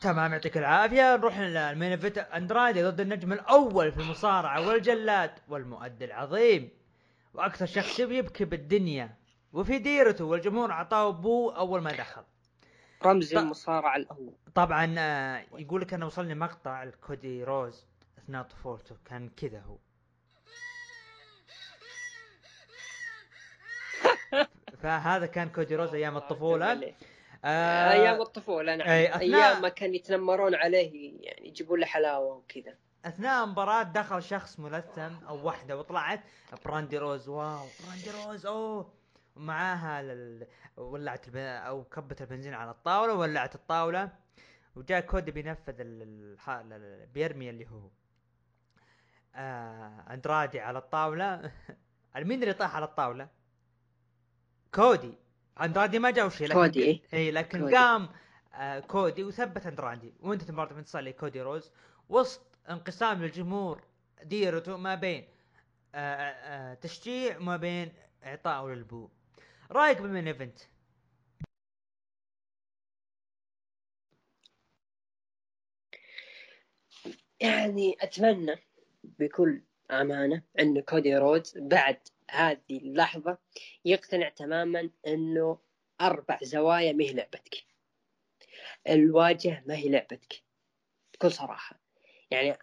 [0.00, 1.16] تمام يعطيك العافية.
[1.16, 2.18] نروح لل main event.
[2.18, 6.70] اندرادي ضد النجم الأول في المصارعة والجلاد والمؤدي العظيم.
[7.34, 9.16] وأكثر شخص يبكي بالدنيا.
[9.52, 12.22] وفي ديرته والجمهور أعطاه boo أول ما دخل.
[13.04, 14.34] رمز المصارعة الأول.
[14.54, 17.86] طبعا آه، يقول لك أنا وصلني مقطع الكودي رودز
[18.18, 19.76] اثناء طفولته كان كذا هو.
[24.82, 26.94] فهذا كان كودي رودز أيام الطفولة.
[27.44, 28.88] آه أيام الطفولة نعم.
[28.88, 32.74] أي أثناء أيام ما كان يتنمرون عليه يعني يجيبون له حلاوة وكذا.
[33.04, 36.20] أثناء المباراة دخل شخص ملثم أو وحدة وطلعت
[36.64, 38.92] براندي رودز wow براندي رودز أوه.
[39.36, 40.46] ومعاها لل...
[40.76, 41.36] ولعت الب...
[41.36, 44.10] أو كبت البنزين على الطاولة ولعت الطاولة.
[44.76, 47.06] وجاء كودي بينفذ ال...
[47.14, 47.90] بيرمي اللي هو.
[49.34, 50.04] آه...
[50.10, 51.52] أندرادي على الطاولة.
[52.16, 53.39] مين اللي طاح على الطاولة؟
[54.74, 55.14] كودي.
[55.60, 57.76] اندرادي ما جاء شيء لكن كودي إي إيه لكن كودي.
[57.76, 58.08] قام
[58.54, 61.72] آه كودي وثبت اندرادي وأنت برضه انتصار لكودي رودز.
[62.08, 62.40] وسط
[62.70, 63.82] انقسام الجمهور
[64.24, 65.28] ديرته ما بين
[65.94, 67.92] آه آه تشجيع وما بين
[68.24, 69.08] اعطائه لل boo
[69.70, 70.58] رأيك بال main event؟
[77.40, 78.56] يعني أتمنى
[79.04, 81.98] بكل أمانة أن كودي رودز بعد
[82.30, 83.38] هذه اللحظة
[83.84, 85.58] يقتنع تماما إنه
[86.00, 87.64] أربع زوايا ما هي لعبتك.
[88.88, 90.42] الواجهة ما هي لعبتك.
[91.14, 91.80] بكل صراحة.
[92.30, 92.58] يعني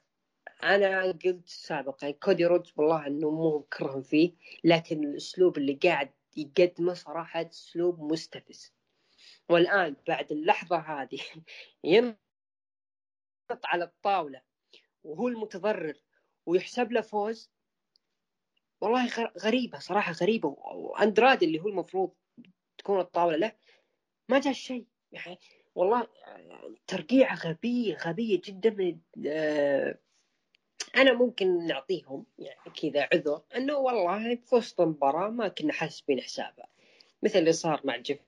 [0.63, 4.33] أنا قلت سابقا كودي رودز والله إنه مو مكرهم فيه
[4.63, 8.73] لكن الأسلوب اللي قاعد يقدمه صراحة أسلوب مستفز.
[9.49, 11.19] والآن بعد اللحظة هذه
[11.83, 12.17] ينط
[13.65, 14.41] على الطاولة
[15.03, 15.95] وهو المتضرر
[16.45, 17.51] ويحسب له فوز
[18.81, 22.11] والله غريبة صراحة غريبة واندراد اللي هو المفروض
[22.77, 23.51] تكون الطاولة له
[24.29, 24.85] ما جاء شيء.
[25.11, 25.39] يعني
[25.75, 28.97] والله يعني ترقيعة غبية غبية جدا من
[29.27, 29.97] آه
[30.95, 36.67] أنا ممكن نعطيهم يعني كذا عذر إنه والله في وسط المباراة ما كنا حاسبين حسابها
[37.23, 38.19] مثل اللي صار مع جيف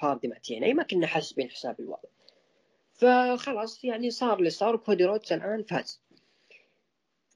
[0.00, 2.08] هاردي مع تيني ما كنا حاسبين حساب الوضع.
[2.92, 6.00] فخلاص يعني صار اللي صار وكودي رودز الآن فاز.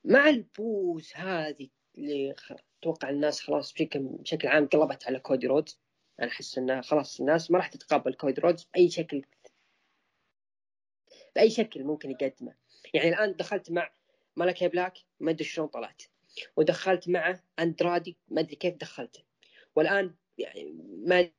[0.04, 1.68] مع ال boos هذه
[1.98, 2.34] اللي
[2.80, 5.80] أتوقع الناس خلاص بشكل عام قلبت على كودي رودز.
[6.20, 9.24] أنا أحس إنها خلاص الناس ما راح تتقبل كودي رودز بأي شكل.
[11.36, 12.54] بأي شكل ممكن يقدمه.
[12.94, 13.92] يعني الآن دخلت مع
[14.36, 16.02] ملكاي بلاك ما أدري شلون طلعت.
[16.56, 19.22] ودخلت مع أندرادي ما أدري كيف دخلته.
[19.76, 20.72] والآن يعني
[21.06, 21.30] ما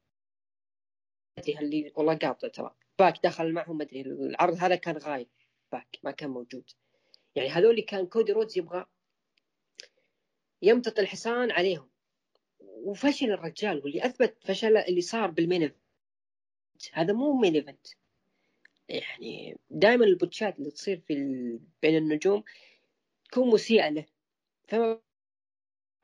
[1.38, 2.75] أدري هل والله قاطع ترى.
[2.99, 5.27] باك دخل معهم ما أدري العرض هذا كان غايب.
[5.71, 6.71] باك ما كان موجود.
[7.36, 8.86] يعني هذول كان كودي رودز يبغى
[10.62, 11.90] يمتط الحصان عليهم.
[12.60, 15.72] وفشل الرجال واللي أثبت فشل اللي صار بال main
[16.94, 17.88] هذا مو main event.
[18.90, 21.14] يعني دائما ال botch ات اللي تصير في.
[21.82, 22.44] بين النجوم
[23.32, 24.06] تكون مسيئة له.
[24.68, 25.02] فما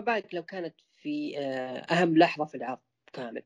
[0.01, 2.79] بالك لو كانت في آه، أهم لحظة في العرض
[3.13, 3.43] كامل.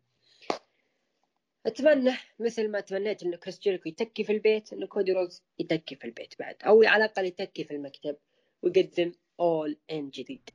[1.65, 6.05] أتمنى مثل ما تمنيت انه كريس جيريكو يتكي في البيت انه كودي رودز يتكي في
[6.05, 8.17] البيت بعد أو على الأقل يتكي في المكتب
[8.61, 10.49] ويقدم أول إن جديد.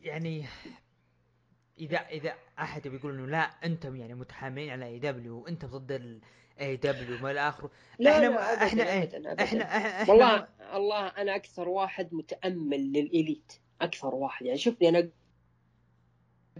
[0.00, 0.44] يعني
[1.80, 6.20] إذا إذا أحد بيقول إنه لا أنتم يعني متحاملين على اي اي دبليو وأنتم ضد
[6.60, 9.44] اي اي دبليو ما إلى اخره لا إحنا لا أبداً إحنا إيه، أبداً أبداً.
[9.44, 14.46] إحنا إحنا والله الله أنا أكثر واحد متأمل للإليت أكثر واحد.
[14.46, 15.10] يعني شوفني أنا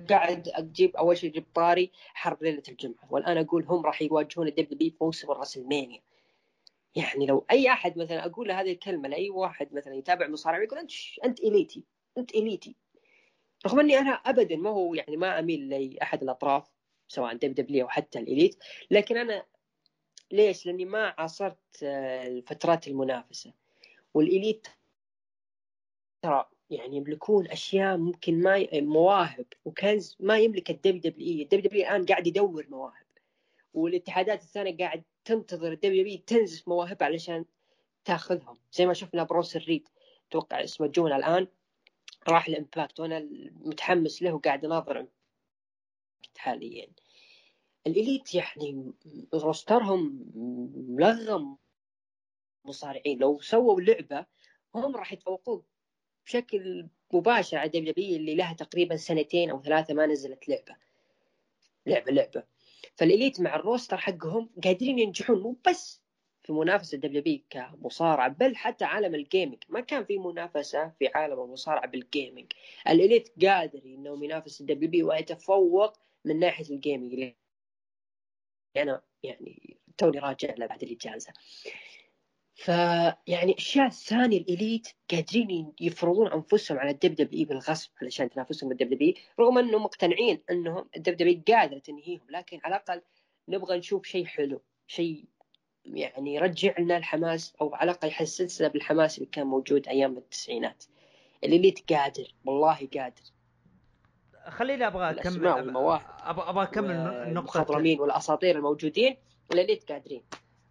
[0.09, 3.09] قاعد أجيب أول شيء جبت طاري حرب ليلة الجمعة.
[3.11, 6.01] والآن أقول هم راح يواجهون الدب بي في موسم الرسلمانيا.
[6.97, 10.79] يعني لو أي أحد مثلا أقول له هذه الكلمة لأي واحد مثلا يتابع مصارعه يقول
[10.79, 10.93] أنت
[11.25, 11.85] أنت إليتي
[12.19, 12.77] أنت إليتي.
[13.67, 16.71] رغم إني أنا ابدا ما هو يعني ما أميل لاحد الأطراف
[17.09, 18.57] سواء دبليو دبليو أو حتى الإليت.
[18.91, 19.47] لكن أنا
[20.33, 23.53] ليش؟ لأني ما عاصرت آه، فترات المنافسة.
[24.15, 24.67] والإليت
[26.23, 28.81] ترى يعني يملكون أشياء ممكن ما ي...
[28.81, 33.07] مواهب وكنز ما يملك الدبليو دبليو الدبليو دبليو الآن قاعد يدور مواهب
[33.75, 37.45] والاتحادات الثانية قاعد تنتظر الدبليو دبليو تنزف مواهب علشان
[38.05, 38.59] تاخذهم.
[38.73, 39.89] زي ما شفنا بروس ريد
[40.29, 41.47] أتوقع اسمه جون الآن
[42.29, 45.07] راح ال Impact وأنا متحمس له وقاعد اناظر
[46.37, 46.89] حاليا.
[47.87, 48.93] ال Elite يعني
[49.35, 50.27] roster هم
[50.89, 51.57] ملغم
[52.65, 53.19] مصارعين.
[53.19, 54.27] لو سووا لعبة
[54.75, 55.63] هم راح يتفوقون.
[56.27, 60.77] بشكل مباشر على WWE اللي لها تقريبا سنتين أو ثلاثة ما نزلت لعبة.
[61.87, 62.45] لعبة لعبة.
[62.97, 66.01] فال Elite مع ال roster حقهم قادرين ينجحون مو بس
[66.43, 71.41] في منافسة WWE كمصارعة بل حتى عالم ال gaming ما كان في منافسة في عالم
[71.41, 72.53] المصارعة بال gaming
[72.89, 75.93] ال Elite قادر إنه ينافس ال WWE ويتفوق
[76.25, 77.33] من ناحية ال gaming
[78.77, 81.33] أنا يعني توني راجع له بعد الإجازة.
[82.65, 88.91] فيعني الاشياء الثانية ال Elite قادرين يفرضون أنفسهم على ال WWE بالغصب علشان تنافسهم بال
[88.95, 93.03] WWE رغم أنهم مقتنعين أنهم ال WWE قادره تنهيهم لكن على الأقل
[93.49, 95.25] نبغى نشوف شيء حلو شيء
[95.85, 100.85] يعني يرجع لنا الحماس أو على الأقل يحسسنا بالحماس اللي كان موجود أيام التسعينات.
[101.45, 103.23] الإليت قادر والله قادر.
[104.49, 107.23] خليني أبغى أكمل أبغى أبغى أكمل نقطة.
[107.23, 109.17] المخضرمين والأساطير الموجودين
[109.53, 110.23] الإليت قادرين.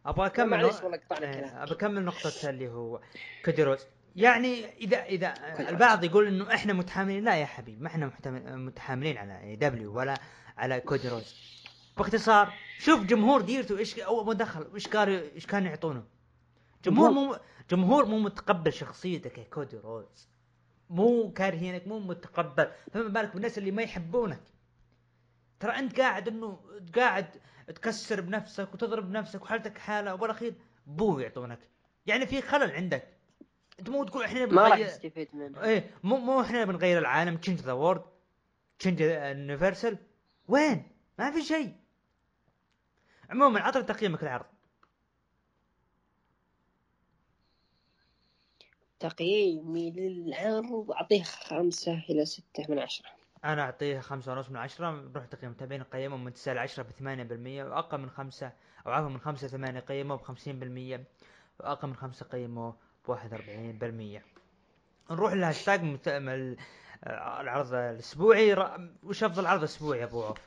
[0.06, 3.02] أبغى أكمل والله قطعنا كلام أبغى أكمل نقطة اللي هو
[3.46, 3.86] كوديروز
[4.16, 5.34] يعني اذا إذا
[5.70, 7.24] البعض يقول إنه إحنا متحاملين.
[7.24, 8.12] لا يا حبيبي ما إحنا
[8.56, 10.20] متحاملين على دبليو ولا
[10.58, 11.36] على كوديروز
[11.98, 16.04] باختصار شوف جمهور ديرته إيش أول ما دخل إيش كانوا إيش كانوا يعطونه؟
[16.86, 17.38] جمهور مو
[17.70, 20.30] جمهور مو متقبل شخصيتك يا كودي رودز
[20.90, 22.72] مو كارهينك مو متقبل.
[22.92, 24.42] فما بالك بالناس اللي ما يحبونك.
[25.60, 26.60] ترى أنت قاعد انه
[26.96, 27.28] قاعد
[27.76, 30.54] تكسر بنفسك وتضرب بنفسك وحالتك حالة وبالاخير
[30.86, 31.60] boo يعطونك.
[32.06, 33.08] يعني في خلل عندك.
[33.80, 35.64] أنت مو تقول إحنا ما راح بنغير يستفيد منه.
[35.64, 38.04] إيه مو مو إحنا بنغير العالم change the world
[38.80, 39.98] change universal
[40.48, 41.76] وين؟ ما في شيء.
[43.30, 44.46] عموما عطنا تقييمك العرض
[49.00, 53.19] تقييمي للعرض أعطيه خمسة إلى ستة من عشرة.
[53.46, 57.64] أنا أعطيه خمسة ونص من عشرة نروح تقييم متابعين قيموا من تسعة لعشرة بثمانية بالمية
[57.64, 58.52] وأقل من خمسة
[58.88, 61.04] أو عفوا من خمسة ثمانية قيموا بخمسين بالمية
[61.60, 62.72] وأقل من خمسة قيموا
[63.08, 64.26] بواحد وأربعين بالمية.
[65.12, 66.08] نروح للهاشتاج مت...
[66.08, 66.58] ال-
[67.08, 68.78] العرض الأسبوعي.
[69.04, 70.38] وش أفضل عرض أسبوعي يا أبو عوف؟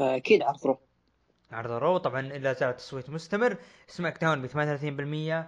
[0.00, 0.76] أكيد عرض Raw.
[1.52, 1.96] عرض Raw.
[1.98, 3.56] طبعا لا زال التصويت مستمر.
[3.86, 5.46] SmackDown ب 38%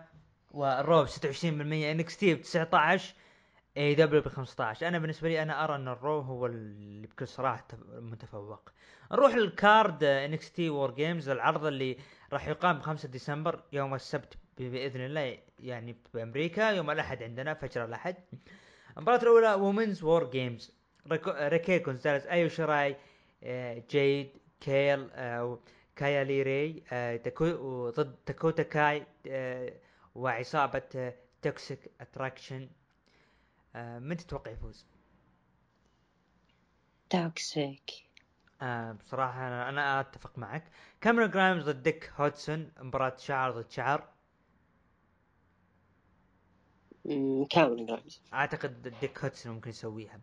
[0.51, 3.15] وال Raw ب 26% NXT ب 19
[3.77, 7.67] AEW ب 15 أنا بالنسبة لي أنا أرى أن ال Raw هو اللي بكل صراحة
[7.69, 8.71] تف- متفوق.
[9.13, 11.97] نروح لل card NXT WarGames العرض اللي
[12.33, 17.85] راح يقام ب 5 ديسمبر يوم السبت بإذن الله يعني بأمريكا يوم الأحد عندنا فجر
[17.85, 18.17] الأحد.
[18.97, 20.73] المباراة الأولى Women's WarGames
[21.29, 22.97] ريكي جونزاليز أيو شراي
[23.43, 24.31] آه، جيد
[24.61, 25.59] كيل آه،
[25.97, 27.21] كاي لي راي آه،
[27.97, 29.07] ضد داكوتا كاي
[30.15, 32.69] وعصابة آه، Toxic Attraction
[33.77, 34.87] آه، من تتوقع يفوز؟
[37.11, 37.91] Toxic.
[38.63, 40.71] آه، بصراحة أنا, أنا أتفق معك.
[41.01, 44.09] كاميرون جرايمز ضد دوك هدسون مباراة شعر ضد شعر.
[47.51, 50.21] كامل جرايمز أعتقد دوك هدسون ممكن يسويها.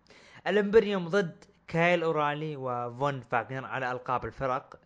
[0.47, 4.79] ال Imperium ضد كايل أورايلي وفون فاغنر على ألقاب الفرق.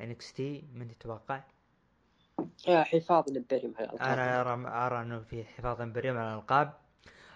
[0.00, 1.44] NXT من تتوقع؟
[2.68, 4.08] آه، حفاظ ال Imperium على الألقاب.
[4.08, 6.87] أنا ارى ارى انه في حفاظ Imperium على الألقاب.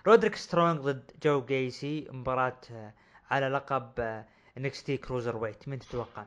[0.06, 2.94] رودريك سترونج ضد جو جايسي مباراة آه،
[3.30, 4.24] على لقب
[4.58, 5.68] NXT Cruiserweight.
[5.68, 6.26] من تتوقع؟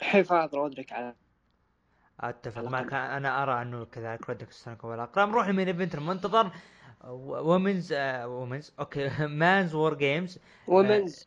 [0.00, 1.14] حفاظ رودريك على
[2.20, 2.92] أتفق معك.
[2.92, 5.28] أنا أرى أنه كذلك رودريك سترونج هو الأقرب.
[5.28, 6.50] نروح لل main event المنتظر؟
[7.04, 9.08] Women's Women's okay.
[9.26, 10.38] Men's WarGames
[10.68, 11.24] Men's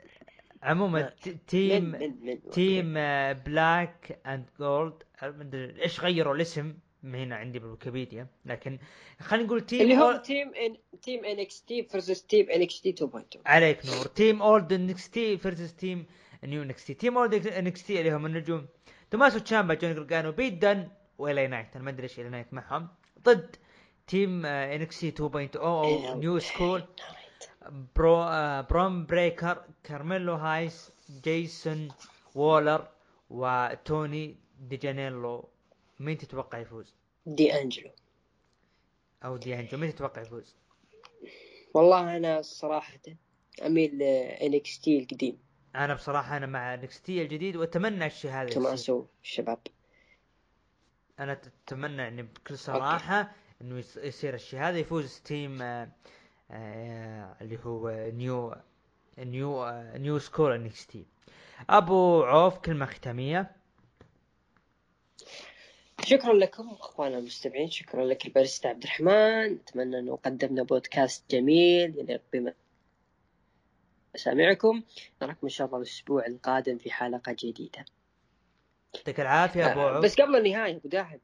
[0.64, 2.94] عموما آه، من team من من team
[3.34, 5.04] Black and Gold
[5.82, 6.74] إيش غيروا الاسم؟
[7.16, 8.80] هنا عندي بالويكيبيديا لكن
[9.20, 10.22] خلينا نقول team اللي هو أول...
[10.22, 14.06] تيم ان تيم ان إكس تي فيرسس تيم ان إكس تي 2.2 عليك نور.
[14.06, 16.06] team old NXT versus team
[16.44, 18.68] new NXT team old NXT اللي هم النجوم.
[19.12, 20.88] توماسو تشامبا جوني جرجانو بيت دان
[21.18, 22.88] و LA Knight أنا ما أدري إيش LA Knight معهم.
[23.24, 23.56] ضد
[24.08, 25.24] team NXT 2.0
[25.56, 26.84] أو new school
[27.96, 30.92] برو آه برون بريكر كارميلو هايس
[31.24, 31.88] جريسون
[32.36, 32.88] والر
[33.30, 35.50] وتوني دي أنجلو
[36.00, 36.96] مين تتوقع يفوز؟
[37.28, 37.90] دي انجلو
[39.26, 40.56] أو دي انجلو مين تتوقع يفوز؟
[41.74, 43.00] والله أنا صراحة
[43.66, 45.40] أميل إنكس تي القديم.
[45.76, 48.54] أنا بصراحة أنا مع NXT الجديد وأتمنى الشيء هذا يصير.
[48.62, 49.60] توماسو تشامبا؟
[51.20, 51.32] أنا
[51.68, 53.32] أتمنى اني بكل صراحة
[53.62, 54.78] إنه يص- يصير الشيء هذا.
[54.80, 55.90] يفوز team آه،
[56.52, 58.56] آه، اللي هو new
[59.20, 61.06] new آه، new school NXT.
[61.70, 63.52] أبو عوف كلمة ختامية.
[66.08, 69.56] شكرا لكم اخوانا المستمعين شكرا لك الباريستا عبد الرحمن.
[69.56, 72.00] أتمنى أنه قدمنا بودكاست جميل.
[72.00, 72.22] يليق
[74.14, 74.84] بمسامعكم
[75.22, 77.86] نراكم إن شاء الله الأسبوع القادم في حلقة جديدة.
[78.96, 80.04] يعطيك العافية أبو آه، عوف.
[80.04, 81.18] بس قبل النهاية أبو داحم.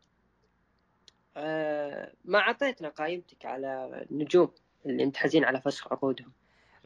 [1.38, 4.52] آه ما اعطيتنا قائمتك على النجوم
[4.86, 6.32] اللي متحزين على فسخ عقودهم.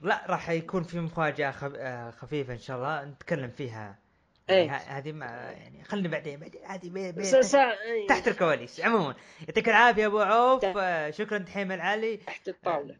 [0.01, 1.53] لا راح يكون في مفاجأة.
[1.77, 3.05] آه، خفيفة إن شاء الله.
[3.05, 3.99] نتكلم فيها.
[4.49, 4.65] إيه.
[4.67, 7.57] يعني هذه ما يعني خلني بعدين بعدين هذه بي- بي- س- س-
[8.09, 8.81] تحت الكواليس.
[8.81, 9.15] عموما
[9.47, 10.65] يعطيك العافية أبو عوف.
[10.65, 12.95] آه، شكرا دحيم العلي تحت الطاولة.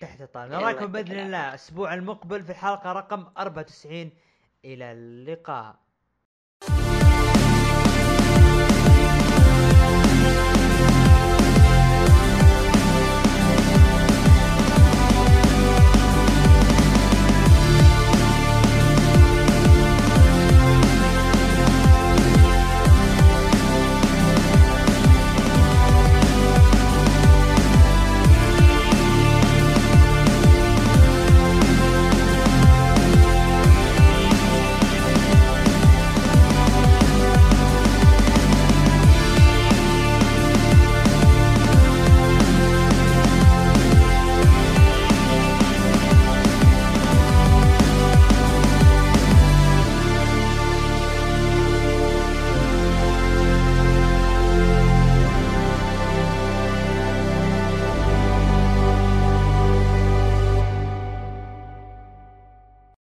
[0.00, 0.56] تحت الطاولة.
[0.58, 1.22] الله نراكم العافية.
[1.22, 4.10] الله الأسبوع المقبل في الحلقة رقم 94
[4.64, 5.76] إلى اللقاء.